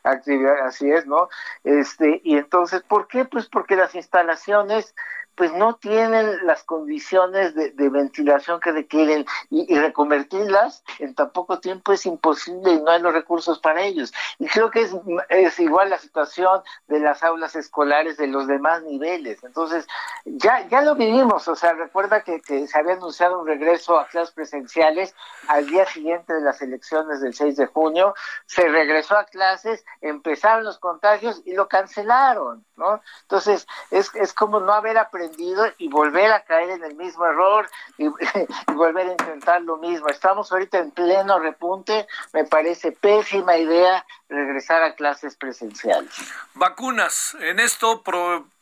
a 0.04 0.10
actividades, 0.10 0.62
así 0.62 0.90
es, 0.90 1.06
¿no? 1.06 1.28
Este, 1.64 2.20
y 2.24 2.36
entonces, 2.36 2.82
¿por 2.82 3.06
qué? 3.06 3.24
Pues 3.24 3.48
porque 3.48 3.76
las 3.76 3.94
instalaciones 3.94 4.94
pues 5.34 5.52
no 5.52 5.76
tienen 5.76 6.46
las 6.46 6.62
condiciones 6.64 7.54
de, 7.54 7.72
ventilación 7.88 8.60
que 8.60 8.72
requieren 8.72 9.26
y, 9.50 9.74
reconvertirlas 9.74 10.82
en 10.98 11.14
tan 11.14 11.30
poco 11.30 11.58
tiempo 11.60 11.92
es 11.92 12.06
imposible 12.06 12.72
y 12.72 12.80
no 12.80 12.90
hay 12.90 13.00
los 13.00 13.12
recursos 13.12 13.58
para 13.58 13.82
ellos. 13.82 14.12
Y 14.38 14.46
creo 14.46 14.70
que 14.70 14.82
es, 14.82 14.94
es 15.28 15.58
igual 15.60 15.90
la 15.90 15.98
situación 15.98 16.62
de 16.88 17.00
las 17.00 17.22
aulas 17.22 17.56
escolares 17.56 18.16
de 18.16 18.26
los 18.26 18.46
demás 18.46 18.82
niveles. 18.82 19.42
Entonces, 19.42 19.86
ya, 20.24 20.66
ya 20.68 20.82
lo 20.82 20.94
vivimos, 20.94 21.48
o 21.48 21.56
sea, 21.56 21.72
recuerda 21.72 22.22
que, 22.22 22.40
que 22.40 22.66
se 22.66 22.78
había 22.78 22.94
anunciado 22.94 23.40
un 23.40 23.46
regreso 23.46 23.98
a 23.98 24.06
clases 24.06 24.34
presenciales 24.34 25.14
al 25.48 25.66
día 25.66 25.86
siguiente 25.86 26.32
de 26.34 26.40
las 26.40 26.62
elecciones 26.62 27.20
del 27.20 27.34
6 27.34 27.56
de 27.56 27.66
junio, 27.66 28.14
se 28.46 28.68
regresó 28.68 29.16
a 29.16 29.24
clases, 29.24 29.84
empezaron 30.00 30.64
los 30.64 30.78
contagios 30.78 31.42
y 31.44 31.54
lo 31.54 31.68
cancelaron, 31.68 32.64
¿no? 32.76 33.00
Entonces, 33.22 33.66
es, 33.90 34.14
es 34.14 34.32
como 34.32 34.60
no 34.60 34.72
haber 34.72 34.98
aprendido 34.98 35.64
y 35.78 35.88
volver 35.88 36.32
a 36.32 36.44
caer 36.44 36.70
en 36.70 36.84
el 36.84 36.94
mismo 36.94 37.26
error 37.26 37.68
y, 37.98 38.08
volver 38.74 39.08
a 39.08 39.12
intentar 39.12 39.62
lo 39.62 39.76
mismo. 39.76 40.08
Estamos 40.08 40.50
ahorita 40.52 40.78
en 40.78 40.90
pleno 40.90 41.38
repunte, 41.38 42.06
me 42.32 42.44
parece 42.44 42.92
pésima 42.92 43.56
idea 43.56 44.04
regresar 44.32 44.82
a 44.82 44.94
clases 44.94 45.36
presenciales. 45.36 46.10
Vacunas, 46.54 47.36
en 47.40 47.60
esto 47.60 48.02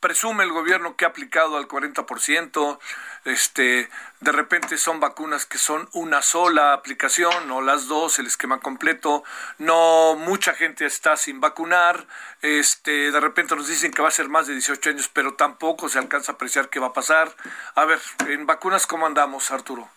presume 0.00 0.44
el 0.44 0.52
gobierno 0.52 0.96
que 0.96 1.04
ha 1.04 1.09
aplicado 1.09 1.56
al 1.56 1.68
40%, 1.68 2.78
este, 3.24 3.88
de 4.20 4.33
repente 4.33 4.76
son 4.78 4.98
vacunas 4.98 5.46
que 5.46 5.59
son 5.59 5.88
una 5.92 6.22
sola 6.22 6.72
aplicación 6.72 7.50
o 7.50 7.62
las 7.62 7.87
dos, 7.87 8.18
el 8.18 8.26
esquema 8.26 8.61
completo, 8.61 9.22
no 9.59 10.16
mucha 10.16 10.54
gente 10.54 10.87
está 10.87 11.16
sin 11.16 11.40
vacunar, 11.40 12.06
este, 12.42 13.12
de 13.12 13.20
repente 13.20 13.54
nos 13.54 13.68
dicen 13.68 13.92
que 13.92 14.02
va 14.02 14.09
a 14.09 14.12
ser 14.12 14.28
más 14.28 14.46
de 14.46 14.54
18 14.54 14.90
años, 14.90 15.11
pero 15.12 15.35
tampoco 15.35 15.88
se 15.88 15.98
alcanza 15.98 16.33
a 16.33 16.35
apreciar 16.35 16.68
qué 16.68 16.80
va 16.80 16.88
a 16.88 16.92
pasar. 16.92 17.35
A 17.74 17.85
ver, 17.85 18.00
en 18.28 18.46
vacunas, 18.46 18.87
¿cómo 18.87 19.06
andamos, 19.06 19.50
Arturo? 19.50 19.88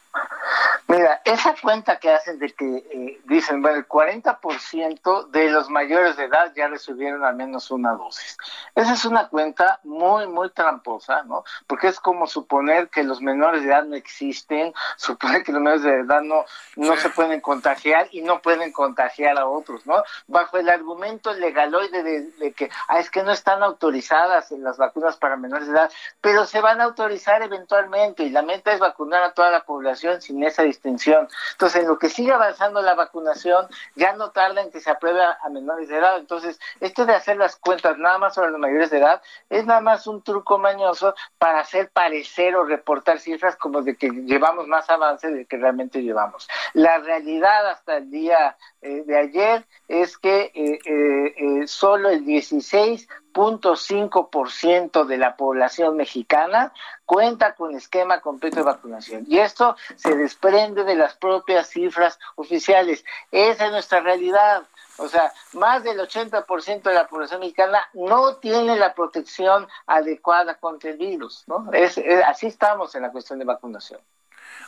Mira, 0.87 1.21
esa 1.23 1.55
cuenta 1.61 1.97
que 1.97 2.11
hacen 2.11 2.39
de 2.39 2.51
que 2.51 2.65
eh, 2.65 3.21
dicen, 3.25 3.61
bueno, 3.61 3.77
el 3.77 3.87
40% 3.87 5.29
de 5.29 5.49
los 5.49 5.69
mayores 5.69 6.17
de 6.17 6.25
edad 6.25 6.51
ya 6.55 6.67
recibieron 6.67 7.23
al 7.23 7.35
menos 7.35 7.71
una 7.71 7.93
dosis. 7.93 8.37
Esa 8.75 8.93
es 8.93 9.05
una 9.05 9.29
cuenta 9.29 9.79
muy, 9.83 10.27
muy 10.27 10.49
tramposa, 10.49 11.23
¿no? 11.23 11.43
Porque 11.67 11.87
es 11.87 11.99
como 11.99 12.27
suponer 12.27 12.89
que 12.89 13.03
los 13.03 13.21
menores 13.21 13.63
de 13.63 13.69
edad 13.69 13.85
no 13.85 13.95
existen, 13.95 14.73
suponer 14.97 15.43
que 15.43 15.51
los 15.51 15.61
menores 15.61 15.83
de 15.83 16.01
edad 16.01 16.21
no, 16.21 16.45
no 16.75 16.95
se 16.97 17.09
pueden 17.09 17.39
contagiar 17.41 18.07
y 18.11 18.21
no 18.21 18.41
pueden 18.41 18.71
contagiar 18.71 19.37
a 19.37 19.47
otros, 19.47 19.85
¿no? 19.85 20.03
Bajo 20.27 20.57
el 20.57 20.69
argumento 20.69 21.33
legaloide 21.33 22.03
de, 22.03 22.21
de 22.31 22.51
que, 22.51 22.69
ah, 22.87 22.99
es 22.99 23.09
que 23.09 23.23
no 23.23 23.31
están 23.31 23.63
autorizadas 23.63 24.51
las 24.51 24.77
vacunas 24.77 25.17
para 25.17 25.37
menores 25.37 25.67
de 25.67 25.73
edad, 25.73 25.91
pero 26.21 26.45
se 26.45 26.61
van 26.61 26.81
a 26.81 26.85
autorizar 26.85 27.41
eventualmente 27.41 28.23
y 28.23 28.29
la 28.29 28.41
meta 28.41 28.73
es 28.73 28.79
vacunar 28.79 29.23
a 29.23 29.33
toda 29.33 29.49
la 29.49 29.63
población 29.65 30.21
sin 30.21 30.32
esa 30.41 30.63
distinción. 30.63 31.27
Entonces, 31.51 31.81
en 31.81 31.87
lo 31.87 31.99
que 31.99 32.09
sigue 32.09 32.31
avanzando 32.31 32.81
la 32.81 32.95
vacunación, 32.95 33.67
ya 33.95 34.13
no 34.13 34.31
tarda 34.31 34.61
en 34.61 34.71
que 34.71 34.79
se 34.79 34.89
apruebe 34.89 35.21
a, 35.21 35.37
menores 35.49 35.89
de 35.89 35.97
edad. 35.97 36.17
Entonces, 36.17 36.59
esto 36.79 37.05
de 37.05 37.13
hacer 37.13 37.37
las 37.37 37.57
cuentas 37.57 37.97
nada 37.97 38.17
más 38.17 38.33
sobre 38.33 38.51
los 38.51 38.59
mayores 38.59 38.89
de 38.89 38.97
edad 38.97 39.21
es 39.49 39.65
nada 39.65 39.81
más 39.81 40.07
un 40.07 40.23
truco 40.23 40.57
mañoso 40.57 41.13
para 41.37 41.59
hacer 41.59 41.89
parecer 41.91 42.55
o 42.55 42.63
reportar 42.63 43.19
cifras 43.19 43.55
como 43.55 43.81
de 43.81 43.95
que 43.95 44.09
llevamos 44.09 44.67
más 44.67 44.89
avance 44.89 45.29
de 45.29 45.45
que 45.45 45.57
realmente 45.57 46.01
llevamos. 46.01 46.47
La 46.73 46.97
realidad 46.99 47.69
hasta 47.69 47.97
el 47.97 48.09
día 48.09 48.57
eh, 48.83 49.03
de 49.05 49.17
ayer 49.17 49.65
es 49.87 50.17
que 50.17 50.51
eh, 50.53 50.79
eh, 50.85 51.65
solo 51.67 52.09
el 52.09 52.25
16.5% 52.25 55.05
de 55.05 55.17
la 55.17 55.37
población 55.37 55.95
mexicana 55.95 56.73
cuenta 57.05 57.55
con 57.55 57.73
esquema 57.75 58.19
completo 58.19 58.57
de 58.57 58.63
vacunación. 58.63 59.23
Y 59.27 59.39
esto 59.39 59.77
se 59.95 60.13
desprende 60.15 60.83
de 60.83 60.95
las 60.95 61.15
propias 61.15 61.69
cifras 61.69 62.19
oficiales. 62.35 63.05
Esa 63.31 63.67
es 63.67 63.71
nuestra 63.71 64.01
realidad. 64.01 64.63
O 64.97 65.07
sea, 65.07 65.31
más 65.53 65.83
del 65.83 65.97
80% 65.99 66.83
de 66.83 66.93
la 66.93 67.07
población 67.07 67.39
mexicana 67.39 67.87
no 67.93 68.35
tiene 68.35 68.75
la 68.75 68.93
protección 68.93 69.65
adecuada 69.87 70.55
contra 70.55 70.89
el 70.89 70.97
virus, 70.97 71.45
¿no? 71.47 71.71
Es, 71.71 71.97
así 72.27 72.47
estamos 72.47 72.93
en 72.95 73.03
la 73.03 73.11
cuestión 73.11 73.39
de 73.39 73.45
vacunación. 73.45 74.01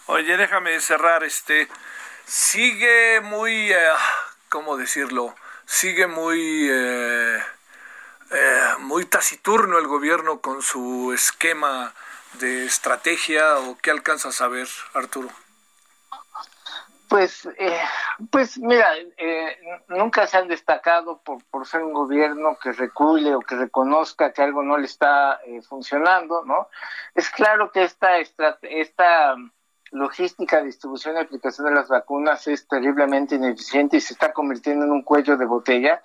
Oye, 0.08 0.38
déjame 0.38 0.80
cerrar 0.80 1.24
este 1.24 1.68
sigue 2.26 3.22
muy, 3.22 3.72
eh, 3.72 3.90
¿cómo 4.50 4.78
decirlo? 4.78 5.36
Sigue 5.66 6.08
muy, 6.08 6.68
eh, 6.70 7.40
eh, 8.32 8.70
muy 8.80 9.06
taciturno 9.06 9.78
el 9.78 9.88
gobierno 9.88 10.42
con 10.42 10.62
su 10.62 11.14
esquema 11.14 11.94
de 12.34 12.66
estrategia 12.66 13.60
o 13.60 13.78
qué 13.78 13.92
alcanzas 13.92 14.42
a 14.42 14.48
ver, 14.48 14.68
Arturo? 14.94 15.30
Pues, 17.08 17.48
eh, 17.58 17.82
pues 18.32 18.58
mira, 18.58 18.98
eh, 19.18 19.58
nunca 19.90 20.26
se 20.26 20.38
han 20.38 20.48
destacado 20.48 21.22
por, 21.22 21.44
por 21.46 21.68
ser 21.68 21.84
un 21.84 21.94
gobierno 21.94 22.58
que 22.58 22.72
recule 22.72 23.36
o 23.36 23.42
que 23.42 23.56
reconozca 23.56 24.34
que 24.34 24.42
algo 24.42 24.64
no 24.64 24.78
le 24.78 24.86
está 24.86 25.40
funcionando, 25.70 26.44
¿no? 26.46 26.68
Es 27.14 27.30
claro 27.30 27.72
que 27.72 27.84
esta, 27.84 28.18
esta 28.18 29.36
logística, 29.96 30.62
distribución 30.62 31.16
y 31.16 31.20
aplicación 31.20 31.68
de 31.68 31.74
las 31.74 31.88
vacunas 31.88 32.48
es 32.48 32.68
terriblemente 32.68 33.36
ineficiente 33.36 33.98
y 33.98 34.02
se 34.02 34.14
está 34.14 34.34
convirtiendo 34.34 34.86
en 34.86 34.92
un 34.92 35.04
cuello 35.04 35.38
de 35.38 35.46
botella, 35.46 36.02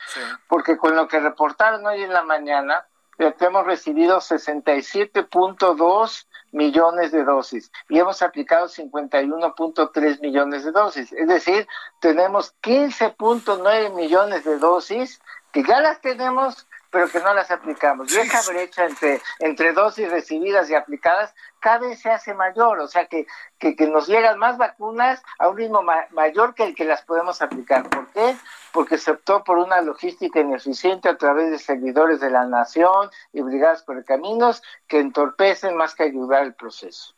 porque 0.48 0.76
con 0.76 0.94
lo 0.96 1.09
que 1.09 1.20
reportaron 1.20 1.87
hoy 1.87 2.03
en 2.03 2.12
la 2.12 2.22
mañana, 2.22 2.87
hemos 3.18 3.66
recibido 3.66 4.18
67.2 4.18 6.26
millones 6.53 7.12
de 7.12 7.24
dosis 7.24 7.70
y 7.88 7.98
hemos 7.98 8.20
aplicado 8.22 8.68
51.3 8.68 10.20
millones 10.20 10.64
de 10.64 10.72
dosis. 10.72 11.12
Es 11.12 11.29
decir, 11.29 11.66
tenemos 12.00 12.55
15.9 12.62 13.94
millones 13.94 14.44
de 14.44 14.59
dosis 14.59 15.20
que 15.53 15.64
ya 15.64 15.81
las 15.81 16.00
tenemos, 16.00 16.66
pero 16.90 17.09
que 17.09 17.20
no 17.20 17.33
las 17.35 17.50
aplicamos. 17.50 18.12
Y 18.12 18.18
esa 18.18 18.50
brecha 18.50 18.85
entre, 18.85 19.20
entre 19.38 19.72
dosis 19.72 20.11
recibidas 20.11 20.68
y 20.70 20.74
aplicadas 20.74 21.35
cada 21.61 21.79
vez 21.79 22.00
se 22.00 22.11
hace 22.11 22.35
mayor, 22.35 22.81
o 22.81 22.88
sea 22.88 23.07
que, 23.07 23.26
que, 23.59 23.74
nos 23.87 24.09
llegan 24.09 24.38
más 24.38 24.57
vacunas 24.57 25.22
a 25.38 25.48
un 25.48 25.57
ritmo 25.59 25.83
mayor 26.11 26.55
que 26.55 26.64
el 26.64 26.74
que 26.74 26.85
las 26.85 27.03
podemos 27.03 27.42
aplicar. 27.42 27.88
¿Por 27.88 28.07
qué? 28.09 28.35
Porque 28.72 28.96
se 28.96 29.11
optó 29.11 29.44
por 29.44 29.59
una 29.59 29.83
logística 29.83 30.40
ineficiente 30.40 31.09
a 31.09 31.18
través 31.18 31.50
de 31.50 31.59
servidores 31.59 32.20
de 32.20 32.31
la 32.31 32.46
nación 32.46 33.11
y 33.33 33.42
brigadas 33.42 33.83
por 33.83 34.03
caminos 34.05 34.62
que 34.88 35.00
entorpecen 35.00 35.76
más 35.76 35.94
que 35.94 36.05
ayudar 36.05 36.44
el 36.44 36.55
proceso. 36.55 37.14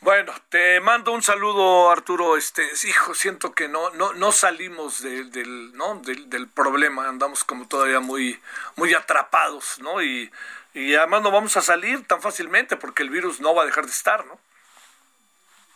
Bueno, 0.00 0.32
te 0.50 0.80
mando 0.80 1.12
un 1.12 1.22
saludo, 1.22 1.90
Arturo. 1.90 2.36
Este, 2.36 2.62
hijo, 2.84 3.14
siento 3.14 3.52
que 3.52 3.68
no, 3.68 3.90
no, 3.90 4.12
no 4.12 4.32
salimos 4.32 5.02
del, 5.02 5.72
¿no? 5.76 5.96
Del, 5.96 6.28
del, 6.28 6.48
problema, 6.48 7.08
andamos 7.08 7.44
como 7.44 7.66
todavía 7.66 8.00
muy, 8.00 8.40
muy 8.76 8.94
atrapados, 8.94 9.78
¿no? 9.80 10.02
Y, 10.02 10.30
y 10.74 10.94
además 10.94 11.22
no 11.22 11.30
vamos 11.30 11.56
a 11.56 11.62
salir 11.62 12.06
tan 12.06 12.20
fácilmente 12.20 12.76
porque 12.76 13.02
el 13.02 13.10
virus 13.10 13.40
no 13.40 13.54
va 13.54 13.62
a 13.62 13.66
dejar 13.66 13.86
de 13.86 13.92
estar, 13.92 14.24
¿no? 14.26 14.38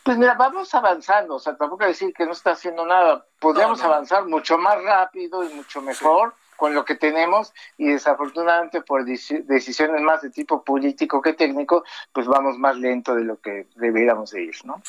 Pues 0.03 0.17
mira, 0.17 0.35
vamos 0.35 0.75
avanzando, 0.75 1.37
o 1.37 1.39
sea, 1.39 1.57
tampoco 1.57 1.85
decir 1.85 2.13
que 2.15 2.25
no 2.25 2.33
está 2.33 2.53
haciendo 2.53 2.87
nada. 2.87 3.25
Podríamos 3.39 3.83
avanzar 3.83 4.25
mucho 4.27 4.59
más 4.59 4.83
rápido 4.83 5.45
y 5.45 5.53
mucho 5.55 5.83
mejor 5.83 6.35
con 6.61 6.75
lo 6.75 6.85
que 6.85 6.95
tenemos 6.95 7.55
y 7.79 7.87
desafortunadamente 7.87 8.83
por 8.83 9.07
decisiones 9.07 10.03
más 10.03 10.21
de 10.21 10.29
tipo 10.29 10.63
político 10.63 11.23
que 11.23 11.33
técnico, 11.33 11.85
pues 12.13 12.27
vamos 12.27 12.59
más 12.59 12.77
lento 12.77 13.15
de 13.15 13.25
lo 13.25 13.41
que 13.41 13.67
deberíamos 13.77 14.33
de 14.33 14.43
ir, 14.43 14.57
¿no? 14.65 14.83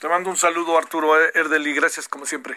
Te 0.00 0.08
mando 0.08 0.30
un 0.30 0.36
saludo 0.36 0.78
Arturo 0.78 1.20
Erdeli, 1.20 1.74
gracias 1.74 2.06
como 2.06 2.26
siempre. 2.26 2.56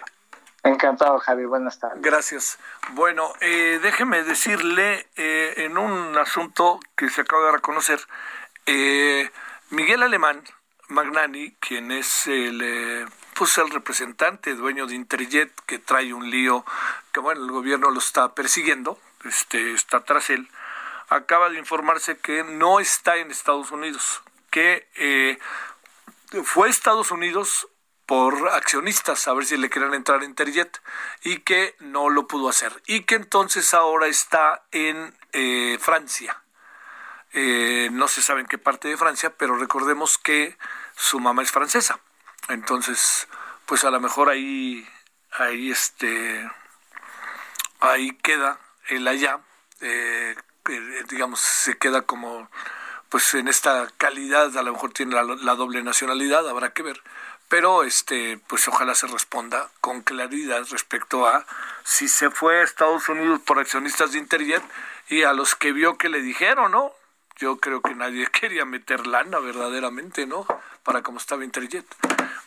Encantado, 0.61 1.17
Javi. 1.17 1.45
Buenas 1.45 1.79
tardes. 1.79 1.99
Gracias. 2.03 2.59
Bueno, 2.91 3.33
eh, 3.41 3.79
déjeme 3.81 4.21
decirle 4.23 5.07
eh, 5.15 5.53
en 5.57 5.79
un 5.79 6.15
asunto 6.19 6.79
que 6.95 7.09
se 7.09 7.21
acaba 7.21 7.47
de 7.47 7.53
reconocer, 7.53 7.99
eh, 8.67 9.31
Miguel 9.71 10.03
Alemán 10.03 10.43
Magnani, 10.89 11.55
quien 11.59 11.91
es 11.91 12.27
el, 12.27 12.61
eh, 12.61 13.05
pues 13.39 13.57
el 13.57 13.69
representante, 13.69 14.53
dueño 14.53 14.85
de 14.85 14.95
Interjet, 14.95 15.49
que 15.65 15.79
trae 15.79 16.13
un 16.13 16.29
lío 16.29 16.65
que, 17.13 17.21
bueno, 17.21 17.41
el 17.45 17.51
gobierno 17.51 17.89
lo 17.89 17.99
está 17.99 18.35
persiguiendo, 18.35 18.99
este, 19.23 19.71
está 19.71 20.03
tras 20.03 20.29
él, 20.29 20.49
acaba 21.07 21.49
de 21.49 21.57
informarse 21.57 22.17
que 22.17 22.43
no 22.43 22.81
está 22.81 23.15
en 23.15 23.31
Estados 23.31 23.71
Unidos, 23.71 24.21
que 24.51 25.39
fue 26.43 26.67
a 26.67 26.69
Estados 26.69 27.11
Unidos 27.11 27.69
por 28.05 28.49
accionistas 28.49 29.25
a 29.29 29.33
ver 29.33 29.45
si 29.45 29.55
le 29.55 29.69
querían 29.69 29.93
entrar 29.93 30.21
en 30.21 30.31
Interjet 30.31 30.81
y 31.23 31.37
que 31.39 31.75
no 31.79 32.09
lo 32.09 32.27
pudo 32.27 32.49
hacer 32.49 32.83
y 32.87 33.03
que 33.03 33.15
entonces 33.15 33.73
ahora 33.73 34.07
está 34.07 34.63
en 34.71 35.15
eh, 35.31 35.77
Francia. 35.79 36.41
Eh, 37.31 37.87
no 37.91 38.09
se 38.09 38.21
sabe 38.21 38.41
en 38.41 38.47
qué 38.47 38.57
parte 38.57 38.89
de 38.89 38.97
Francia, 38.97 39.29
pero 39.37 39.55
recordemos 39.55 40.17
que 40.17 40.57
su 40.97 41.21
mamá 41.21 41.43
es 41.43 41.51
francesa. 41.51 42.01
Entonces, 42.49 43.27
pues 43.65 43.83
a 43.83 43.91
lo 43.91 43.99
mejor 43.99 44.29
ahí, 44.29 44.87
ahí 45.31 45.71
este, 45.71 46.49
ahí 47.79 48.11
queda 48.17 48.59
el 48.89 49.07
allá, 49.07 49.39
eh, 49.81 50.35
digamos, 51.09 51.39
se 51.39 51.77
queda 51.77 52.01
como 52.01 52.49
pues 53.09 53.33
en 53.33 53.47
esta 53.47 53.87
calidad 53.97 54.55
a 54.55 54.63
lo 54.63 54.73
mejor 54.73 54.93
tiene 54.93 55.15
la, 55.15 55.55
doble 55.55 55.81
nacionalidad, 55.83 56.47
habrá 56.47 56.71
que 56.73 56.83
ver. 56.83 57.01
Pero 57.47 57.83
este, 57.83 58.39
pues 58.47 58.67
ojalá 58.67 58.93
se 58.93 59.07
responda 59.07 59.69
con 59.81 60.03
claridad 60.03 60.63
respecto 60.69 61.27
a 61.27 61.45
si 61.83 62.07
se 62.07 62.29
fue 62.29 62.59
a 62.59 62.63
Estados 62.63 63.09
Unidos 63.09 63.41
por 63.43 63.57
accionistas 63.57 64.11
de 64.11 64.19
Interjet 64.19 64.63
y 65.09 65.23
a 65.23 65.33
los 65.33 65.55
que 65.55 65.71
vio 65.71 65.97
que 65.97 66.09
le 66.09 66.21
dijeron, 66.21 66.71
¿no? 66.71 66.93
Yo 67.39 67.57
creo 67.57 67.81
que 67.81 67.95
nadie 67.95 68.27
quería 68.31 68.65
meter 68.65 69.07
lana 69.07 69.39
verdaderamente, 69.39 70.25
¿no? 70.25 70.45
Para 70.83 71.01
como 71.01 71.17
estaba 71.17 71.43
Interjet. 71.43 71.85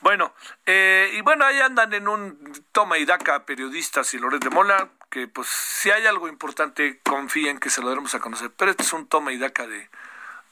Bueno, 0.01 0.33
eh, 0.67 1.11
y 1.15 1.21
bueno, 1.23 1.45
ahí 1.45 1.61
andan 1.61 1.93
en 1.95 2.09
un 2.09 2.53
toma 2.73 2.99
y 2.99 3.05
daca 3.05 3.45
periodistas 3.47 4.13
y 4.15 4.19
Lores 4.19 4.41
de 4.41 4.51
Mola, 4.51 4.89
que 5.11 5.29
pues 5.29 5.49
si 5.49 5.91
hay 5.91 6.07
algo 6.07 6.29
importante, 6.29 7.01
confíen 7.03 7.59
que 7.59 7.71
se 7.71 7.81
lo 7.81 7.89
daremos 7.89 8.15
a 8.15 8.21
conocer. 8.21 8.51
Pero 8.57 8.71
este 8.71 8.83
es 8.83 8.93
un 8.93 9.07
toma 9.07 9.33
y 9.33 9.39
daca 9.39 9.67
de 9.67 9.89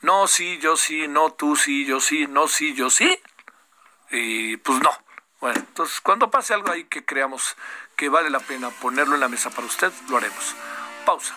no, 0.02 0.26
sí, 0.26 0.58
yo 0.58 0.76
sí, 0.76 1.08
no, 1.08 1.32
tú 1.32 1.56
sí, 1.56 1.84
yo 1.84 2.00
sí, 2.00 2.26
no, 2.26 2.48
sí, 2.48 2.74
yo 2.74 2.88
sí. 2.88 3.18
Y 4.10 4.56
pues 4.58 4.80
no. 4.80 4.90
Bueno, 5.40 5.58
entonces 5.58 6.00
cuando 6.00 6.30
pase 6.30 6.54
algo 6.54 6.70
ahí 6.70 6.84
que 6.84 7.04
creamos 7.04 7.56
que 7.96 8.08
vale 8.08 8.30
la 8.30 8.40
pena 8.40 8.70
ponerlo 8.70 9.14
en 9.14 9.20
la 9.20 9.28
mesa 9.28 9.50
para 9.50 9.66
usted, 9.66 9.92
lo 10.08 10.16
haremos. 10.16 10.54
Pausa. 11.04 11.36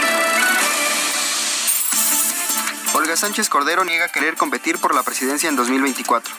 Sánchez 3.15 3.49
Cordero 3.49 3.83
niega 3.83 4.09
querer 4.09 4.35
competir 4.35 4.77
por 4.79 4.95
la 4.95 5.03
presidencia 5.03 5.49
en 5.49 5.55
2024. 5.55 6.33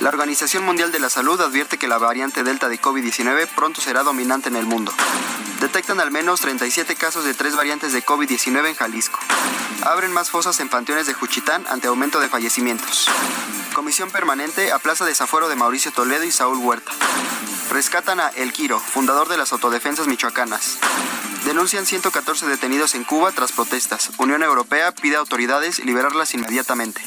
La 0.00 0.08
Organización 0.08 0.64
Mundial 0.64 0.92
de 0.92 0.98
la 0.98 1.08
Salud 1.08 1.40
advierte 1.40 1.78
que 1.78 1.88
la 1.88 1.98
variante 1.98 2.42
Delta 2.42 2.68
de 2.68 2.80
COVID-19 2.80 3.48
pronto 3.54 3.80
será 3.80 4.02
dominante 4.02 4.48
en 4.48 4.56
el 4.56 4.66
mundo. 4.66 4.92
Detectan 5.60 6.00
al 6.00 6.10
menos 6.10 6.40
37 6.40 6.96
casos 6.96 7.24
de 7.24 7.34
tres 7.34 7.56
variantes 7.56 7.92
de 7.92 8.04
COVID-19 8.04 8.68
en 8.68 8.74
Jalisco. 8.74 9.18
Abren 9.82 10.12
más 10.12 10.30
fosas 10.30 10.60
en 10.60 10.68
panteones 10.68 11.06
de 11.06 11.14
Juchitán 11.14 11.64
ante 11.68 11.88
aumento 11.88 12.20
de 12.20 12.28
fallecimientos. 12.28 13.08
Comisión 13.74 14.10
permanente 14.10 14.72
a 14.72 14.78
plaza 14.78 15.04
desafuero 15.04 15.48
de 15.48 15.56
Mauricio 15.56 15.92
Toledo 15.92 16.24
y 16.24 16.32
Saúl 16.32 16.58
Huerta. 16.58 16.92
Rescatan 17.70 18.20
a 18.20 18.28
El 18.28 18.52
Quiro, 18.52 18.78
fundador 18.78 19.28
de 19.28 19.38
las 19.38 19.52
autodefensas 19.52 20.06
michoacanas. 20.06 20.78
Denuncian 21.44 21.84
114 21.84 22.46
detenidos 22.46 22.94
en 22.94 23.04
Cuba 23.04 23.30
tras 23.32 23.52
protestas. 23.52 24.10
Unión 24.16 24.42
Europea 24.42 24.92
pide 24.92 25.16
a 25.16 25.18
autoridades 25.18 25.78
liberarlas 25.78 26.32
inmediatamente. 26.32 27.02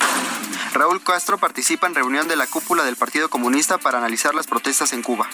Raúl 0.74 1.02
Castro 1.02 1.40
participa 1.40 1.88
en 1.88 1.96
reunión 1.96 2.28
de 2.28 2.36
la 2.36 2.46
cúpula 2.46 2.84
del 2.84 2.96
Partido 2.96 3.30
Comunista 3.30 3.80
para 3.80 3.98
analizar 3.98 4.36
las 4.36 4.46
protestas 4.46 4.94
en 4.94 5.02
Cuba. 5.02 5.28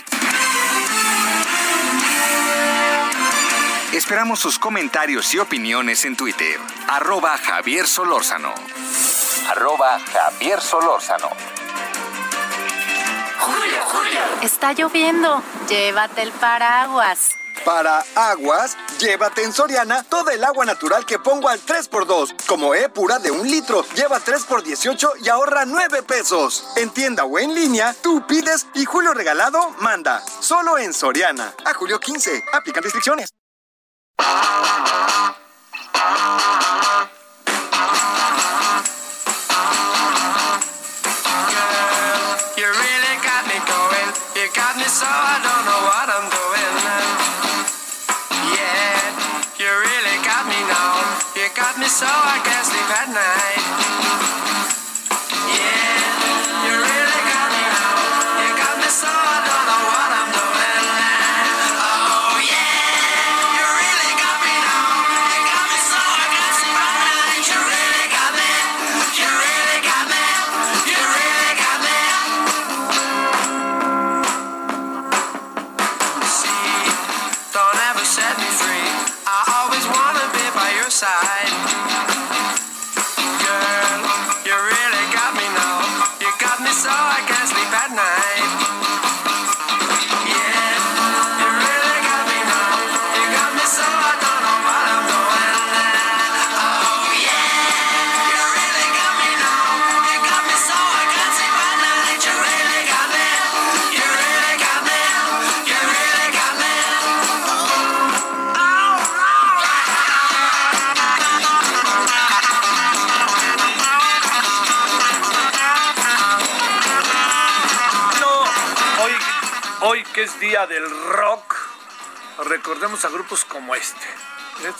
Esperamos 3.92 4.39
sus 4.39 4.58
comentarios 4.58 5.34
y 5.34 5.39
opiniones 5.39 6.06
en 6.06 6.16
Twitter. 6.16 6.58
Arroba 6.88 7.38
Javier 7.38 7.88
Solórzano. 7.88 8.54
Arroba 9.50 10.00
Javier 10.00 10.62
Solórzano. 10.62 11.30
Julio, 13.38 13.82
Julio. 13.86 14.22
Está 14.42 14.72
lloviendo. 14.72 15.44
Llévate 15.68 16.22
el 16.22 16.32
paraguas. 16.32 17.38
Para 17.66 18.04
aguas, 18.16 18.78
llévate 19.00 19.44
en 19.44 19.54
Soriana 19.54 20.04
todo 20.04 20.30
el 20.30 20.44
agua 20.44 20.66
natural 20.66 21.06
que 21.06 21.20
pongo 21.20 21.50
al 21.50 21.60
3x2. 21.60 22.46
Como 22.46 22.76
E 22.76 22.89
pura 22.89 23.20
de 23.20 23.32
un 23.32 23.50
litro, 23.50 23.86
lleva 23.96 24.20
3 24.20 24.42
x 24.50 24.63
18 24.63 25.13
y 25.24 25.30
ahorra 25.30 25.66
9 25.66 26.04
pesos. 26.04 26.68
En 26.76 26.89
tienda 26.89 27.24
o 27.26 27.39
en 27.39 27.54
línea, 27.54 27.96
tú 28.02 28.26
pides 28.28 28.68
y 28.74 28.86
Julio 28.86 29.13
Regalado 29.13 29.70
manda. 29.80 30.22
Solo 30.42 30.78
en 30.78 30.94
Soriana. 30.94 31.54
A 31.66 31.74
julio 31.74 32.00
15. 32.00 32.44
Aplican 32.54 32.84
restricciones. 32.84 33.30
So 52.04 52.10
I 52.10 52.42
can't 52.44 52.53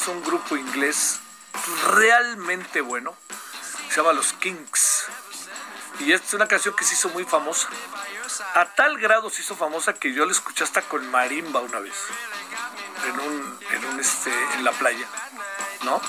Es 0.04 0.10
un 0.10 0.22
grupo 0.22 0.58
inglés 0.58 1.22
realmente 1.94 2.82
bueno. 2.82 3.16
Se 3.88 3.96
llama 3.96 4.12
Los 4.12 4.34
Kings. 4.34 5.06
Y 6.02 6.12
es 6.12 6.34
una 6.34 6.46
canción 6.46 6.76
que 6.76 6.84
se 6.84 6.96
hizo 6.96 7.08
muy 7.08 7.24
famosa. 7.24 7.70
A 8.54 8.66
tal 8.66 9.00
grado 9.00 9.30
se 9.30 9.44
hizo 9.44 9.56
famosa 9.56 9.94
que 9.94 10.14
yo 10.14 10.26
la 10.26 10.34
escuché 10.34 10.66
hasta 10.66 10.82
con 10.82 11.10
marimba 11.10 11.62
una 11.62 11.80
vez. 11.80 11.94
En 13.08 13.18
un, 13.18 13.60
en 13.72 13.86
un 13.86 14.00
este, 14.02 14.30
en 14.56 14.66
la 14.66 14.74
playa. 14.74 15.08
¿No? 15.84 16.02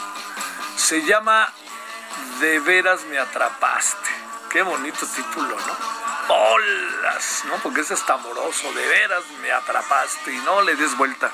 Se 0.76 1.04
llama 1.04 1.52
De 2.40 2.58
veras 2.58 3.04
me 3.04 3.20
atrapaste. 3.20 4.10
Qué 4.50 4.62
bonito 4.62 5.06
título, 5.06 5.56
¿no? 5.56 5.94
bolas, 6.26 7.44
¿no? 7.44 7.58
Porque 7.58 7.82
es 7.82 8.10
amoroso, 8.10 8.72
de 8.72 8.88
veras 8.88 9.22
me 9.40 9.52
atrapaste 9.52 10.32
y 10.32 10.38
no 10.38 10.62
le 10.62 10.74
des 10.74 10.96
vuelta. 10.96 11.30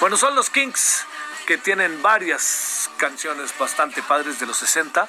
Bueno, 0.00 0.16
son 0.16 0.34
los 0.34 0.50
Kings 0.50 1.06
que 1.46 1.56
tienen 1.58 2.02
varias 2.02 2.90
canciones 2.96 3.56
bastante 3.56 4.02
padres 4.02 4.40
de 4.40 4.46
los 4.46 4.56
60 4.56 5.08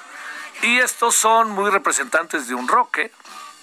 y 0.62 0.78
estos 0.78 1.16
son 1.16 1.52
muy 1.52 1.70
representantes 1.70 2.48
de 2.48 2.56
un 2.56 2.68
rock. 2.68 3.00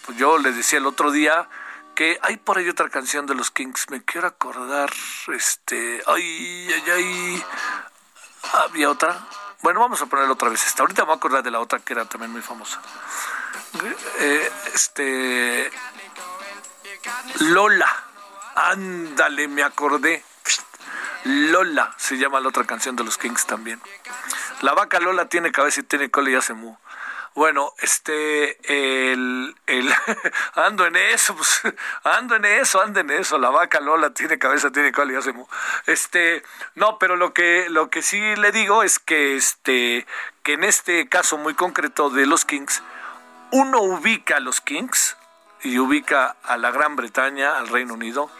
Pues 0.04 0.18
yo 0.18 0.38
les 0.38 0.56
decía 0.56 0.78
el 0.78 0.86
otro 0.86 1.10
día 1.10 1.48
que 1.94 2.18
hay 2.22 2.36
por 2.36 2.58
ahí 2.58 2.68
otra 2.68 2.88
canción 2.88 3.26
de 3.26 3.34
los 3.34 3.50
Kings, 3.50 3.88
me 3.90 4.04
quiero 4.04 4.26
acordar, 4.26 4.90
este, 5.32 6.02
ay, 6.06 6.68
ay, 6.74 6.90
ay, 6.90 7.44
había 8.64 8.90
otra. 8.90 9.18
Bueno, 9.62 9.80
vamos 9.80 10.02
a 10.02 10.06
ponerla 10.06 10.32
otra 10.32 10.48
vez 10.50 10.66
esta. 10.66 10.82
Ahorita 10.82 11.02
me 11.02 11.06
voy 11.06 11.14
a 11.14 11.16
acordar 11.16 11.42
de 11.42 11.50
la 11.50 11.60
otra 11.60 11.78
que 11.78 11.92
era 11.94 12.04
también 12.04 12.32
muy 12.32 12.42
famosa. 12.42 12.82
Eh, 14.18 14.52
este, 14.74 15.70
Lola, 17.40 18.04
ándale, 18.56 19.48
me 19.48 19.62
acordé. 19.62 20.24
Lola 21.24 21.94
se 21.96 22.18
llama 22.18 22.40
la 22.40 22.48
otra 22.48 22.64
canción 22.64 22.96
de 22.96 23.04
los 23.04 23.18
Kings 23.18 23.46
también. 23.46 23.80
La 24.60 24.74
vaca 24.74 25.00
Lola 25.00 25.28
tiene 25.28 25.52
cabeza 25.52 25.80
y 25.80 25.84
tiene 25.84 26.10
cola 26.10 26.30
y 26.30 26.34
hace 26.34 26.52
mu. 26.54 26.76
Bueno, 27.34 27.72
este, 27.78 28.58
el, 29.12 29.56
el, 29.66 29.92
ando 30.54 30.86
en 30.86 30.94
eso, 30.94 31.34
pues, 31.34 31.62
ando 32.04 32.36
en 32.36 32.44
eso, 32.44 32.80
ando 32.80 33.00
en 33.00 33.10
eso, 33.10 33.38
la 33.38 33.50
vaca 33.50 33.80
Lola 33.80 34.10
tiene 34.10 34.38
cabeza, 34.38 34.70
tiene 34.70 34.92
cola 34.92 35.14
y 35.14 35.16
hace 35.16 35.32
mu. 35.32 35.46
Este, 35.86 36.44
no, 36.76 36.98
pero 36.98 37.16
lo 37.16 37.34
que, 37.34 37.68
lo 37.70 37.90
que 37.90 38.02
sí 38.02 38.20
le 38.36 38.52
digo 38.52 38.84
es 38.84 39.00
que, 39.00 39.34
este, 39.36 40.06
que 40.44 40.52
en 40.52 40.62
este 40.62 41.08
caso 41.08 41.36
muy 41.36 41.54
concreto 41.54 42.10
de 42.10 42.26
los 42.26 42.44
Kings, 42.44 42.82
uno 43.50 43.80
ubica 43.80 44.36
a 44.36 44.40
los 44.40 44.60
Kings 44.60 45.16
y 45.62 45.78
ubica 45.78 46.36
a 46.44 46.56
la 46.56 46.70
Gran 46.70 46.94
Bretaña, 46.94 47.56
al 47.56 47.68
Reino 47.68 47.94
Unido. 47.94 48.30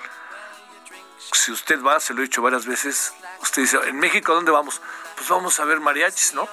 Si 1.33 1.53
usted 1.53 1.83
va, 1.83 2.01
se 2.01 2.15
lo 2.15 2.21
he 2.21 2.25
dicho 2.25 2.43
varias 2.43 2.67
veces, 2.67 3.13
usted 3.43 3.63
dice, 3.63 3.79
¿en 3.89 3.99
México 3.99 4.35
dónde 4.35 4.51
vamos? 4.51 4.81
Pues 5.17 5.29
vamos 5.29 5.59
a 5.61 5.65
ver 5.65 5.81
mariachis, 5.81 6.35
¿no? 6.35 6.49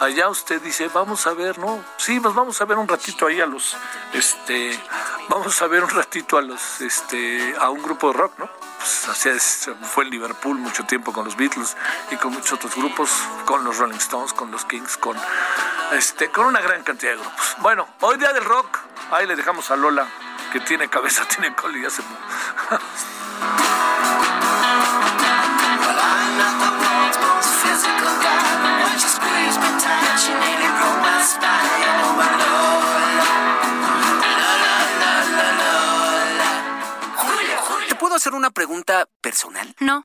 allá 0.00 0.28
usted 0.28 0.60
dice, 0.60 0.88
vamos 0.88 1.26
a 1.26 1.34
ver, 1.34 1.58
¿no? 1.58 1.84
Sí, 1.96 2.20
pues 2.20 2.34
vamos 2.34 2.60
a 2.60 2.64
ver 2.64 2.78
un 2.78 2.88
ratito 2.88 3.26
ahí 3.26 3.40
a 3.40 3.46
los, 3.46 3.76
este, 4.12 4.78
vamos 5.28 5.60
a 5.62 5.66
ver 5.66 5.84
un 5.84 5.90
ratito 5.90 6.36
a 6.38 6.42
los, 6.42 6.80
este, 6.80 7.54
a 7.58 7.70
un 7.70 7.82
grupo 7.82 8.08
de 8.08 8.18
rock, 8.18 8.38
¿no? 8.38 8.48
Pues 8.78 9.08
así 9.08 9.30
fue 9.82 10.04
el 10.04 10.10
Liverpool 10.10 10.58
mucho 10.58 10.84
tiempo 10.84 11.12
con 11.12 11.24
los 11.24 11.36
Beatles 11.36 11.76
y 12.10 12.16
con 12.16 12.32
muchos 12.32 12.52
otros 12.52 12.74
grupos, 12.74 13.10
con 13.44 13.64
los 13.64 13.78
Rolling 13.78 13.96
Stones, 13.96 14.32
con 14.32 14.50
los 14.50 14.64
Kings, 14.66 14.96
con, 14.96 15.16
este, 15.92 16.30
con 16.30 16.46
una 16.46 16.60
gran 16.60 16.82
cantidad 16.82 17.12
de 17.12 17.18
grupos. 17.18 17.56
Bueno, 17.60 17.88
hoy 18.00 18.18
día 18.18 18.32
del 18.32 18.44
rock, 18.44 18.78
ahí 19.10 19.26
le 19.26 19.36
dejamos 19.36 19.70
a 19.70 19.76
Lola, 19.76 20.06
que 20.52 20.60
tiene 20.60 20.88
cabeza, 20.88 21.24
tiene 21.28 21.54
cola 21.54 21.78
y 21.78 21.82
ya 21.82 21.90
se... 21.90 22.02
¿Te 23.44 23.83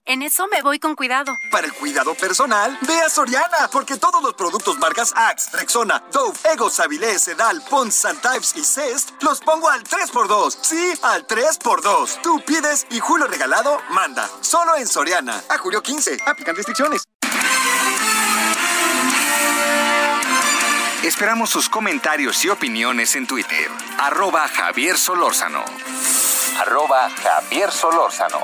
en 0.10 0.24
eso 0.24 0.48
me 0.48 0.64
voy 0.64 0.80
con 0.80 0.96
cuidado. 0.96 1.40
Para 1.52 1.68
el 1.68 1.74
cuidado 1.74 2.16
personal, 2.16 2.76
ve 2.82 3.00
a 3.00 3.10
Soriana, 3.10 3.70
porque 3.72 3.96
todos 3.96 4.24
los 4.24 4.34
productos 4.34 4.80
marcas 4.80 5.14
Axe, 5.16 5.56
Rexona, 5.56 6.04
Dove, 6.12 6.36
Ego, 6.52 6.72
Savilé, 6.72 7.20
Sedal, 7.20 7.62
Pons, 7.70 7.94
Santypes 7.94 8.56
y 8.56 8.64
Cest 8.64 9.12
los 9.22 9.40
pongo 9.40 9.70
al 9.70 9.84
3x2. 9.84 10.58
Sí, 10.64 10.94
al 11.04 11.28
3x2. 11.28 12.22
Tú 12.22 12.42
pides 12.44 12.88
y 12.90 13.00
Julio 13.00 13.28
Regalado 13.28 13.80
manda. 13.92 14.28
Solo 14.42 14.76
en 14.78 14.88
Soriana. 14.88 15.44
A 15.48 15.60
julio 15.60 15.84
15. 15.84 16.18
Aplican 16.26 16.56
restricciones. 16.56 17.04
Esperamos 21.04 21.52
sus 21.52 21.70
comentarios 21.70 22.44
y 22.46 22.50
opiniones 22.50 23.16
en 23.16 23.28
Twitter. 23.28 23.70
Arroba 24.00 24.48
Javier 24.48 24.98
Solórzano. 24.98 25.64
Arroba 26.60 27.10
Javier 27.12 27.72
Solórzano. 27.72 28.40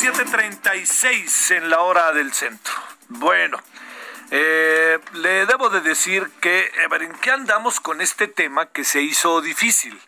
7:36 0.00 1.50
en 1.50 1.68
la 1.68 1.80
hora 1.80 2.12
del 2.12 2.32
centro. 2.32 2.72
Bueno, 3.10 3.58
eh, 4.30 4.98
le 5.12 5.44
debo 5.44 5.68
de 5.68 5.82
decir 5.82 6.30
que, 6.40 6.60
eh, 6.60 6.72
a 6.90 6.96
¿en 6.96 7.12
qué 7.16 7.30
andamos 7.30 7.80
con 7.80 8.00
este 8.00 8.26
tema 8.26 8.64
que 8.64 8.84
se 8.84 9.02
hizo 9.02 9.42
difícil? 9.42 10.00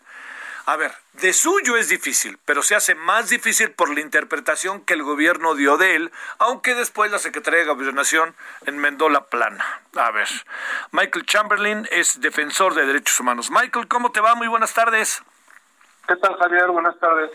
A 0.65 0.77
ver, 0.77 0.93
de 1.21 1.31
suyo 1.31 1.77
es 1.77 1.89
difícil, 1.89 2.39
pero 2.43 2.63
se 2.63 2.73
hace 2.73 2.95
más 2.95 3.29
difícil 3.29 3.69
por 3.69 3.93
la 3.93 3.99
interpretación 3.99 4.81
que 4.81 4.95
el 4.95 5.03
gobierno 5.03 5.53
dio 5.53 5.77
de 5.77 5.95
él, 5.95 6.11
aunque 6.39 6.73
después 6.73 7.11
la 7.11 7.19
Secretaría 7.19 7.59
de 7.59 7.67
Gobernación 7.67 8.33
enmendó 8.65 9.09
la 9.09 9.25
plana. 9.25 9.63
A 9.95 10.09
ver, 10.09 10.27
Michael 10.89 11.27
Chamberlain 11.27 11.87
es 11.91 12.19
defensor 12.19 12.73
de 12.73 12.87
derechos 12.87 13.19
humanos. 13.19 13.51
Michael, 13.51 13.87
¿cómo 13.87 14.11
te 14.11 14.21
va? 14.21 14.33
Muy 14.33 14.47
buenas 14.47 14.73
tardes. 14.73 15.21
¿Qué 16.07 16.15
tal, 16.15 16.35
Javier? 16.39 16.65
Buenas 16.71 16.97
tardes. 16.99 17.29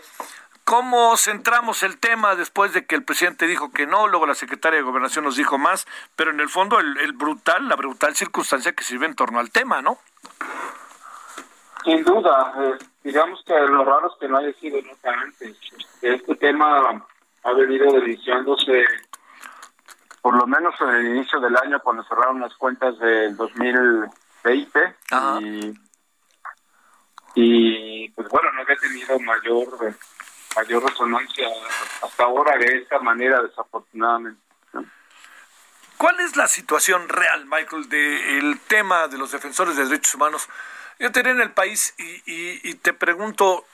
¿Cómo 0.69 1.17
centramos 1.17 1.81
el 1.81 1.97
tema 1.97 2.35
después 2.35 2.73
de 2.73 2.85
que 2.85 2.93
el 2.93 3.03
presidente 3.03 3.47
dijo 3.47 3.71
que 3.71 3.87
no, 3.87 4.07
luego 4.07 4.27
la 4.27 4.35
secretaria 4.35 4.77
de 4.77 4.83
Gobernación 4.83 5.25
nos 5.25 5.35
dijo 5.35 5.57
más, 5.57 5.87
pero 6.15 6.29
en 6.29 6.39
el 6.39 6.47
fondo 6.47 6.79
el, 6.79 6.95
el 6.99 7.13
brutal, 7.13 7.67
la 7.67 7.75
brutal 7.75 8.15
circunstancia 8.15 8.73
que 8.73 8.83
sirve 8.83 9.07
en 9.07 9.15
torno 9.15 9.39
al 9.39 9.49
tema, 9.49 9.81
¿no? 9.81 9.97
Sin 11.83 12.03
duda, 12.03 12.53
eh, 12.59 12.85
digamos 13.03 13.43
que 13.47 13.53
lo 13.55 13.83
raro 13.83 14.11
es 14.11 14.19
que 14.19 14.27
no 14.27 14.37
haya 14.37 14.53
sido 14.59 14.79
nunca 14.83 15.11
antes. 15.11 15.57
Este 16.03 16.35
tema 16.35 17.03
ha 17.45 17.53
venido 17.53 17.91
deliciándose 17.91 18.85
por 20.21 20.35
lo 20.35 20.45
menos 20.45 20.75
en 20.81 20.89
el 20.89 21.07
inicio 21.15 21.39
del 21.39 21.57
año 21.57 21.79
cuando 21.79 22.03
cerraron 22.03 22.41
las 22.41 22.53
cuentas 22.53 22.95
del 22.99 23.35
2020 23.35 24.95
y, 25.39 25.73
y 27.33 28.09
pues 28.09 28.29
bueno, 28.29 28.51
no 28.51 28.61
había 28.61 28.75
tenido 28.75 29.19
mayor 29.21 29.95
mayor 30.55 30.83
resonancia 30.83 31.47
hasta 32.01 32.23
ahora 32.23 32.57
de 32.57 32.77
esta 32.77 32.99
manera 32.99 33.41
desafortunadamente. 33.41 34.41
¿Cuál 35.97 36.19
es 36.21 36.37
la 36.37 36.47
situación 36.47 37.09
real, 37.09 37.45
Michael, 37.45 37.89
del 37.89 38.59
tema 38.67 39.09
de 39.09 39.17
los 39.17 39.31
defensores 39.31 39.75
de 39.75 39.83
derechos 39.83 40.15
humanos? 40.15 40.47
Yo 40.97 41.11
te 41.11 41.19
en 41.19 41.41
el 41.41 41.51
país 41.51 41.93
y, 41.97 42.03
y, 42.03 42.61
y, 42.63 42.75
te 42.75 42.93
pregunto, 42.93 43.65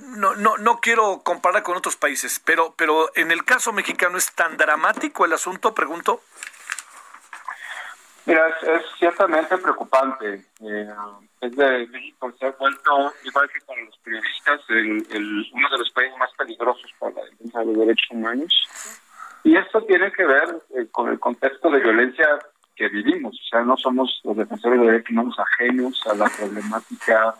no, 0.00 0.34
no, 0.34 0.56
no 0.56 0.80
quiero 0.80 1.20
comparar 1.22 1.62
con 1.62 1.76
otros 1.76 1.96
países, 1.96 2.40
pero, 2.42 2.74
pero 2.76 3.10
en 3.16 3.30
el 3.30 3.44
caso 3.44 3.72
mexicano 3.72 4.16
es 4.16 4.32
tan 4.32 4.56
dramático 4.56 5.24
el 5.26 5.34
asunto, 5.34 5.74
pregunto. 5.74 6.22
Mira, 8.26 8.48
es, 8.48 8.82
ciertamente 8.98 9.58
preocupante. 9.58 10.44
Eh, 10.60 10.94
es 11.42 11.56
de 11.56 11.86
México 11.88 12.32
se 12.38 12.46
ha 12.46 12.50
vuelto, 12.52 13.12
igual 13.22 13.50
que 13.50 13.60
con 13.66 13.84
los 13.84 13.96
periodistas, 13.98 14.60
el, 14.70 15.46
uno 15.52 15.68
de 15.70 15.78
los 15.78 15.90
países 15.90 16.18
más 16.18 16.32
peligrosos 16.32 16.90
para 16.98 17.14
la 17.14 17.24
defensa 17.24 17.60
de 17.60 17.66
los 17.66 17.78
derechos 17.78 18.10
humanos. 18.10 18.68
Y 19.42 19.56
esto 19.56 19.82
tiene 19.82 20.10
que 20.12 20.24
ver 20.24 20.62
eh, 20.74 20.86
con 20.90 21.10
el 21.10 21.20
contexto 21.20 21.70
de 21.70 21.80
violencia 21.80 22.26
que 22.74 22.88
vivimos. 22.88 23.38
O 23.38 23.48
sea, 23.50 23.62
no 23.62 23.76
somos 23.76 24.20
los 24.24 24.36
defensores 24.36 24.80
de 24.80 24.86
derechos 24.86 25.10
humanos 25.10 25.36
ajenos 25.38 26.02
a 26.06 26.14
la 26.14 26.30
problemática 26.30 27.34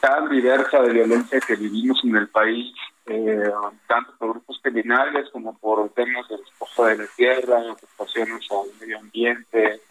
tan 0.00 0.30
diversa 0.30 0.80
de 0.80 0.94
violencia 0.94 1.40
que 1.40 1.56
vivimos 1.56 2.00
en 2.04 2.16
el 2.16 2.28
país, 2.28 2.74
eh, 3.06 3.52
tanto 3.86 4.12
por 4.18 4.30
grupos 4.30 4.58
criminales 4.62 5.28
como 5.30 5.58
por 5.58 5.90
temas 5.90 6.26
de 6.28 6.38
despojo 6.38 6.86
de 6.86 6.96
la 6.96 7.06
tierra, 7.16 7.60
afectaciones 7.70 8.46
al 8.50 8.80
medio 8.80 8.98
ambiente. 8.98 9.82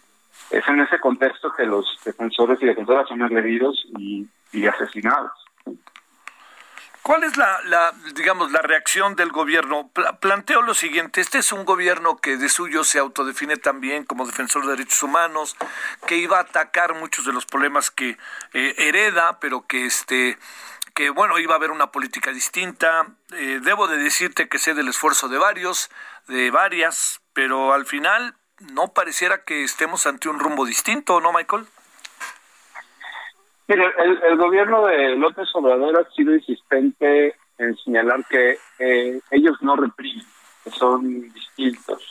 Es 0.50 0.66
en 0.68 0.80
ese 0.80 0.98
contexto 0.98 1.52
que 1.52 1.64
los 1.64 1.86
defensores 2.04 2.60
y 2.62 2.66
defensoras 2.66 3.08
son 3.08 3.22
agredidos 3.22 3.86
y, 3.98 4.26
asesinados. 4.66 5.32
¿Cuál 7.02 7.24
es 7.24 7.36
la, 7.36 7.60
la, 7.64 7.92
digamos, 8.14 8.52
la 8.52 8.60
reacción 8.60 9.16
del 9.16 9.30
gobierno? 9.30 9.90
planteo 10.20 10.60
lo 10.62 10.74
siguiente, 10.74 11.20
este 11.20 11.38
es 11.38 11.52
un 11.52 11.64
gobierno 11.64 12.18
que 12.18 12.36
de 12.36 12.48
suyo 12.48 12.84
se 12.84 12.98
autodefine 12.98 13.56
también 13.56 14.04
como 14.04 14.26
defensor 14.26 14.64
de 14.64 14.72
derechos 14.72 15.02
humanos, 15.02 15.56
que 16.06 16.16
iba 16.16 16.38
a 16.38 16.42
atacar 16.42 16.94
muchos 16.94 17.24
de 17.24 17.32
los 17.32 17.46
problemas 17.46 17.90
que 17.90 18.18
eh, 18.52 18.74
hereda, 18.76 19.38
pero 19.40 19.66
que 19.66 19.86
este 19.86 20.36
que 20.94 21.10
bueno, 21.10 21.38
iba 21.38 21.54
a 21.54 21.56
haber 21.56 21.70
una 21.70 21.90
política 21.92 22.32
distinta. 22.32 23.06
Eh, 23.32 23.60
debo 23.62 23.88
de 23.88 23.96
decirte 23.96 24.48
que 24.48 24.58
sé 24.58 24.74
del 24.74 24.88
esfuerzo 24.88 25.28
de 25.28 25.38
varios, 25.38 25.90
de 26.28 26.50
varias, 26.50 27.20
pero 27.32 27.72
al 27.72 27.86
final 27.86 28.34
no 28.72 28.88
pareciera 28.88 29.44
que 29.44 29.64
estemos 29.64 30.06
ante 30.06 30.28
un 30.28 30.38
rumbo 30.38 30.64
distinto, 30.64 31.20
¿no, 31.20 31.32
Michael? 31.32 31.64
Mire, 33.68 33.92
el, 33.98 34.22
el, 34.24 34.36
gobierno 34.36 34.86
de 34.86 35.16
López 35.16 35.48
Obrador 35.54 35.98
ha 35.98 36.10
sido 36.14 36.34
insistente 36.34 37.36
en 37.58 37.76
señalar 37.76 38.24
que 38.28 38.58
eh, 38.78 39.20
ellos 39.30 39.56
no 39.60 39.76
reprimen, 39.76 40.26
que 40.64 40.70
son 40.70 41.30
distintos. 41.32 42.02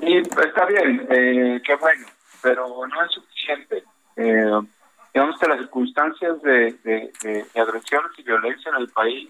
Y 0.00 0.16
está 0.16 0.64
bien, 0.66 1.06
eh, 1.10 1.60
qué 1.64 1.74
bueno, 1.74 2.06
pero 2.42 2.86
no 2.86 3.04
es 3.04 3.12
suficiente. 3.12 3.84
Eh, 4.16 4.60
digamos 5.12 5.38
que 5.38 5.48
las 5.48 5.58
circunstancias 5.58 6.40
de, 6.42 6.72
de, 6.84 7.46
agresiones 7.60 8.12
y 8.16 8.22
violencia 8.22 8.70
en 8.70 8.76
el 8.82 8.88
país 8.88 9.28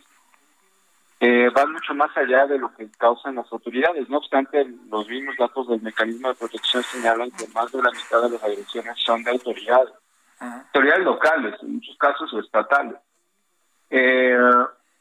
eh, 1.23 1.51
van 1.55 1.73
mucho 1.73 1.95
más 1.95 2.17
allá 2.17 2.47
de 2.47 2.59
lo 2.59 2.75
que 2.75 2.91
causan 2.93 3.35
las 3.35 3.53
autoridades. 3.53 4.09
No 4.09 4.17
obstante, 4.19 4.67
los 4.89 5.07
mismos 5.07 5.37
datos 5.39 5.69
del 5.69 5.83
mecanismo 5.83 6.29
de 6.29 6.35
protección 6.35 6.83
señalan 6.83 7.31
que 7.33 7.47
más 7.49 7.71
de 7.71 7.83
la 7.83 7.91
mitad 7.91 8.23
de 8.23 8.31
las 8.31 8.43
agresiones 8.43 8.95
son 9.05 9.23
de 9.23 9.31
autoridades, 9.31 9.91
autoridades 10.41 11.05
locales, 11.05 11.63
en 11.63 11.75
muchos 11.75 11.95
casos 11.99 12.33
estatales. 12.43 12.97
Eh, 13.91 14.39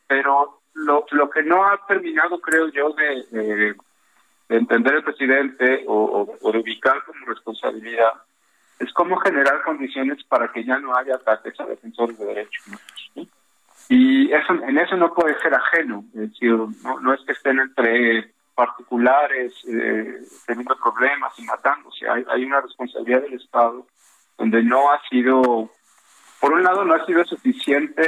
pero 0.07 0.61
lo, 0.73 1.05
lo 1.09 1.29
que 1.29 1.41
no 1.43 1.65
ha 1.65 1.85
terminado, 1.87 2.41
creo 2.41 2.67
yo, 2.67 2.93
de, 2.93 3.75
entender 4.49 4.95
el 4.95 5.03
presidente 5.03 5.85
o, 5.87 6.37
o, 6.41 6.51
de 6.51 6.57
ubicar 6.57 7.01
como 7.05 7.27
responsabilidad 7.27 8.11
es 8.79 8.91
cómo 8.91 9.15
generar 9.17 9.61
condiciones 9.63 10.21
para 10.25 10.51
que 10.51 10.65
ya 10.65 10.79
no 10.79 10.95
haya 10.95 11.15
ataques 11.15 11.57
a 11.61 11.65
defensores 11.65 12.17
de 12.17 12.25
derechos 12.25 12.67
humanos. 12.67 13.29
Y 13.89 14.31
eso, 14.31 14.53
en 14.53 14.77
eso 14.77 14.95
no 14.97 15.13
puede 15.13 15.37
ser 15.39 15.53
ajeno, 15.53 16.05
es 16.13 16.31
decir, 16.31 16.51
no, 16.83 16.99
no 16.99 17.13
es 17.13 17.21
que 17.25 17.31
estén 17.31 17.59
entre 17.59 18.31
particulares 18.53 19.53
eh, 19.67 20.21
teniendo 20.45 20.75
problemas 20.77 21.33
y 21.39 21.43
matándose, 21.43 22.07
hay, 22.07 22.23
hay 22.29 22.45
una 22.45 22.61
responsabilidad 22.61 23.21
del 23.21 23.33
Estado 23.33 23.87
donde 24.37 24.61
no 24.61 24.91
ha 24.91 25.01
sido, 25.09 25.71
por 26.39 26.53
un 26.53 26.63
lado 26.63 26.85
no 26.85 26.93
ha 26.93 27.05
sido 27.05 27.25
suficiente 27.25 28.03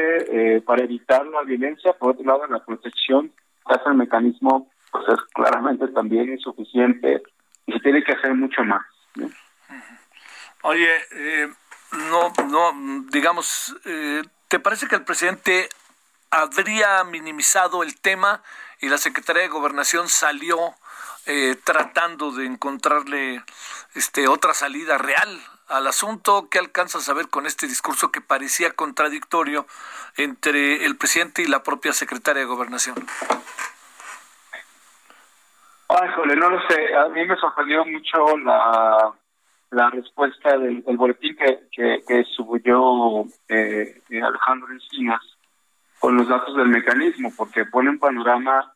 eh, 0.55 0.61
para 0.61 0.83
evitar 0.83 1.25
la 1.25 1.41
violencia, 1.41 1.93
por 1.93 2.11
otro 2.11 2.25
lado 2.25 2.45
la 2.47 2.63
protección 2.63 3.31
hace 3.65 3.89
el 3.89 3.95
mecanismo 3.95 4.69
pues 4.91 5.05
es 5.07 5.19
claramente 5.33 5.87
también 5.87 6.31
insuficiente 6.31 7.23
y 7.65 7.73
se 7.73 7.79
tiene 7.79 8.03
que 8.03 8.11
hacer 8.11 8.33
mucho 8.35 8.63
más. 8.63 8.85
Oye, 10.63 10.95
eh, 11.13 11.47
no, 12.09 12.31
no, 12.49 13.05
digamos, 13.11 13.75
eh, 13.85 14.21
¿te 14.51 14.59
parece 14.59 14.89
que 14.89 14.95
el 14.95 15.05
presidente 15.05 15.69
habría 16.29 17.05
minimizado 17.05 17.83
el 17.83 18.01
tema 18.01 18.43
y 18.81 18.89
la 18.89 18.97
Secretaría 18.97 19.43
de 19.43 19.47
Gobernación 19.47 20.09
salió 20.09 20.57
eh, 21.25 21.55
tratando 21.63 22.31
de 22.31 22.47
encontrarle 22.47 23.41
este 23.95 24.27
otra 24.27 24.53
salida 24.53 24.97
real 24.97 25.39
al 25.69 25.87
asunto? 25.87 26.49
¿Qué 26.51 26.59
alcanzas 26.59 27.07
a 27.07 27.13
ver 27.13 27.29
con 27.29 27.45
este 27.45 27.65
discurso 27.65 28.11
que 28.11 28.19
parecía 28.19 28.73
contradictorio 28.73 29.65
entre 30.17 30.83
el 30.83 30.97
presidente 30.97 31.43
y 31.43 31.47
la 31.47 31.63
propia 31.63 31.93
Secretaria 31.93 32.41
de 32.41 32.47
Gobernación? 32.47 32.95
Ay, 35.87 36.09
jole, 36.13 36.35
no 36.35 36.49
lo 36.49 36.67
sé. 36.67 36.93
A 36.93 37.07
mí 37.07 37.25
me 37.25 37.37
sorprendió 37.37 37.85
mucho 37.85 38.37
la 38.39 39.13
la 39.71 39.89
respuesta 39.89 40.57
del, 40.57 40.81
boletín 40.81 41.35
que, 41.35 42.03
que, 42.05 42.23
subió 42.35 43.25
eh, 43.47 44.01
Alejandro 44.21 44.71
Encinas 44.71 45.21
con 45.99 46.17
los 46.17 46.27
datos 46.27 46.55
del 46.57 46.67
mecanismo, 46.67 47.31
porque 47.35 47.65
pone 47.65 47.89
un 47.89 47.99
panorama 47.99 48.73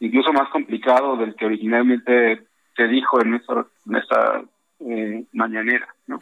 incluso 0.00 0.32
más 0.32 0.48
complicado 0.50 1.16
del 1.16 1.34
que 1.34 1.46
originalmente 1.46 2.46
se 2.76 2.86
dijo 2.86 3.20
en 3.20 3.34
esta, 3.34 4.42
eh, 4.80 5.24
mañanera. 5.32 5.88
¿no? 6.06 6.20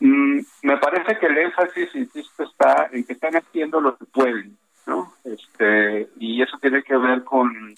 Mm, 0.00 0.40
me 0.62 0.76
parece 0.78 1.18
que 1.18 1.26
el 1.26 1.36
énfasis, 1.36 1.94
insisto, 1.94 2.44
está 2.44 2.88
en 2.90 3.04
que 3.04 3.12
están 3.12 3.36
haciendo 3.36 3.82
lo 3.82 3.98
que 3.98 4.06
pueden, 4.06 4.56
¿no? 4.86 5.12
Este, 5.24 6.08
y 6.18 6.40
eso 6.40 6.56
tiene 6.58 6.82
que 6.82 6.96
ver 6.96 7.22
con, 7.24 7.74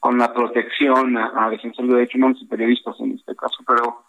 con 0.00 0.18
la 0.18 0.32
protección 0.32 1.16
a, 1.16 1.46
a 1.46 1.50
defensores 1.50 1.90
de 1.90 1.96
derechos 1.96 2.16
humanos 2.16 2.38
y 2.42 2.46
periodistas 2.46 2.96
en 2.98 3.12
este 3.12 3.36
caso, 3.36 3.62
pero 3.64 4.07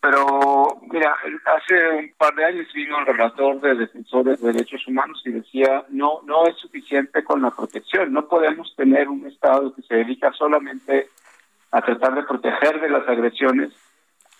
pero, 0.00 0.80
mira, 0.92 1.16
hace 1.44 1.88
un 1.98 2.12
par 2.16 2.34
de 2.34 2.44
años 2.44 2.72
vino 2.72 3.00
el 3.00 3.06
relator 3.06 3.60
de 3.60 3.74
defensores 3.74 4.40
de 4.40 4.52
derechos 4.52 4.86
humanos 4.86 5.20
y 5.24 5.32
decía, 5.32 5.84
no, 5.88 6.20
no 6.24 6.46
es 6.46 6.56
suficiente 6.56 7.24
con 7.24 7.42
la 7.42 7.50
protección, 7.50 8.12
no 8.12 8.28
podemos 8.28 8.72
tener 8.76 9.08
un 9.08 9.26
Estado 9.26 9.74
que 9.74 9.82
se 9.82 9.96
dedica 9.96 10.32
solamente 10.32 11.08
a 11.72 11.82
tratar 11.82 12.14
de 12.14 12.22
proteger 12.22 12.80
de 12.80 12.90
las 12.90 13.08
agresiones, 13.08 13.72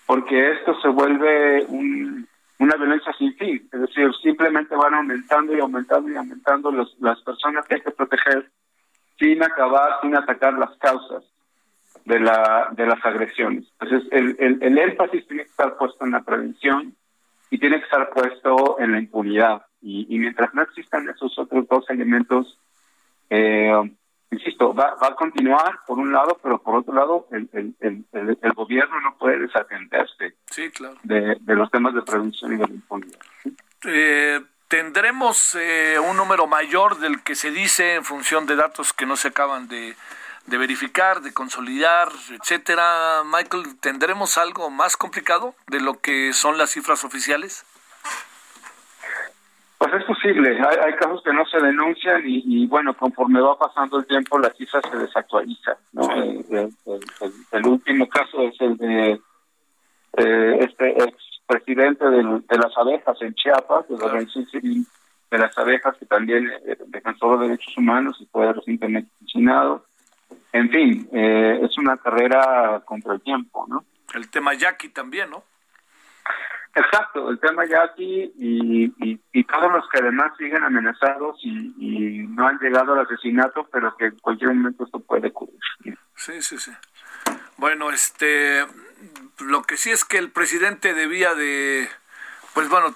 porque 0.05 0.51
esto 0.53 0.79
se 0.81 0.87
vuelve 0.87 1.65
una 1.65 2.75
violencia 2.77 3.13
sin 3.17 3.35
fin, 3.35 3.69
es 3.71 3.81
decir, 3.81 4.09
simplemente 4.23 4.75
van 4.75 4.93
aumentando 4.93 5.53
y 5.55 5.59
aumentando 5.59 6.09
y 6.09 6.15
aumentando 6.15 6.71
las 6.71 7.21
personas 7.21 7.67
que 7.67 7.75
hay 7.75 7.81
que 7.81 7.91
proteger 7.91 8.49
sin 9.17 9.43
acabar, 9.43 9.99
sin 10.01 10.15
atacar 10.15 10.53
las 10.53 10.75
causas 10.77 11.23
de, 12.05 12.19
la, 12.19 12.69
de 12.71 12.85
las 12.85 13.03
agresiones. 13.05 13.65
Entonces, 13.79 14.09
el, 14.11 14.57
el, 14.61 14.77
énfasis 14.77 15.27
tiene 15.27 15.43
que 15.43 15.49
estar 15.49 15.77
puesto 15.77 16.05
en 16.05 16.11
la 16.11 16.21
prevención 16.21 16.95
y 17.49 17.59
tiene 17.59 17.77
que 17.79 17.85
estar 17.85 18.09
puesto 18.09 18.79
en 18.79 18.91
la 18.91 18.99
impunidad. 18.99 19.65
Y, 19.81 20.07
y 20.13 20.19
mientras 20.19 20.53
no 20.53 20.61
existan 20.61 21.07
esos 21.09 21.37
otros 21.37 21.67
dos 21.67 21.89
elementos, 21.89 22.59
eh, 23.29 23.73
insisto, 24.31 24.73
va, 24.73 24.95
va 24.95 25.07
a 25.07 25.15
continuar 25.15 25.79
por 25.87 25.99
un 25.99 26.11
lado, 26.11 26.39
pero 26.41 26.61
por 26.61 26.75
otro 26.75 26.93
lado, 26.93 27.27
el, 27.31 27.49
el, 27.53 27.75
el, 27.79 28.37
el 28.41 28.53
gobierno 28.53 28.99
no 29.01 29.17
puede 29.17 29.39
desatenderse 29.39 30.35
sí, 30.49 30.69
claro. 30.69 30.95
de, 31.03 31.37
de, 31.39 31.55
los 31.55 31.69
temas 31.71 31.93
de 31.93 32.01
prevención 32.01 32.53
y 32.53 32.57
de 32.57 32.67
la 32.67 32.73
impunidad. 32.73 33.19
Eh, 33.85 34.41
¿Tendremos 34.67 35.55
eh, 35.55 35.97
un 35.99 36.15
número 36.15 36.45
mayor 36.45 36.99
del 36.99 37.23
que 37.23 37.33
se 37.33 37.49
dice 37.49 37.95
en 37.95 38.03
función 38.03 38.45
de 38.45 38.55
datos 38.55 38.93
que 38.93 39.07
no 39.07 39.15
se 39.15 39.29
acaban 39.29 39.67
de 39.67 39.95
de 40.49 40.57
verificar, 40.57 41.21
de 41.21 41.33
consolidar, 41.33 42.09
etcétera. 42.31 43.23
Michael, 43.25 43.79
¿tendremos 43.79 44.37
algo 44.37 44.69
más 44.69 44.97
complicado 44.97 45.55
de 45.67 45.79
lo 45.79 45.99
que 45.99 46.33
son 46.33 46.57
las 46.57 46.71
cifras 46.71 47.03
oficiales? 47.03 47.65
Pues 49.77 49.93
es 49.93 50.03
posible, 50.03 50.59
hay, 50.59 50.93
casos 50.95 51.23
que 51.23 51.31
no 51.31 51.45
se 51.45 51.57
denuncian 51.57 52.21
y, 52.25 52.67
bueno, 52.67 52.93
conforme 52.95 53.39
va 53.39 53.57
pasando 53.57 53.99
el 53.99 54.05
tiempo 54.05 54.37
las 54.37 54.55
cifras 54.57 54.83
se 54.91 54.97
desactualizan. 54.97 55.75
¿no? 55.93 56.09
El, 56.11 57.65
último 57.65 58.09
caso 58.09 58.41
es 58.41 58.59
el 58.59 58.75
de 58.75 59.21
eh, 60.17 60.57
este 60.59 61.01
ex 61.01 61.15
presidente 61.47 62.05
de 62.05 62.57
las 62.57 62.77
abejas 62.77 63.21
en 63.21 63.33
Chiapas, 63.35 63.87
de 63.87 63.97
la 63.97 64.05
Organización 64.05 64.47
Civil 64.47 64.85
de 65.31 65.37
las 65.37 65.57
abejas, 65.57 65.95
que 65.97 66.05
también 66.05 66.49
eh, 66.65 66.77
defensor 66.87 67.39
de 67.39 67.47
derechos 67.47 67.77
humanos 67.77 68.17
y 68.19 68.25
fue 68.25 68.51
recientemente 68.51 69.09
asesinado. 69.21 69.85
En 70.51 70.69
fin, 70.69 71.09
eh, 71.13 71.59
es 71.63 71.77
una 71.77 71.97
carrera 71.97 72.81
contra 72.85 73.13
el 73.13 73.21
tiempo, 73.21 73.65
¿no? 73.67 73.85
El 74.13 74.29
tema 74.29 74.53
Yaqui 74.53 74.89
también, 74.89 75.29
¿no? 75.29 75.43
Exacto, 76.75 77.29
el 77.29 77.39
tema 77.39 77.65
Yaqui 77.65 78.31
y, 78.37 79.19
y, 79.33 79.43
todos 79.43 79.71
los 79.71 79.89
que 79.89 79.99
además 79.99 80.31
siguen 80.37 80.63
amenazados 80.63 81.39
y, 81.43 82.27
no 82.29 82.47
han 82.47 82.59
llegado 82.59 82.93
al 82.93 83.05
asesinato, 83.05 83.67
pero 83.71 83.95
que 83.97 84.05
en 84.05 84.19
cualquier 84.19 84.53
momento 84.53 84.85
esto 84.85 84.99
puede 84.99 85.27
ocurrir. 85.27 85.59
Sí, 86.15 86.41
sí, 86.41 86.57
sí. 86.57 86.71
Bueno, 87.57 87.89
este, 87.89 88.65
lo 89.39 89.63
que 89.63 89.77
sí 89.77 89.89
es 89.91 90.05
que 90.05 90.17
el 90.17 90.31
presidente 90.31 90.93
debía 90.93 91.33
de, 91.33 91.89
pues 92.53 92.69
bueno, 92.69 92.95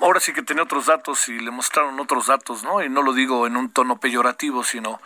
ahora 0.00 0.20
sí 0.20 0.32
que 0.32 0.42
tenía 0.42 0.62
otros 0.62 0.86
datos 0.86 1.28
y 1.28 1.40
le 1.40 1.50
mostraron 1.50 1.98
otros 1.98 2.26
datos, 2.26 2.62
¿no? 2.62 2.82
Y 2.84 2.88
no 2.88 3.02
lo 3.02 3.14
digo 3.14 3.46
en 3.46 3.56
un 3.56 3.70
tono 3.72 3.98
peyorativo, 3.98 4.62
sino 4.62 5.00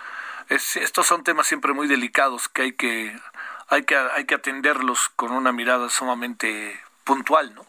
estos 0.49 1.07
son 1.07 1.25
temas 1.25 1.47
siempre 1.47 1.73
muy 1.73 1.87
delicados 1.87 2.49
que 2.49 2.63
hay 2.63 2.73
que 2.73 3.17
hay 3.69 3.83
que 3.83 3.97
hay 3.97 4.25
que 4.25 4.35
atenderlos 4.35 5.09
con 5.11 5.33
una 5.33 5.53
mirada 5.53 5.89
sumamente 5.89 6.81
puntual, 7.05 7.55
¿no? 7.55 7.67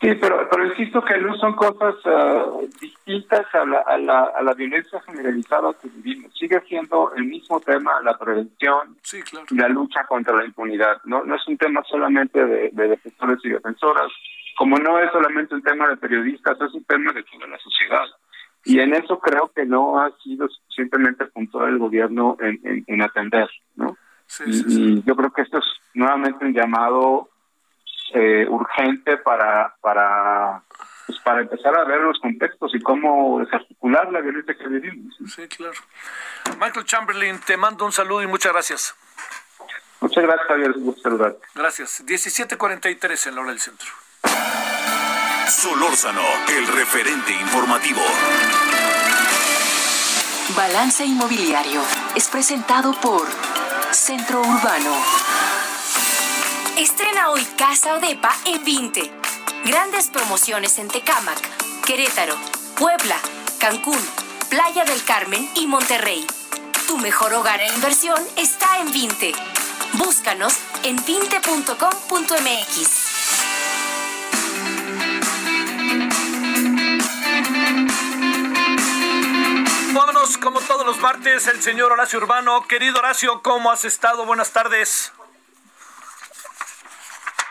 Sí, 0.00 0.14
pero, 0.14 0.48
pero 0.48 0.64
insisto 0.64 1.02
que 1.02 1.18
no 1.18 1.36
son 1.38 1.56
cosas 1.56 1.96
ah, 2.04 2.44
distintas 2.80 3.52
a 3.52 3.64
la, 3.64 3.78
a, 3.78 3.98
la, 3.98 4.20
a 4.26 4.42
la 4.42 4.54
violencia 4.54 5.00
generalizada 5.00 5.74
que 5.82 5.88
vivimos. 5.88 6.32
Sigue 6.38 6.60
siendo 6.68 7.12
el 7.16 7.24
mismo 7.24 7.58
tema 7.58 8.00
la 8.04 8.16
prevención 8.16 8.96
y 9.50 9.56
la 9.56 9.68
lucha 9.68 10.04
contra 10.04 10.36
la 10.36 10.44
impunidad. 10.44 11.00
No, 11.04 11.24
no 11.24 11.34
es 11.34 11.44
un 11.48 11.58
tema 11.58 11.82
solamente 11.82 12.44
de, 12.44 12.70
de 12.72 12.88
defensores 12.88 13.40
y 13.42 13.48
defensoras, 13.48 14.12
como 14.56 14.76
no 14.76 15.00
es 15.00 15.10
solamente 15.10 15.56
un 15.56 15.62
tema 15.62 15.88
de 15.88 15.96
periodistas, 15.96 16.60
es 16.60 16.72
un 16.74 16.84
tema 16.84 17.12
de 17.12 17.24
toda 17.24 17.48
la 17.48 17.58
sociedad. 17.58 18.04
Y 18.64 18.80
en 18.80 18.94
eso 18.94 19.18
creo 19.18 19.50
que 19.54 19.64
no 19.64 20.00
ha 20.00 20.10
sido 20.22 20.48
suficientemente 20.48 21.24
puntual 21.26 21.70
el 21.70 21.78
gobierno 21.78 22.36
en, 22.40 22.84
en, 22.86 23.02
atender, 23.02 23.48
¿no? 23.76 23.96
y, 24.46 25.02
yo 25.04 25.16
creo 25.16 25.32
que 25.32 25.42
esto 25.42 25.58
es 25.58 25.64
nuevamente 25.94 26.44
un 26.44 26.52
llamado 26.52 27.30
eh, 28.14 28.46
urgente 28.48 29.16
para, 29.18 29.74
para, 29.80 30.62
pues 31.06 31.18
para 31.20 31.40
empezar 31.40 31.78
a 31.78 31.84
ver 31.84 32.00
los 32.00 32.18
contextos 32.20 32.74
y 32.74 32.80
cómo 32.80 33.40
desarticular 33.40 34.10
la 34.12 34.20
violencia 34.20 34.54
que 34.56 34.68
vivimos. 34.68 35.16
Sí, 35.26 35.48
claro. 35.48 35.78
Michael 36.60 36.84
Chamberlain, 36.84 37.40
te 37.40 37.56
mando 37.56 37.84
un 37.84 37.92
saludo 37.92 38.22
y 38.22 38.26
muchas 38.26 38.52
gracias. 38.52 38.94
Muchas 40.00 40.24
gracias, 40.24 40.46
Javier. 40.46 40.72
Gusto 40.74 41.02
saludarte. 41.02 41.46
Gracias. 41.54 42.04
17.43 42.06 43.28
en 43.28 43.34
la 43.34 43.40
hora 43.40 43.50
del 43.50 43.60
centro. 43.60 43.88
Solórzano, 45.50 46.22
el 46.48 46.66
referente 46.66 47.32
informativo. 47.32 48.02
Balance 50.54 51.06
Inmobiliario 51.06 51.80
es 52.14 52.28
presentado 52.28 52.92
por 53.00 53.26
Centro 53.90 54.40
Urbano. 54.40 54.94
Estrena 56.76 57.30
hoy 57.30 57.42
Casa 57.56 57.94
Odepa 57.94 58.30
en 58.44 58.62
20. 58.62 59.10
Grandes 59.64 60.08
promociones 60.08 60.78
en 60.78 60.88
Tecámac, 60.88 61.40
Querétaro, 61.86 62.36
Puebla, 62.76 63.16
Cancún, 63.58 63.98
Playa 64.50 64.84
del 64.84 65.02
Carmen 65.04 65.48
y 65.54 65.66
Monterrey. 65.66 66.26
Tu 66.86 66.98
mejor 66.98 67.32
hogar 67.32 67.62
en 67.62 67.72
inversión 67.74 68.22
está 68.36 68.80
en 68.80 68.92
20. 68.92 69.32
Búscanos 69.94 70.52
en 70.82 70.98
20.com.mx. 70.98 73.07
Como 80.18 80.60
todos 80.60 80.84
los 80.84 80.98
martes, 80.98 81.46
el 81.46 81.62
señor 81.62 81.92
Horacio 81.92 82.18
Urbano. 82.18 82.66
Querido 82.66 82.98
Horacio, 82.98 83.40
¿cómo 83.40 83.70
has 83.70 83.84
estado? 83.84 84.26
Buenas 84.26 84.50
tardes. 84.50 85.12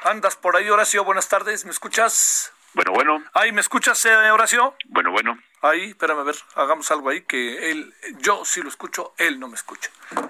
¿Andas 0.04 0.36
por 0.36 0.58
ahí, 0.58 0.70
Horacio? 0.70 1.06
Buenas 1.06 1.30
tardes, 1.30 1.64
¿me 1.64 1.72
escuchas? 1.72 2.52
Bueno, 2.74 2.92
bueno. 2.92 3.24
Ay, 3.34 3.54
¿me 3.54 3.62
escuchas, 3.62 4.04
eh, 4.06 4.32
Horacio? 4.32 4.76
Bueno, 4.90 5.12
bueno. 5.12 5.40
Ahí, 5.62 5.92
espérame 5.92 6.20
a 6.20 6.24
ver, 6.24 6.36
hagamos 6.56 6.92
algo 6.92 7.10
ahí 7.10 7.22
que 7.22 7.72
él, 7.72 7.96
yo 8.20 8.44
sí 8.44 8.62
lo 8.62 8.68
escucho, 8.68 9.14
él 9.18 9.40
no 9.40 9.48
me 9.48 9.56
escucha. 9.56 9.90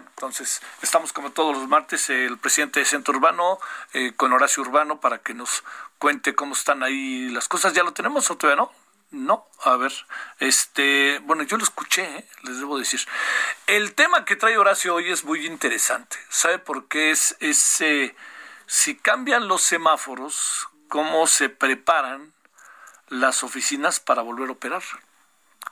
Entonces, 0.09 0.61
estamos 0.83 1.13
como 1.13 1.31
todos 1.31 1.57
los 1.57 1.67
martes, 1.67 2.07
el 2.11 2.38
presidente 2.38 2.79
de 2.79 2.85
Centro 2.85 3.15
Urbano, 3.15 3.57
eh, 3.93 4.13
con 4.15 4.31
Horacio 4.31 4.61
Urbano, 4.61 4.99
para 4.99 5.17
que 5.17 5.33
nos 5.33 5.63
cuente 5.97 6.35
cómo 6.35 6.53
están 6.53 6.83
ahí 6.83 7.29
las 7.29 7.47
cosas. 7.47 7.73
¿Ya 7.73 7.81
lo 7.81 7.93
tenemos 7.93 8.29
o 8.29 8.38
todavía 8.38 8.63
no? 8.63 8.86
No, 9.10 9.47
a 9.64 9.78
ver, 9.78 9.93
este, 10.39 11.20
bueno, 11.20 11.43
yo 11.43 11.58
lo 11.58 11.64
escuché, 11.64 12.03
¿eh? 12.03 12.28
les 12.43 12.60
debo 12.60 12.78
decir. 12.78 12.99
El 13.66 13.93
tema 13.95 14.26
que 14.26 14.36
trae 14.36 14.58
Horacio 14.58 14.95
hoy 14.95 15.10
es 15.12 15.24
muy 15.24 15.45
interesante. 15.45 16.18
¿Sabe 16.30 16.60
por 16.60 16.89
qué? 16.89 17.12
Es 17.12 17.38
ese, 17.39 18.16
si 18.66 18.97
cambian 18.97 19.47
los 19.47 19.62
semáforos, 19.62 20.68
cómo 20.89 21.26
se 21.26 21.47
preparan 21.47 22.34
las 23.08 23.43
oficinas 23.43 24.01
para 24.01 24.22
volver 24.22 24.49
a 24.49 24.53
operar. 24.53 24.84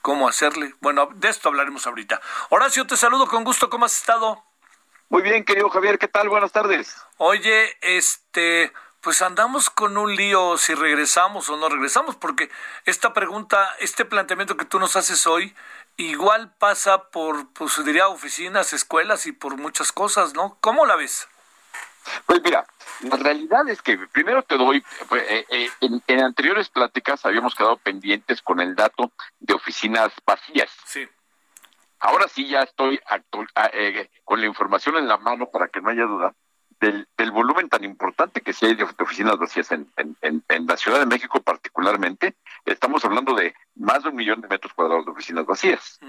¿Cómo 0.02 0.30
hacerle? 0.30 0.74
Bueno, 0.80 1.10
de 1.16 1.30
esto 1.30 1.50
hablaremos 1.50 1.88
ahorita. 1.88 2.22
Horacio, 2.50 2.88
te 2.88 2.96
saludo 2.96 3.28
con 3.28 3.44
gusto. 3.44 3.70
¿Cómo 3.70 3.86
has 3.86 3.98
estado? 3.98 4.44
Muy 5.10 5.22
bien, 5.22 5.44
querido 5.44 5.70
Javier. 5.70 6.00
¿Qué 6.00 6.08
tal? 6.08 6.30
Buenas 6.30 6.52
tardes. 6.52 6.96
Oye, 7.18 7.76
este, 7.82 8.72
pues 9.06 9.22
andamos 9.22 9.70
con 9.70 10.00
un 10.00 10.16
lío 10.16 10.58
si 10.58 10.74
regresamos 10.74 11.48
o 11.52 11.58
no 11.58 11.70
regresamos, 11.70 12.16
porque 12.16 12.50
esta 12.86 13.14
pregunta, 13.14 13.76
este 13.78 14.04
planteamiento 14.04 14.58
que 14.58 14.66
tú 14.66 14.80
nos 14.80 14.96
haces 14.96 15.28
hoy, 15.28 15.54
igual 15.96 16.52
pasa 16.58 17.12
por, 17.12 17.48
pues 17.54 17.86
diría, 17.86 18.08
oficinas, 18.08 18.74
escuelas 18.74 19.28
y 19.28 19.32
por 19.32 19.58
muchas 19.58 19.92
cosas, 19.92 20.34
¿no? 20.34 20.58
¿Cómo 20.60 20.88
la 20.88 20.96
ves? 20.96 21.28
Pues 22.26 22.42
mira, 22.42 22.66
la 23.02 23.18
realidad 23.18 23.70
es 23.70 23.80
que 23.84 23.96
primero 24.12 24.42
te 24.42 24.58
doy, 24.58 24.84
eh, 25.12 25.46
eh, 25.50 25.70
en, 25.82 26.24
anteriores 26.24 26.70
pláticas 26.70 27.28
habíamos 27.28 27.54
quedado 27.54 27.78
pendientes 27.78 28.42
con 28.42 28.60
el 28.60 28.76
dato 28.76 29.12
de 29.40 29.54
oficinas 29.54 30.14
vacías. 30.26 30.72
Sí. 30.84 31.08
Ahora 32.00 32.28
sí 32.28 32.48
ya 32.48 32.64
estoy 32.64 33.00
eh, 33.72 34.10
con 34.24 34.42
la 34.42 34.48
información 34.48 34.98
en 34.98 35.08
la 35.08 35.18
mano 35.18 35.52
para 35.52 35.68
que 35.68 35.80
no 35.80 35.92
haya 35.92 36.06
duda 36.06 36.34
del, 36.80 37.08
volumen 37.32 37.68
tan 37.70 37.84
importante 37.84 38.42
que 38.42 38.54
sí 38.54 38.66
hay 38.66 38.76
de, 38.76 38.84
oficinas 38.84 39.38
vacías 39.38 39.72
en, 39.72 39.88
en, 39.98 40.68
la 40.68 40.78
Ciudad 40.78 41.00
de 41.00 41.06
México 41.06 41.42
particularmente. 41.42 42.36
Estamos 42.66 43.04
hablando 43.04 43.34
de 43.34 43.54
más 43.76 44.04
de 44.04 44.10
un 44.10 44.16
millón 44.16 44.42
de 44.42 44.48
metros 44.48 44.74
cuadrados 44.74 45.06
de 45.06 45.12
oficinas 45.12 45.46
vacías. 45.46 46.00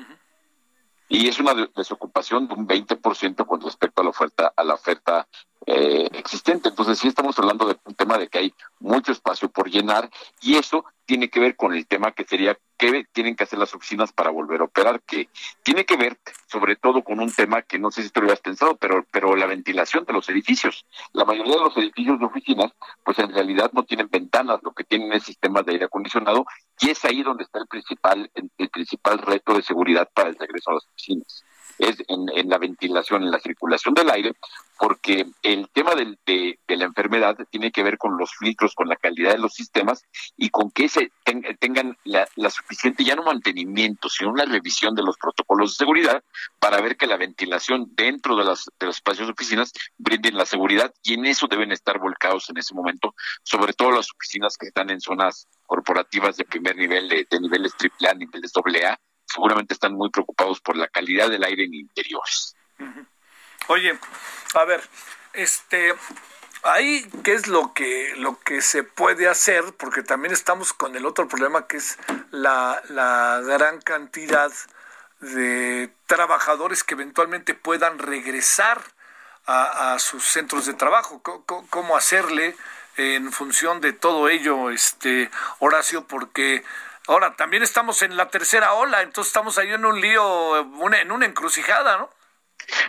Y 1.08 1.28
es 1.28 1.38
una 1.38 1.54
desocupación 1.76 2.48
de 2.48 2.54
un 2.54 2.66
20% 2.66 3.46
con 3.46 3.60
respecto 3.60 4.00
a 4.00 4.04
la 4.04 4.10
oferta 4.10 4.52
a 4.56 4.64
la 4.64 4.74
oferta 4.74 5.28
eh, 5.64 6.08
existente. 6.12 6.68
Entonces 6.68 6.98
sí 6.98 7.08
estamos 7.08 7.38
hablando 7.38 7.66
de 7.66 7.76
un 7.84 7.94
tema 7.94 8.18
de 8.18 8.28
que 8.28 8.38
hay 8.38 8.54
mucho 8.78 9.12
espacio 9.12 9.48
por 9.48 9.70
llenar 9.70 10.10
y 10.40 10.56
eso 10.56 10.84
tiene 11.06 11.30
que 11.30 11.40
ver 11.40 11.56
con 11.56 11.72
el 11.72 11.86
tema 11.86 12.12
que 12.12 12.24
sería 12.24 12.58
qué 12.76 13.06
tienen 13.12 13.36
que 13.36 13.44
hacer 13.44 13.58
las 13.58 13.74
oficinas 13.74 14.12
para 14.12 14.30
volver 14.30 14.60
a 14.60 14.64
operar, 14.64 15.00
que 15.02 15.28
tiene 15.62 15.84
que 15.84 15.96
ver 15.96 16.18
sobre 16.46 16.76
todo 16.76 17.02
con 17.02 17.20
un 17.20 17.32
tema 17.32 17.62
que 17.62 17.78
no 17.78 17.90
sé 17.90 18.02
si 18.02 18.10
tú 18.10 18.20
lo 18.20 18.26
habías 18.26 18.40
pensado, 18.40 18.76
pero, 18.76 19.06
pero 19.10 19.34
la 19.34 19.46
ventilación 19.46 20.04
de 20.04 20.12
los 20.12 20.28
edificios. 20.28 20.84
La 21.12 21.24
mayoría 21.24 21.54
de 21.54 21.60
los 21.60 21.76
edificios 21.76 22.18
de 22.18 22.26
oficinas, 22.26 22.72
pues 23.02 23.18
en 23.18 23.32
realidad 23.32 23.70
no 23.72 23.84
tienen 23.84 24.08
ventanas, 24.10 24.60
lo 24.62 24.72
que 24.72 24.84
tienen 24.84 25.12
es 25.12 25.24
sistemas 25.24 25.64
de 25.64 25.72
aire 25.72 25.86
acondicionado 25.86 26.44
y 26.80 26.90
es 26.90 27.04
ahí 27.04 27.22
donde 27.22 27.44
está 27.44 27.60
el 27.60 27.66
principal, 27.66 28.30
el 28.34 28.68
principal 28.68 29.18
reto 29.18 29.54
de 29.54 29.62
seguridad 29.62 30.08
para 30.12 30.28
el 30.28 30.36
regreso 30.36 30.70
a 30.70 30.74
las 30.74 30.86
oficinas 30.86 31.44
es 31.78 31.96
en, 32.08 32.48
la 32.48 32.58
ventilación, 32.58 33.22
en 33.22 33.30
la 33.30 33.40
circulación 33.40 33.94
del 33.94 34.10
aire, 34.10 34.32
porque 34.78 35.26
el 35.42 35.68
tema 35.72 35.94
de, 35.94 36.58
la 36.68 36.84
enfermedad 36.84 37.36
tiene 37.50 37.70
que 37.70 37.82
ver 37.82 37.98
con 37.98 38.16
los 38.18 38.30
filtros, 38.34 38.74
con 38.74 38.88
la 38.88 38.96
calidad 38.96 39.32
de 39.32 39.38
los 39.38 39.54
sistemas 39.54 40.04
y 40.36 40.50
con 40.50 40.70
que 40.70 40.88
se 40.88 41.10
tengan 41.58 41.96
la, 42.04 42.28
suficiente, 42.50 43.04
ya 43.04 43.16
no 43.16 43.22
mantenimiento, 43.22 44.08
sino 44.08 44.30
una 44.30 44.44
revisión 44.44 44.94
de 44.94 45.02
los 45.02 45.16
protocolos 45.16 45.72
de 45.72 45.84
seguridad 45.84 46.22
para 46.58 46.80
ver 46.80 46.96
que 46.96 47.06
la 47.06 47.16
ventilación 47.16 47.92
dentro 47.94 48.36
de, 48.36 48.44
las, 48.44 48.70
de 48.78 48.86
los 48.86 48.96
espacios 48.96 49.26
de 49.28 49.32
oficinas 49.32 49.72
brinden 49.98 50.36
la 50.36 50.46
seguridad 50.46 50.92
y 51.02 51.14
en 51.14 51.26
eso 51.26 51.46
deben 51.46 51.72
estar 51.72 51.98
volcados 51.98 52.50
en 52.50 52.58
ese 52.58 52.74
momento, 52.74 53.14
sobre 53.42 53.72
todo 53.72 53.92
las 53.92 54.08
oficinas 54.14 54.56
que 54.58 54.66
están 54.66 54.90
en 54.90 55.00
zonas 55.00 55.48
corporativas 55.66 56.36
de 56.36 56.44
primer 56.44 56.76
nivel, 56.76 57.08
de, 57.08 57.26
de 57.28 57.40
niveles 57.40 57.72
AAA, 57.74 58.14
niveles 58.14 58.52
AA, 58.54 58.98
seguramente 59.26 59.74
están 59.74 59.94
muy 59.94 60.10
preocupados 60.10 60.60
por 60.60 60.76
la 60.76 60.88
calidad 60.88 61.28
del 61.28 61.44
aire 61.44 61.64
en 61.64 61.74
interiores. 61.74 62.56
Oye, 63.68 63.98
a 64.54 64.64
ver, 64.64 64.82
este, 65.32 65.94
ahí 66.62 67.08
qué 67.24 67.34
es 67.34 67.46
lo 67.46 67.72
que 67.74 68.14
lo 68.16 68.38
que 68.40 68.62
se 68.62 68.84
puede 68.84 69.28
hacer, 69.28 69.64
porque 69.76 70.02
también 70.02 70.32
estamos 70.32 70.72
con 70.72 70.96
el 70.96 71.06
otro 71.06 71.28
problema 71.28 71.66
que 71.66 71.78
es 71.78 71.98
la, 72.30 72.82
la 72.88 73.40
gran 73.44 73.80
cantidad 73.80 74.52
de 75.20 75.92
trabajadores 76.06 76.84
que 76.84 76.94
eventualmente 76.94 77.54
puedan 77.54 77.98
regresar 77.98 78.82
a, 79.46 79.98
sus 79.98 80.24
centros 80.24 80.66
de 80.66 80.74
trabajo. 80.74 81.22
¿Cómo, 81.22 81.44
¿Cómo, 81.70 81.96
hacerle 81.96 82.56
en 82.96 83.30
función 83.32 83.80
de 83.80 83.92
todo 83.92 84.28
ello, 84.28 84.70
este 84.70 85.30
Horacio? 85.60 86.06
Porque 86.06 86.64
Ahora, 87.08 87.36
también 87.36 87.62
estamos 87.62 88.02
en 88.02 88.16
la 88.16 88.28
tercera 88.30 88.72
ola, 88.74 89.02
entonces 89.02 89.30
estamos 89.30 89.58
ahí 89.58 89.72
en 89.72 89.84
un 89.84 90.00
lío, 90.00 90.58
en 90.58 91.12
una 91.12 91.26
encrucijada, 91.26 91.98
¿no? 91.98 92.10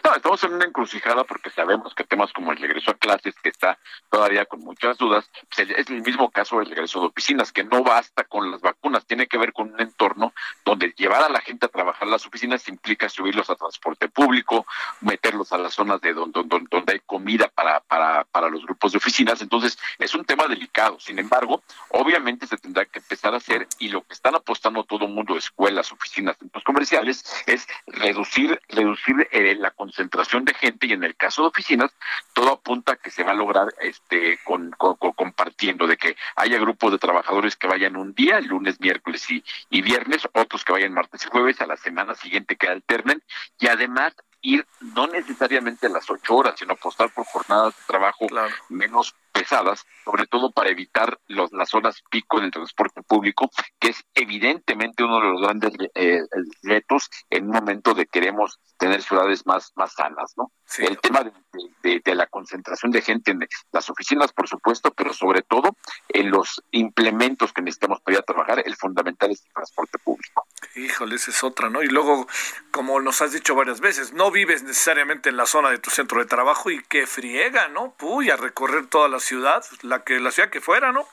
No, 0.04 0.16
estamos 0.16 0.44
en 0.44 0.54
una 0.54 0.66
encrucijada 0.66 1.24
porque 1.24 1.50
sabemos 1.50 1.94
que 1.94 2.04
temas 2.04 2.32
como 2.34 2.52
el 2.52 2.58
regreso 2.58 2.92
a 2.92 2.96
clases, 2.96 3.36
que 3.42 3.50
está 3.50 3.78
todavía 4.10 4.46
con 4.46 4.62
muchas 4.62 4.98
dudas, 4.98 5.30
pues, 5.54 5.70
es 5.70 5.90
el 5.90 6.02
mismo 6.02 6.30
caso 6.32 6.60
del 6.60 6.70
regreso 6.70 7.00
de 7.02 7.08
oficinas, 7.08 7.52
que 7.52 7.64
no 7.64 7.84
basta 7.84 8.24
con 8.24 8.50
las 8.52 8.62
vacunas, 8.62 9.06
tiene 9.06 9.28
que 9.28 9.38
ver 9.38 9.54
con 9.54 9.74
un 9.74 9.80
entorno 9.80 10.34
donde 10.66 10.94
llevar 10.98 11.24
a 11.24 11.30
la 11.30 11.42
gente 11.42 11.66
a 11.66 11.70
trabajar 11.70 12.08
las 12.08 12.26
oficinas 12.26 12.68
implica 12.68 13.10
subirlos 13.10 13.50
a 13.50 13.56
transporte 13.56 14.10
público, 14.10 14.66
meterlos 15.02 15.52
a 15.52 15.58
las 15.58 15.74
zonas 15.74 16.02
de 16.02 16.14
donde, 16.14 16.44
donde, 16.44 16.94
hay 16.94 17.00
comida 17.06 17.48
para, 17.50 17.80
para, 17.82 18.24
para 18.26 18.50
los 18.50 18.64
grupos 18.64 18.92
de 18.92 18.98
oficinas, 18.98 19.42
entonces 19.42 19.78
es 20.00 20.16
un 20.16 20.26
tema 20.26 20.48
delicado. 20.48 21.00
Sin 21.00 21.20
embargo, 21.20 21.62
obviamente 21.90 22.48
se 22.48 22.58
tendrá 22.58 22.86
que 22.86 23.00
empezar 23.00 23.34
a 23.34 23.38
hacer 23.38 23.68
y 23.80 23.90
lo 23.90 24.02
que 24.04 24.14
están 24.14 24.36
apostando 24.36 24.84
todo 24.84 25.06
el 25.06 25.12
mundo, 25.12 25.38
escuelas, 25.38 25.92
oficinas, 25.92 26.38
centros 26.38 26.64
comerciales, 26.64 27.24
es 27.46 27.68
reducir, 27.88 28.60
reducir 28.70 29.28
el 29.32 29.66
la 29.68 29.72
concentración 29.72 30.46
de 30.46 30.54
gente 30.54 30.88
y 30.88 30.94
en 30.94 31.04
el 31.04 31.16
caso 31.18 31.42
de 31.42 31.50
oficinas 31.50 31.92
todo 32.34 32.54
apunta 32.54 32.94
a 32.94 32.96
que 32.96 33.12
se 33.12 33.24
va 33.24 33.32
a 33.32 33.36
lograr 33.36 33.68
este 33.82 34.40
con, 34.46 34.72
compartiendo 34.72 35.88
de 35.88 35.98
que 35.98 36.16
haya 36.38 36.58
grupos 36.58 36.94
de 36.94 37.00
trabajadores 37.00 37.58
que 37.58 37.68
vayan 37.68 37.98
un 37.98 38.14
día, 38.14 38.40
lunes, 38.40 38.80
miércoles 38.80 39.30
y, 39.30 39.44
y 39.70 39.82
viernes, 39.82 40.28
otros 40.34 40.64
que 40.64 40.72
vayan 40.72 40.94
martes 40.94 41.26
y 41.26 41.30
jueves, 41.30 41.60
a 41.60 41.68
la 41.68 41.76
semana 41.76 42.16
siguiente 42.16 42.56
que 42.56 42.70
alternen 42.70 43.22
y 43.60 43.68
además 43.68 44.16
ir 44.42 44.66
no 44.96 45.08
necesariamente 45.08 45.88
a 45.88 45.90
las 45.90 46.10
ocho 46.10 46.36
horas, 46.36 46.56
sino 46.58 46.74
apostar 46.74 47.12
por 47.14 47.26
jornadas 47.26 47.76
de 47.76 47.84
trabajo 47.88 48.28
menos 48.70 49.14
pesadas, 49.38 49.86
sobre 50.04 50.26
todo 50.26 50.52
para 50.52 50.70
evitar 50.70 51.20
los, 51.28 51.52
las 51.52 51.70
zonas 51.70 52.02
pico 52.10 52.40
del 52.40 52.52
transporte 52.52 53.02
público, 53.04 53.50
que 53.80 53.90
es 53.90 54.04
evidentemente 54.16 55.04
uno 55.04 55.22
de 55.22 55.30
los 55.30 55.42
grandes 55.42 55.74
eh, 55.96 56.22
retos 56.64 57.10
en 57.30 57.46
un 57.46 57.52
momento 57.52 57.94
de 57.94 58.08
queremos 58.08 58.60
tener 58.78 59.02
ciudades 59.02 59.46
más, 59.46 59.74
más 59.76 59.94
sanas, 59.94 60.34
¿no? 60.38 60.52
El 60.80 61.00
tema 61.00 61.24
de, 61.24 62.02
de, 62.04 62.16
la 62.16 62.28
concentración 62.28 62.92
de 62.92 63.02
gente 63.02 63.32
en 63.32 63.40
las 63.72 63.90
oficinas, 63.90 64.34
por 64.34 64.48
supuesto, 64.50 64.92
pero 64.92 65.14
sobre 65.14 65.42
todo 65.42 65.78
en 66.10 66.30
los 66.30 66.62
implementos 66.72 67.54
que 67.54 67.62
necesitamos 67.62 68.02
para 68.02 68.18
ir 68.18 68.20
a 68.20 68.26
trabajar, 68.26 68.62
el 68.66 68.76
fundamental 68.76 69.32
es 69.32 69.44
el 69.46 69.54
transporte 69.54 69.98
público. 69.98 70.46
Híjole, 70.76 71.16
esa 71.16 71.32
es 71.32 71.44
otra, 71.44 71.70
¿no? 71.70 71.82
Y 71.82 71.88
luego, 71.88 72.28
como 72.72 73.00
nos 73.00 73.22
has 73.22 73.32
dicho 73.32 73.56
varias 73.56 73.80
veces, 73.80 74.14
no 74.14 74.30
vives 74.30 74.64
necesariamente 74.64 75.30
en 75.30 75.38
la 75.38 75.46
zona 75.46 75.70
de 75.70 75.80
tu 75.80 75.90
centro 75.90 76.20
de 76.20 76.26
trabajo 76.26 76.70
y 76.70 76.84
que 76.84 77.08
friega, 77.08 77.70
¿no? 77.70 77.94
Puy, 77.94 78.30
a 78.30 78.36
recorrer 78.36 78.88
toda 78.88 79.08
la 79.08 79.20
ciudad, 79.28 79.64
la 79.82 80.04
que 80.04 80.20
la 80.20 80.32
ciudad 80.32 80.50
que 80.50 80.62
fuera, 80.62 80.92
¿no? 80.92 81.06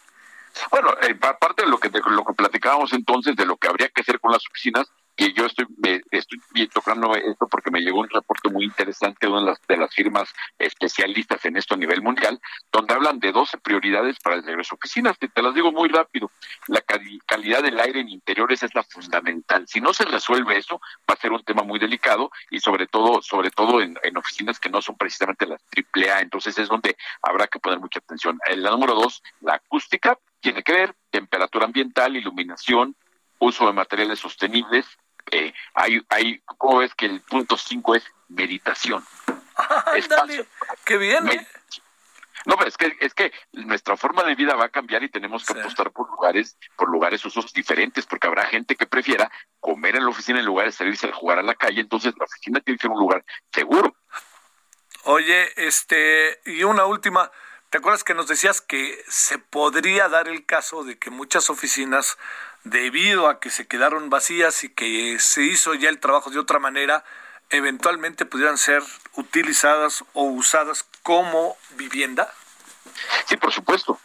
Bueno, 0.70 0.90
eh, 1.02 1.14
parte 1.16 1.64
de 1.64 1.68
lo 1.68 1.78
que 1.78 1.88
de 1.88 2.00
lo 2.00 2.24
que 2.24 2.32
platicábamos 2.32 2.92
entonces 2.92 3.34
de 3.34 3.44
lo 3.44 3.56
que 3.56 3.68
habría 3.68 3.88
que 3.88 4.02
hacer 4.02 4.20
con 4.20 4.30
las 4.30 4.46
oficinas 4.48 4.90
que 5.16 5.32
yo 5.32 5.46
estoy, 5.46 5.66
me, 5.78 6.00
estoy 6.10 6.68
tocando 6.68 7.14
esto 7.14 7.46
porque 7.48 7.70
me 7.70 7.80
llegó 7.80 8.00
un 8.00 8.08
reporte 8.08 8.50
muy 8.50 8.64
interesante 8.64 9.26
de 9.26 9.32
una 9.32 9.54
de 9.68 9.76
las, 9.76 9.94
firmas 9.94 10.32
especialistas 10.58 11.44
en 11.44 11.56
esto 11.56 11.74
a 11.74 11.76
nivel 11.76 12.02
mundial, 12.02 12.40
donde 12.72 12.94
hablan 12.94 13.20
de 13.20 13.30
12 13.30 13.58
prioridades 13.58 14.18
para 14.18 14.36
el 14.36 14.44
regreso 14.44 14.74
a 14.74 14.76
oficinas. 14.76 15.18
Te, 15.18 15.28
te 15.28 15.42
las 15.42 15.54
digo 15.54 15.70
muy 15.70 15.88
rápido. 15.88 16.30
La 16.66 16.80
calidad 17.26 17.62
del 17.62 17.78
aire 17.78 18.00
en 18.00 18.08
interiores 18.08 18.62
es 18.62 18.74
la 18.74 18.82
fundamental. 18.82 19.66
Si 19.68 19.80
no 19.80 19.92
se 19.92 20.04
resuelve 20.04 20.58
eso, 20.58 20.80
va 21.08 21.14
a 21.14 21.20
ser 21.20 21.32
un 21.32 21.44
tema 21.44 21.62
muy 21.62 21.78
delicado 21.78 22.30
y 22.50 22.58
sobre 22.60 22.86
todo, 22.86 23.22
sobre 23.22 23.50
todo 23.50 23.80
en, 23.80 23.96
en 24.02 24.16
oficinas 24.16 24.58
que 24.58 24.70
no 24.70 24.82
son 24.82 24.96
precisamente 24.96 25.46
las 25.46 25.62
triple 25.70 26.10
A. 26.10 26.20
Entonces 26.20 26.58
es 26.58 26.68
donde 26.68 26.96
habrá 27.22 27.46
que 27.46 27.60
poner 27.60 27.78
mucha 27.78 28.00
atención. 28.00 28.38
La 28.56 28.70
número 28.70 28.94
dos, 28.94 29.22
la 29.40 29.54
acústica, 29.54 30.18
tiene 30.40 30.62
que 30.62 30.72
ver 30.72 30.94
temperatura 31.10 31.64
ambiental, 31.64 32.16
iluminación, 32.16 32.94
uso 33.38 33.66
de 33.66 33.72
materiales 33.72 34.18
sostenibles. 34.18 34.86
Eh, 35.31 35.53
hay, 35.75 36.05
hay, 36.09 36.41
¿cómo 36.59 36.79
ves 36.79 36.95
que 36.95 37.07
el 37.07 37.20
punto 37.22 37.57
cinco 37.57 37.95
es 37.95 38.05
meditación? 38.29 39.05
Espacio. 39.97 40.47
qué 40.85 40.97
bien. 40.97 41.29
¿eh? 41.29 41.47
No, 42.47 42.57
pero 42.57 42.68
es 42.68 42.77
que 42.77 42.97
es 43.01 43.14
que 43.14 43.33
nuestra 43.53 43.97
forma 43.97 44.22
de 44.22 44.35
vida 44.35 44.55
va 44.55 44.66
a 44.66 44.70
cambiar 44.70 45.03
y 45.03 45.09
tenemos 45.09 45.47
que 45.47 45.59
apostar 45.59 45.91
por 45.93 46.11
lugares, 46.11 46.59
por 46.77 46.91
lugares 46.91 47.25
usos 47.25 47.53
diferentes, 47.53 48.05
porque 48.05 48.27
habrá 48.27 48.45
gente 48.47 48.77
que 48.77 48.87
prefiera 48.87 49.31
comer 49.61 49.97
en 49.97 50.05
la 50.05 50.11
oficina 50.11 50.41
en 50.41 50.45
lugar 50.45 50.66
de 50.66 50.72
salirse 50.72 51.09
a 51.09 51.12
jugar 51.12 51.39
a 51.39 51.43
la 51.43 51.55
calle, 51.55 51.81
entonces 51.81 52.12
la 52.18 52.25
oficina 52.25 52.61
tiene 52.61 52.77
que 52.77 52.83
ser 52.83 52.91
un 52.91 52.99
lugar 52.99 53.25
seguro. 53.51 53.97
Oye, 55.05 55.53
este, 55.57 56.41
y 56.45 56.64
una 56.64 56.85
última, 56.85 57.31
¿te 57.70 57.79
acuerdas 57.79 58.05
que 58.05 58.14
nos 58.14 58.27
decías 58.27 58.61
que 58.61 59.03
se 59.09 59.39
podría 59.39 60.09
dar 60.09 60.29
el 60.29 60.45
caso 60.45 60.85
de 60.85 60.99
que 60.99 61.11
muchas 61.11 61.49
oficinas, 61.49 62.18
debido 62.64 63.28
a 63.28 63.40
que 63.40 63.50
se 63.50 63.66
quedaron 63.66 64.10
vacías 64.10 64.64
y 64.64 64.68
que 64.68 65.18
se 65.20 65.42
hizo 65.42 65.74
ya 65.74 65.88
el 65.88 66.00
trabajo 66.00 66.30
de 66.30 66.38
otra 66.38 66.58
manera, 66.58 67.04
eventualmente 67.50 68.24
pudieran 68.24 68.58
ser 68.58 68.82
utilizadas 69.14 70.04
o 70.14 70.24
usadas 70.24 70.84
como 71.02 71.56
vivienda? 71.76 72.32
Sí, 73.26 73.36
por 73.36 73.52
supuesto. 73.52 74.00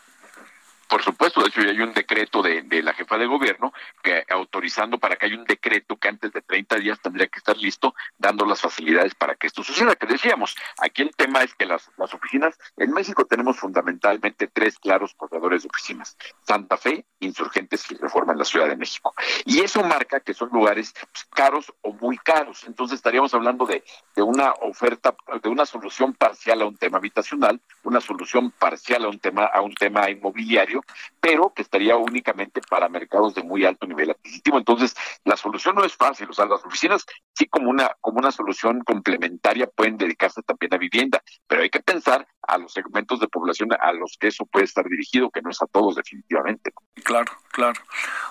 Por 0.89 1.03
supuesto, 1.03 1.41
de 1.41 1.49
hecho 1.49 1.61
ya 1.61 1.69
hay 1.69 1.81
un 1.81 1.93
decreto 1.93 2.41
de, 2.41 2.63
de, 2.63 2.81
la 2.81 2.93
jefa 2.93 3.15
de 3.19 3.27
gobierno 3.27 3.71
que 4.01 4.25
autorizando 4.27 4.97
para 4.97 5.17
que 5.17 5.27
haya 5.27 5.37
un 5.37 5.45
decreto 5.45 5.97
que 5.97 6.07
antes 6.07 6.33
de 6.33 6.41
30 6.41 6.77
días 6.77 6.99
tendría 6.99 7.27
que 7.27 7.37
estar 7.37 7.55
listo, 7.55 7.93
dando 8.17 8.43
las 8.43 8.59
facilidades 8.59 9.13
para 9.13 9.35
que 9.35 9.45
esto 9.45 9.63
suceda. 9.63 9.95
Que 9.95 10.07
decíamos, 10.07 10.55
aquí 10.79 11.03
el 11.03 11.15
tema 11.15 11.43
es 11.43 11.53
que 11.53 11.67
las, 11.67 11.91
las 11.97 12.11
oficinas, 12.15 12.57
en 12.75 12.91
México 12.91 13.23
tenemos 13.25 13.59
fundamentalmente 13.59 14.47
tres 14.47 14.79
claros 14.79 15.13
corredores 15.13 15.61
de 15.61 15.69
oficinas, 15.69 16.17
Santa 16.41 16.75
Fe, 16.75 17.05
Insurgentes 17.19 17.85
y 17.91 17.95
Reforma 17.95 18.33
en 18.33 18.39
la 18.39 18.45
Ciudad 18.45 18.67
de 18.67 18.75
México. 18.75 19.13
Y 19.45 19.59
eso 19.59 19.83
marca 19.83 20.21
que 20.21 20.33
son 20.33 20.49
lugares 20.51 20.95
caros 21.35 21.71
o 21.81 21.93
muy 21.93 22.17
caros. 22.17 22.63
Entonces 22.63 22.95
estaríamos 22.95 23.31
hablando 23.35 23.67
de, 23.67 23.83
de 24.15 24.21
una 24.23 24.53
oferta, 24.61 25.15
de 25.43 25.49
una 25.49 25.67
solución 25.67 26.13
parcial 26.13 26.63
a 26.63 26.65
un 26.65 26.77
tema 26.77 26.97
habitacional, 26.97 27.61
una 27.83 28.01
solución 28.01 28.49
parcial 28.49 29.05
a 29.05 29.09
un 29.09 29.19
tema, 29.19 29.45
a 29.45 29.61
un 29.61 29.75
tema 29.75 30.09
inmobiliario 30.09 30.78
pero 31.19 31.53
que 31.53 31.61
estaría 31.61 31.95
únicamente 31.95 32.61
para 32.69 32.89
mercados 32.89 33.35
de 33.35 33.43
muy 33.43 33.65
alto 33.65 33.87
nivel 33.87 34.11
adquisitivo. 34.11 34.57
Entonces, 34.57 34.95
la 35.23 35.37
solución 35.37 35.75
no 35.75 35.83
es 35.83 35.95
fácil, 35.95 36.29
o 36.29 36.33
sea, 36.33 36.45
las 36.45 36.63
oficinas 36.65 37.05
sí 37.33 37.45
como 37.47 37.69
una 37.69 37.95
como 38.01 38.19
una 38.19 38.31
solución 38.31 38.81
complementaria 38.81 39.67
pueden 39.67 39.97
dedicarse 39.97 40.41
también 40.41 40.73
a 40.73 40.77
vivienda, 40.77 41.21
pero 41.47 41.61
hay 41.61 41.69
que 41.69 41.81
pensar 41.81 42.27
a 42.41 42.57
los 42.57 42.73
segmentos 42.73 43.19
de 43.19 43.27
población 43.27 43.69
a 43.79 43.93
los 43.93 44.17
que 44.19 44.27
eso 44.27 44.45
puede 44.45 44.65
estar 44.65 44.85
dirigido, 44.85 45.29
que 45.29 45.41
no 45.41 45.49
es 45.49 45.61
a 45.61 45.67
todos 45.67 45.95
definitivamente. 45.95 46.71
Claro, 47.03 47.31
claro. 47.51 47.79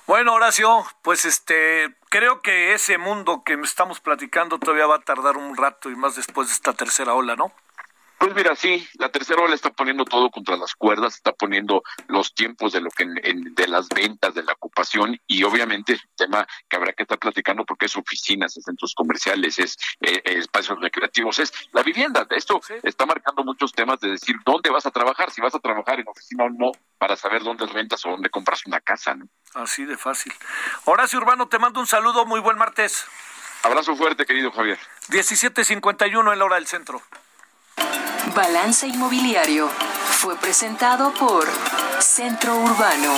Bueno, 0.06 0.34
Horacio, 0.34 0.84
pues 1.02 1.24
este 1.24 1.96
creo 2.10 2.42
que 2.42 2.74
ese 2.74 2.98
mundo 2.98 3.42
que 3.44 3.54
estamos 3.54 4.00
platicando 4.00 4.58
todavía 4.58 4.86
va 4.86 4.96
a 4.96 5.00
tardar 5.00 5.36
un 5.36 5.56
rato 5.56 5.90
y 5.90 5.96
más 5.96 6.16
después 6.16 6.48
de 6.48 6.54
esta 6.54 6.72
tercera 6.72 7.14
ola, 7.14 7.36
¿no? 7.36 7.52
Pues 8.18 8.34
mira, 8.34 8.56
sí, 8.56 8.86
la 8.98 9.10
tercera 9.10 9.42
ola 9.42 9.54
está 9.54 9.70
poniendo 9.70 10.04
todo 10.04 10.30
contra 10.30 10.56
las 10.56 10.74
cuerdas, 10.74 11.14
está 11.14 11.32
poniendo 11.32 11.82
los 12.08 12.34
tiempos 12.34 12.72
de 12.72 12.80
lo 12.80 12.90
que 12.90 13.06
de 13.06 13.68
las 13.68 13.88
ventas, 13.88 14.34
de 14.34 14.42
la 14.42 14.54
ocupación 14.54 15.16
y 15.26 15.44
obviamente 15.44 15.92
es 15.92 16.02
un 16.02 16.16
tema 16.16 16.48
que 16.68 16.76
habrá 16.76 16.92
que 16.92 17.04
estar 17.04 17.18
platicando 17.18 17.64
porque 17.64 17.86
es 17.86 17.96
oficinas, 17.96 18.56
es 18.56 18.64
centros 18.64 18.92
comerciales, 18.94 19.58
es 19.60 19.76
eh, 20.00 20.20
espacios 20.24 20.80
recreativos, 20.80 21.38
es 21.38 21.52
la 21.72 21.82
vivienda. 21.82 22.26
Esto 22.30 22.60
está 22.82 23.06
marcando 23.06 23.44
muchos 23.44 23.72
temas 23.72 24.00
de 24.00 24.10
decir 24.10 24.34
dónde 24.44 24.70
vas 24.70 24.86
a 24.86 24.90
trabajar, 24.90 25.30
si 25.30 25.40
vas 25.40 25.54
a 25.54 25.60
trabajar 25.60 26.00
en 26.00 26.08
oficina 26.08 26.44
o 26.44 26.50
no, 26.50 26.72
para 26.98 27.14
saber 27.14 27.44
dónde 27.44 27.66
rentas 27.66 28.04
o 28.04 28.10
dónde 28.10 28.30
compras 28.30 28.66
una 28.66 28.80
casa. 28.80 29.14
¿no? 29.14 29.28
Así 29.54 29.84
de 29.84 29.96
fácil. 29.96 30.32
Horacio 30.86 31.20
Urbano, 31.20 31.48
te 31.48 31.58
mando 31.58 31.78
un 31.78 31.86
saludo, 31.86 32.26
muy 32.26 32.40
buen 32.40 32.58
martes. 32.58 33.06
Abrazo 33.62 33.96
fuerte, 33.96 34.26
querido 34.26 34.50
Javier. 34.50 34.78
17.51 35.08 36.32
en 36.32 36.38
la 36.38 36.44
hora 36.44 36.56
del 36.56 36.66
centro. 36.66 37.02
Balance 38.38 38.86
Inmobiliario 38.86 39.68
fue 39.68 40.36
presentado 40.36 41.12
por 41.12 41.44
Centro 41.98 42.54
Urbano. 42.54 43.12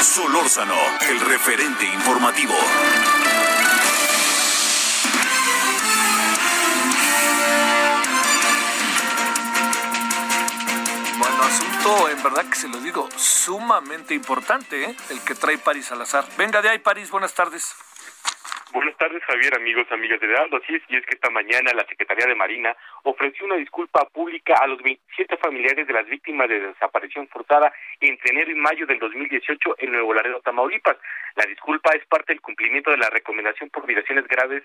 Solórzano, 0.00 0.74
el 1.10 1.20
referente 1.20 1.84
informativo. 1.84 2.54
Bueno, 11.18 11.42
asunto, 11.42 12.08
en 12.08 12.22
verdad 12.22 12.46
que 12.46 12.56
se 12.56 12.68
lo 12.68 12.78
digo, 12.78 13.10
sumamente 13.16 14.14
importante, 14.14 14.82
¿eh? 14.82 14.96
el 15.10 15.20
que 15.20 15.34
trae 15.34 15.58
París 15.58 15.84
Salazar. 15.84 16.26
Venga 16.38 16.62
de 16.62 16.70
ahí, 16.70 16.78
París, 16.78 17.10
buenas 17.10 17.34
tardes. 17.34 17.74
Buenas 18.74 18.96
tardes, 18.96 19.22
Javier, 19.22 19.54
amigos, 19.54 19.86
amigas 19.92 20.18
de 20.18 20.26
Heraldo. 20.26 20.56
Así 20.56 20.74
es, 20.74 20.82
y 20.88 20.96
es 20.96 21.06
que 21.06 21.14
esta 21.14 21.30
mañana 21.30 21.70
la 21.72 21.86
Secretaría 21.86 22.26
de 22.26 22.34
Marina 22.34 22.76
ofreció 23.04 23.46
una 23.46 23.54
disculpa 23.54 24.04
pública 24.12 24.56
a 24.60 24.66
los 24.66 24.82
27 24.82 25.36
familiares 25.36 25.86
de 25.86 25.92
las 25.92 26.04
víctimas 26.08 26.48
de 26.48 26.58
desaparición 26.58 27.28
forzada 27.28 27.72
entre 28.00 28.32
enero 28.32 28.50
y 28.50 28.56
mayo 28.56 28.84
del 28.84 28.98
2018 28.98 29.76
en 29.78 29.92
Nuevo 29.92 30.12
Laredo, 30.12 30.40
Tamaulipas. 30.40 30.96
La 31.36 31.46
disculpa 31.46 31.92
es 31.94 32.04
parte 32.06 32.32
del 32.32 32.40
cumplimiento 32.40 32.90
de 32.90 32.96
la 32.96 33.10
recomendación 33.10 33.70
por 33.70 33.86
violaciones 33.86 34.26
graves 34.26 34.64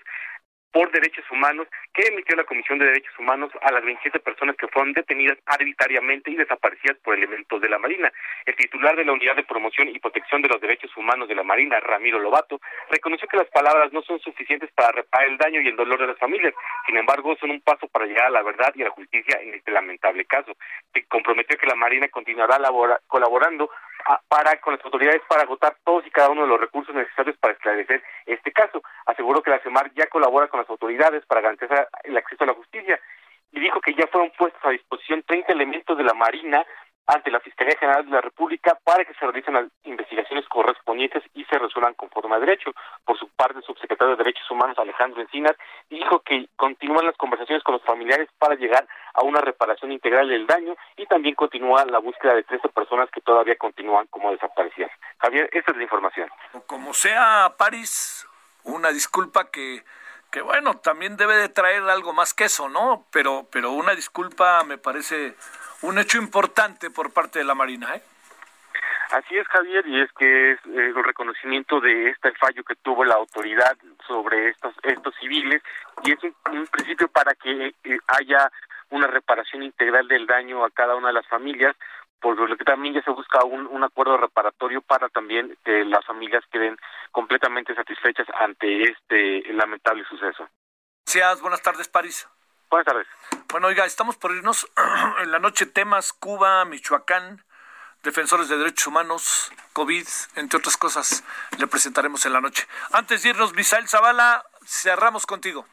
por 0.72 0.90
Derechos 0.92 1.24
Humanos 1.30 1.66
que 1.92 2.06
emitió 2.08 2.36
la 2.36 2.44
Comisión 2.44 2.78
de 2.78 2.86
Derechos 2.86 3.18
Humanos 3.18 3.50
a 3.62 3.72
las 3.72 3.84
27 3.84 4.20
personas 4.20 4.56
que 4.56 4.68
fueron 4.68 4.92
detenidas 4.92 5.38
arbitrariamente 5.46 6.30
y 6.30 6.36
desaparecidas 6.36 6.98
por 6.98 7.16
elementos 7.16 7.60
de 7.60 7.68
la 7.68 7.78
Marina. 7.78 8.12
El 8.46 8.56
titular 8.56 8.96
de 8.96 9.04
la 9.04 9.12
Unidad 9.12 9.36
de 9.36 9.44
Promoción 9.44 9.88
y 9.88 9.98
Protección 9.98 10.42
de 10.42 10.48
los 10.48 10.60
Derechos 10.60 10.96
Humanos 10.96 11.28
de 11.28 11.34
la 11.34 11.42
Marina, 11.42 11.80
Ramiro 11.80 12.18
Lobato, 12.18 12.60
reconoció 12.90 13.28
que 13.28 13.36
las 13.36 13.48
palabras 13.48 13.92
no 13.92 14.02
son 14.02 14.20
suficientes 14.20 14.70
para 14.72 14.92
reparar 14.92 15.28
el 15.28 15.38
daño 15.38 15.60
y 15.60 15.68
el 15.68 15.76
dolor 15.76 16.00
de 16.00 16.06
las 16.08 16.18
familias. 16.18 16.54
Sin 16.86 16.96
embargo, 16.96 17.36
son 17.40 17.50
un 17.50 17.60
paso 17.60 17.88
para 17.88 18.06
llegar 18.06 18.26
a 18.26 18.30
la 18.30 18.42
verdad 18.42 18.72
y 18.74 18.82
a 18.82 18.86
la 18.86 18.90
justicia 18.90 19.40
en 19.40 19.54
este 19.54 19.70
lamentable 19.70 20.24
caso. 20.24 20.56
Se 20.92 21.04
comprometió 21.04 21.58
que 21.58 21.66
la 21.66 21.74
Marina 21.74 22.08
continuará 22.08 22.58
colaborando 23.06 23.70
para 24.28 24.60
con 24.60 24.74
las 24.74 24.84
autoridades 24.84 25.22
para 25.28 25.42
agotar 25.42 25.76
todos 25.84 26.06
y 26.06 26.10
cada 26.10 26.30
uno 26.30 26.42
de 26.42 26.48
los 26.48 26.60
recursos 26.60 26.94
necesarios 26.94 27.36
para 27.38 27.54
esclarecer 27.54 28.02
este 28.26 28.52
caso. 28.52 28.82
Aseguró 29.06 29.42
que 29.42 29.50
la 29.50 29.60
CEMAR 29.60 29.92
ya 29.94 30.06
colabora 30.06 30.48
con 30.48 30.60
las 30.60 30.70
autoridades 30.70 31.24
para 31.26 31.40
garantizar 31.40 31.88
el 32.04 32.16
acceso 32.16 32.44
a 32.44 32.48
la 32.48 32.54
justicia 32.54 33.00
y 33.52 33.60
dijo 33.60 33.80
que 33.80 33.94
ya 33.94 34.06
fueron 34.06 34.30
puestos 34.38 34.60
a 34.64 34.70
disposición 34.70 35.22
30 35.22 35.52
elementos 35.52 35.96
de 35.96 36.04
la 36.04 36.14
Marina 36.14 36.64
ante 37.06 37.30
la 37.30 37.40
Fiscalía 37.40 37.76
General 37.78 38.04
de 38.04 38.10
la 38.10 38.20
República 38.20 38.78
para 38.84 39.04
que 39.04 39.14
se 39.14 39.26
realicen 39.26 39.54
las 39.54 39.66
investigaciones 39.84 40.46
correspondientes 40.48 41.22
y 41.34 41.44
se 41.44 41.58
resuelvan 41.58 41.94
conforme 41.94 42.36
a 42.36 42.38
derecho. 42.38 42.72
Por 43.04 43.18
su 43.18 43.28
parte, 43.28 43.58
el 43.58 43.64
subsecretario 43.64 44.16
de 44.16 44.22
Derechos 44.22 44.50
Humanos, 44.50 44.78
Alejandro 44.78 45.20
Encinas, 45.20 45.56
dijo 45.88 46.20
que 46.20 46.48
continúan 46.56 47.06
las 47.06 47.16
conversaciones 47.16 47.64
con 47.64 47.74
los 47.74 47.82
familiares 47.82 48.28
para 48.38 48.54
llegar 48.54 48.86
a 49.14 49.22
una 49.22 49.40
reparación 49.40 49.92
integral 49.92 50.28
del 50.28 50.46
daño 50.46 50.76
y 50.96 51.06
también 51.06 51.34
continúa 51.34 51.84
la 51.84 51.98
búsqueda 51.98 52.34
de 52.34 52.44
13 52.44 52.68
personas 52.68 53.10
que 53.10 53.20
todavía 53.20 53.56
continúan 53.56 54.06
como 54.08 54.30
desaparecidas. 54.30 54.90
Javier, 55.18 55.48
esta 55.52 55.72
es 55.72 55.76
la 55.76 55.82
información. 55.82 56.30
Como 56.66 56.94
sea, 56.94 57.54
París, 57.58 58.26
una 58.64 58.90
disculpa 58.90 59.50
que 59.50 59.82
que 60.30 60.42
bueno, 60.42 60.78
también 60.78 61.16
debe 61.16 61.36
de 61.36 61.48
traer 61.48 61.82
algo 61.84 62.12
más 62.12 62.34
que 62.34 62.44
eso, 62.44 62.68
¿no? 62.68 63.06
Pero, 63.10 63.46
pero 63.50 63.72
una 63.72 63.94
disculpa 63.94 64.62
me 64.64 64.78
parece 64.78 65.34
un 65.82 65.98
hecho 65.98 66.18
importante 66.18 66.90
por 66.90 67.12
parte 67.12 67.38
de 67.38 67.44
la 67.44 67.54
Marina, 67.54 67.94
¿eh? 67.94 68.02
Así 69.10 69.36
es, 69.36 69.46
Javier, 69.48 69.84
y 69.88 70.00
es 70.02 70.12
que 70.12 70.52
es 70.52 70.58
eh, 70.66 70.92
el 70.94 71.04
reconocimiento 71.04 71.80
de 71.80 72.10
este 72.10 72.30
fallo 72.32 72.62
que 72.62 72.76
tuvo 72.76 73.04
la 73.04 73.14
autoridad 73.14 73.76
sobre 74.06 74.50
estos 74.50 74.72
estos 74.84 75.14
civiles 75.16 75.60
y 76.04 76.12
es 76.12 76.18
un, 76.22 76.66
principio 76.68 77.08
para 77.08 77.34
que 77.34 77.74
eh, 77.82 77.98
haya 78.06 78.50
una 78.90 79.08
reparación 79.08 79.64
integral 79.64 80.06
del 80.06 80.26
daño 80.26 80.64
a 80.64 80.70
cada 80.70 80.94
una 80.94 81.08
de 81.08 81.14
las 81.14 81.26
familias, 81.26 81.74
por 82.20 82.38
lo 82.38 82.56
que 82.56 82.64
también 82.64 82.94
ya 82.94 83.02
se 83.02 83.10
busca 83.10 83.44
un, 83.44 83.66
un 83.66 83.82
acuerdo 83.82 84.16
reparatorio 84.16 84.82
para 84.82 85.08
también 85.08 85.56
que 85.64 85.84
las 85.84 86.04
familias 86.04 86.44
queden 86.50 86.76
completamente 87.12 87.74
satisfechas 87.74 88.26
ante 88.38 88.82
este 88.82 89.52
lamentable 89.52 90.04
suceso. 90.04 90.48
Gracias, 91.04 91.40
buenas 91.40 91.62
tardes, 91.62 91.88
París. 91.88 92.28
Buenas 92.70 92.86
tardes. 92.86 93.06
Bueno, 93.48 93.66
oiga, 93.66 93.84
estamos 93.84 94.16
por 94.16 94.30
irnos 94.30 94.70
en 95.22 95.32
la 95.32 95.40
noche 95.40 95.66
temas 95.66 96.12
Cuba, 96.12 96.64
Michoacán, 96.64 97.44
defensores 98.02 98.48
de 98.48 98.56
derechos 98.56 98.86
humanos, 98.86 99.52
COVID, 99.72 100.06
entre 100.36 100.58
otras 100.58 100.76
cosas, 100.76 101.24
le 101.58 101.66
presentaremos 101.66 102.24
en 102.26 102.32
la 102.32 102.40
noche. 102.40 102.66
Antes 102.92 103.22
de 103.22 103.30
irnos, 103.30 103.54
Misael 103.54 103.88
Zavala, 103.88 104.44
cerramos 104.64 105.26
contigo. 105.26 105.66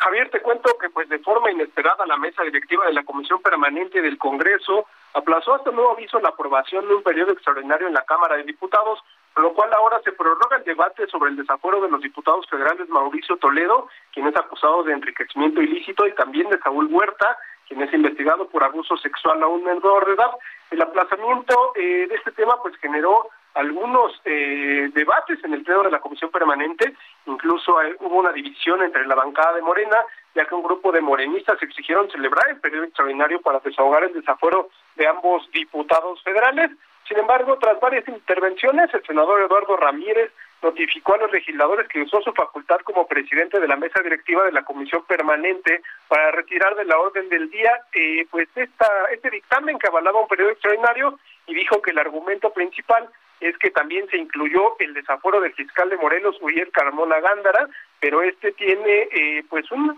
Javier, 0.00 0.30
te 0.30 0.40
cuento 0.40 0.78
que 0.80 0.88
pues 0.88 1.10
de 1.10 1.18
forma 1.18 1.50
inesperada 1.50 2.06
la 2.06 2.16
mesa 2.16 2.42
directiva 2.42 2.86
de 2.86 2.94
la 2.94 3.04
Comisión 3.04 3.42
Permanente 3.42 4.00
del 4.00 4.16
Congreso 4.16 4.86
aplazó 5.12 5.54
hasta 5.54 5.70
nuevo 5.70 5.92
aviso 5.92 6.18
la 6.20 6.30
aprobación 6.30 6.88
de 6.88 6.94
un 6.94 7.02
periodo 7.02 7.32
extraordinario 7.32 7.86
en 7.86 7.92
la 7.92 8.06
Cámara 8.06 8.36
de 8.36 8.44
Diputados, 8.44 9.00
con 9.34 9.44
lo 9.44 9.52
cual 9.52 9.70
ahora 9.74 10.00
se 10.02 10.12
prorroga 10.12 10.56
el 10.56 10.64
debate 10.64 11.06
sobre 11.08 11.30
el 11.30 11.36
desafuero 11.36 11.82
de 11.82 11.90
los 11.90 12.00
diputados 12.00 12.46
federales 12.48 12.88
Mauricio 12.88 13.36
Toledo, 13.36 13.88
quien 14.10 14.26
es 14.26 14.36
acusado 14.36 14.82
de 14.84 14.94
enriquecimiento 14.94 15.60
ilícito, 15.60 16.06
y 16.06 16.14
también 16.14 16.48
de 16.48 16.58
Saúl 16.60 16.88
Huerta, 16.90 17.36
quien 17.68 17.82
es 17.82 17.92
investigado 17.92 18.48
por 18.48 18.64
abuso 18.64 18.96
sexual 18.96 19.42
a 19.42 19.48
un 19.48 19.62
menor 19.64 20.06
de 20.06 20.14
edad. 20.14 20.30
El 20.70 20.80
aplazamiento 20.80 21.72
eh, 21.76 22.06
de 22.08 22.14
este 22.14 22.32
tema 22.32 22.56
pues 22.62 22.74
generó 22.78 23.28
algunos 23.54 24.12
eh, 24.24 24.90
debates 24.94 25.42
en 25.44 25.54
el 25.54 25.62
pleno 25.62 25.82
de 25.82 25.90
la 25.90 26.00
comisión 26.00 26.30
permanente, 26.30 26.94
incluso 27.26 27.76
hubo 28.00 28.16
una 28.16 28.32
división 28.32 28.82
entre 28.82 29.06
la 29.06 29.14
bancada 29.14 29.54
de 29.54 29.62
Morena, 29.62 29.98
ya 30.34 30.44
que 30.44 30.54
un 30.54 30.62
grupo 30.62 30.92
de 30.92 31.00
morenistas 31.00 31.60
exigieron 31.62 32.10
celebrar 32.10 32.48
el 32.50 32.60
periodo 32.60 32.84
extraordinario 32.84 33.40
para 33.40 33.60
desahogar 33.60 34.04
el 34.04 34.12
desafuero 34.12 34.68
de 34.96 35.06
ambos 35.06 35.50
diputados 35.52 36.22
federales. 36.22 36.70
Sin 37.08 37.18
embargo, 37.18 37.58
tras 37.58 37.80
varias 37.80 38.06
intervenciones, 38.06 38.92
el 38.94 39.04
senador 39.04 39.42
Eduardo 39.42 39.76
Ramírez 39.76 40.30
notificó 40.62 41.14
a 41.14 41.18
los 41.18 41.32
legisladores 41.32 41.88
que 41.88 42.02
usó 42.02 42.20
su 42.20 42.32
facultad 42.32 42.78
como 42.84 43.06
presidente 43.06 43.58
de 43.58 43.66
la 43.66 43.76
mesa 43.76 44.00
directiva 44.02 44.44
de 44.44 44.52
la 44.52 44.62
comisión 44.62 45.02
permanente 45.06 45.82
para 46.06 46.30
retirar 46.32 46.76
de 46.76 46.84
la 46.84 46.98
orden 46.98 47.28
del 47.28 47.50
día 47.50 47.80
eh, 47.92 48.26
pues 48.30 48.48
esta, 48.54 48.86
este 49.10 49.30
dictamen 49.30 49.78
que 49.78 49.88
avalaba 49.88 50.20
un 50.20 50.28
periodo 50.28 50.50
extraordinario 50.50 51.18
y 51.46 51.54
dijo 51.54 51.80
que 51.80 51.92
el 51.92 51.98
argumento 51.98 52.52
principal 52.52 53.08
es 53.40 53.56
que 53.58 53.70
también 53.70 54.08
se 54.08 54.18
incluyó 54.18 54.76
el 54.78 54.94
desaforo 54.94 55.40
del 55.40 55.54
fiscal 55.54 55.88
de 55.88 55.96
Morelos, 55.96 56.36
Uriel 56.40 56.70
Carmona 56.70 57.20
Gándara, 57.20 57.68
pero 57.98 58.22
este 58.22 58.52
tiene 58.52 59.08
eh, 59.10 59.44
pues 59.48 59.70
un, 59.70 59.90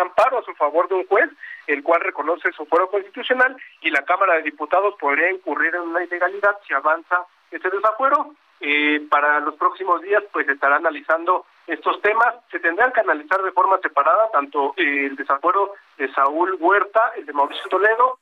amparo 0.00 0.38
a 0.38 0.44
su 0.44 0.54
favor 0.54 0.88
de 0.88 0.96
un 0.96 1.06
juez, 1.06 1.30
el 1.66 1.82
cual 1.82 2.00
reconoce 2.00 2.52
su 2.52 2.66
fuero 2.66 2.88
constitucional 2.88 3.56
y 3.80 3.90
la 3.90 4.04
Cámara 4.04 4.34
de 4.34 4.42
Diputados 4.42 4.94
podría 4.98 5.30
incurrir 5.30 5.74
en 5.74 5.82
una 5.82 6.04
ilegalidad 6.04 6.56
si 6.66 6.74
avanza 6.74 7.24
ese 7.50 7.70
desafuero. 7.70 8.34
Eh, 8.60 9.04
para 9.10 9.40
los 9.40 9.56
próximos 9.56 10.00
días 10.00 10.22
pues 10.32 10.48
estará 10.48 10.76
analizando 10.76 11.44
estos 11.66 12.00
temas. 12.00 12.34
Se 12.50 12.60
tendrán 12.60 12.92
que 12.92 13.00
analizar 13.00 13.42
de 13.42 13.52
forma 13.52 13.78
separada 13.78 14.30
tanto 14.32 14.74
eh, 14.76 15.06
el 15.06 15.16
desafuero 15.16 15.74
de 15.98 16.10
Saúl 16.12 16.56
Huerta, 16.60 17.12
el 17.16 17.26
de 17.26 17.32
Mauricio 17.32 17.68
Toledo. 17.68 18.18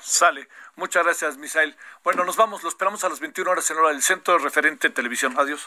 Sale. 0.00 0.48
Muchas 0.76 1.04
gracias, 1.04 1.36
Misael. 1.36 1.76
Bueno, 2.04 2.24
nos 2.24 2.36
vamos. 2.36 2.62
Lo 2.62 2.68
esperamos 2.68 3.02
a 3.04 3.08
las 3.08 3.20
21 3.20 3.50
horas 3.50 3.70
en 3.70 3.78
hora 3.78 3.88
del 3.88 4.02
Centro 4.02 4.34
de 4.34 4.44
Referente 4.44 4.90
Televisión. 4.90 5.34
Adiós. 5.38 5.64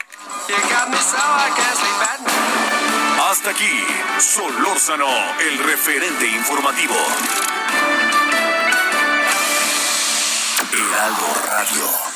Hasta 3.30 3.50
aquí, 3.50 3.86
Solórzano, 4.20 5.08
el 5.40 5.58
referente 5.60 6.28
informativo. 6.28 6.96
Heraldo 10.74 11.28
Radio. 11.48 12.12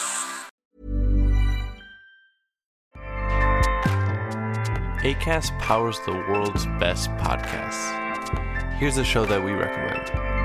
ACAST 5.04 5.58
powers 5.60 6.00
the 6.06 6.12
world's 6.12 6.66
best 6.80 7.10
podcasts. 7.12 7.92
Here's 8.80 8.98
a 8.98 9.04
show 9.04 9.26
that 9.26 9.44
we 9.44 9.52
recommend. 9.52 10.45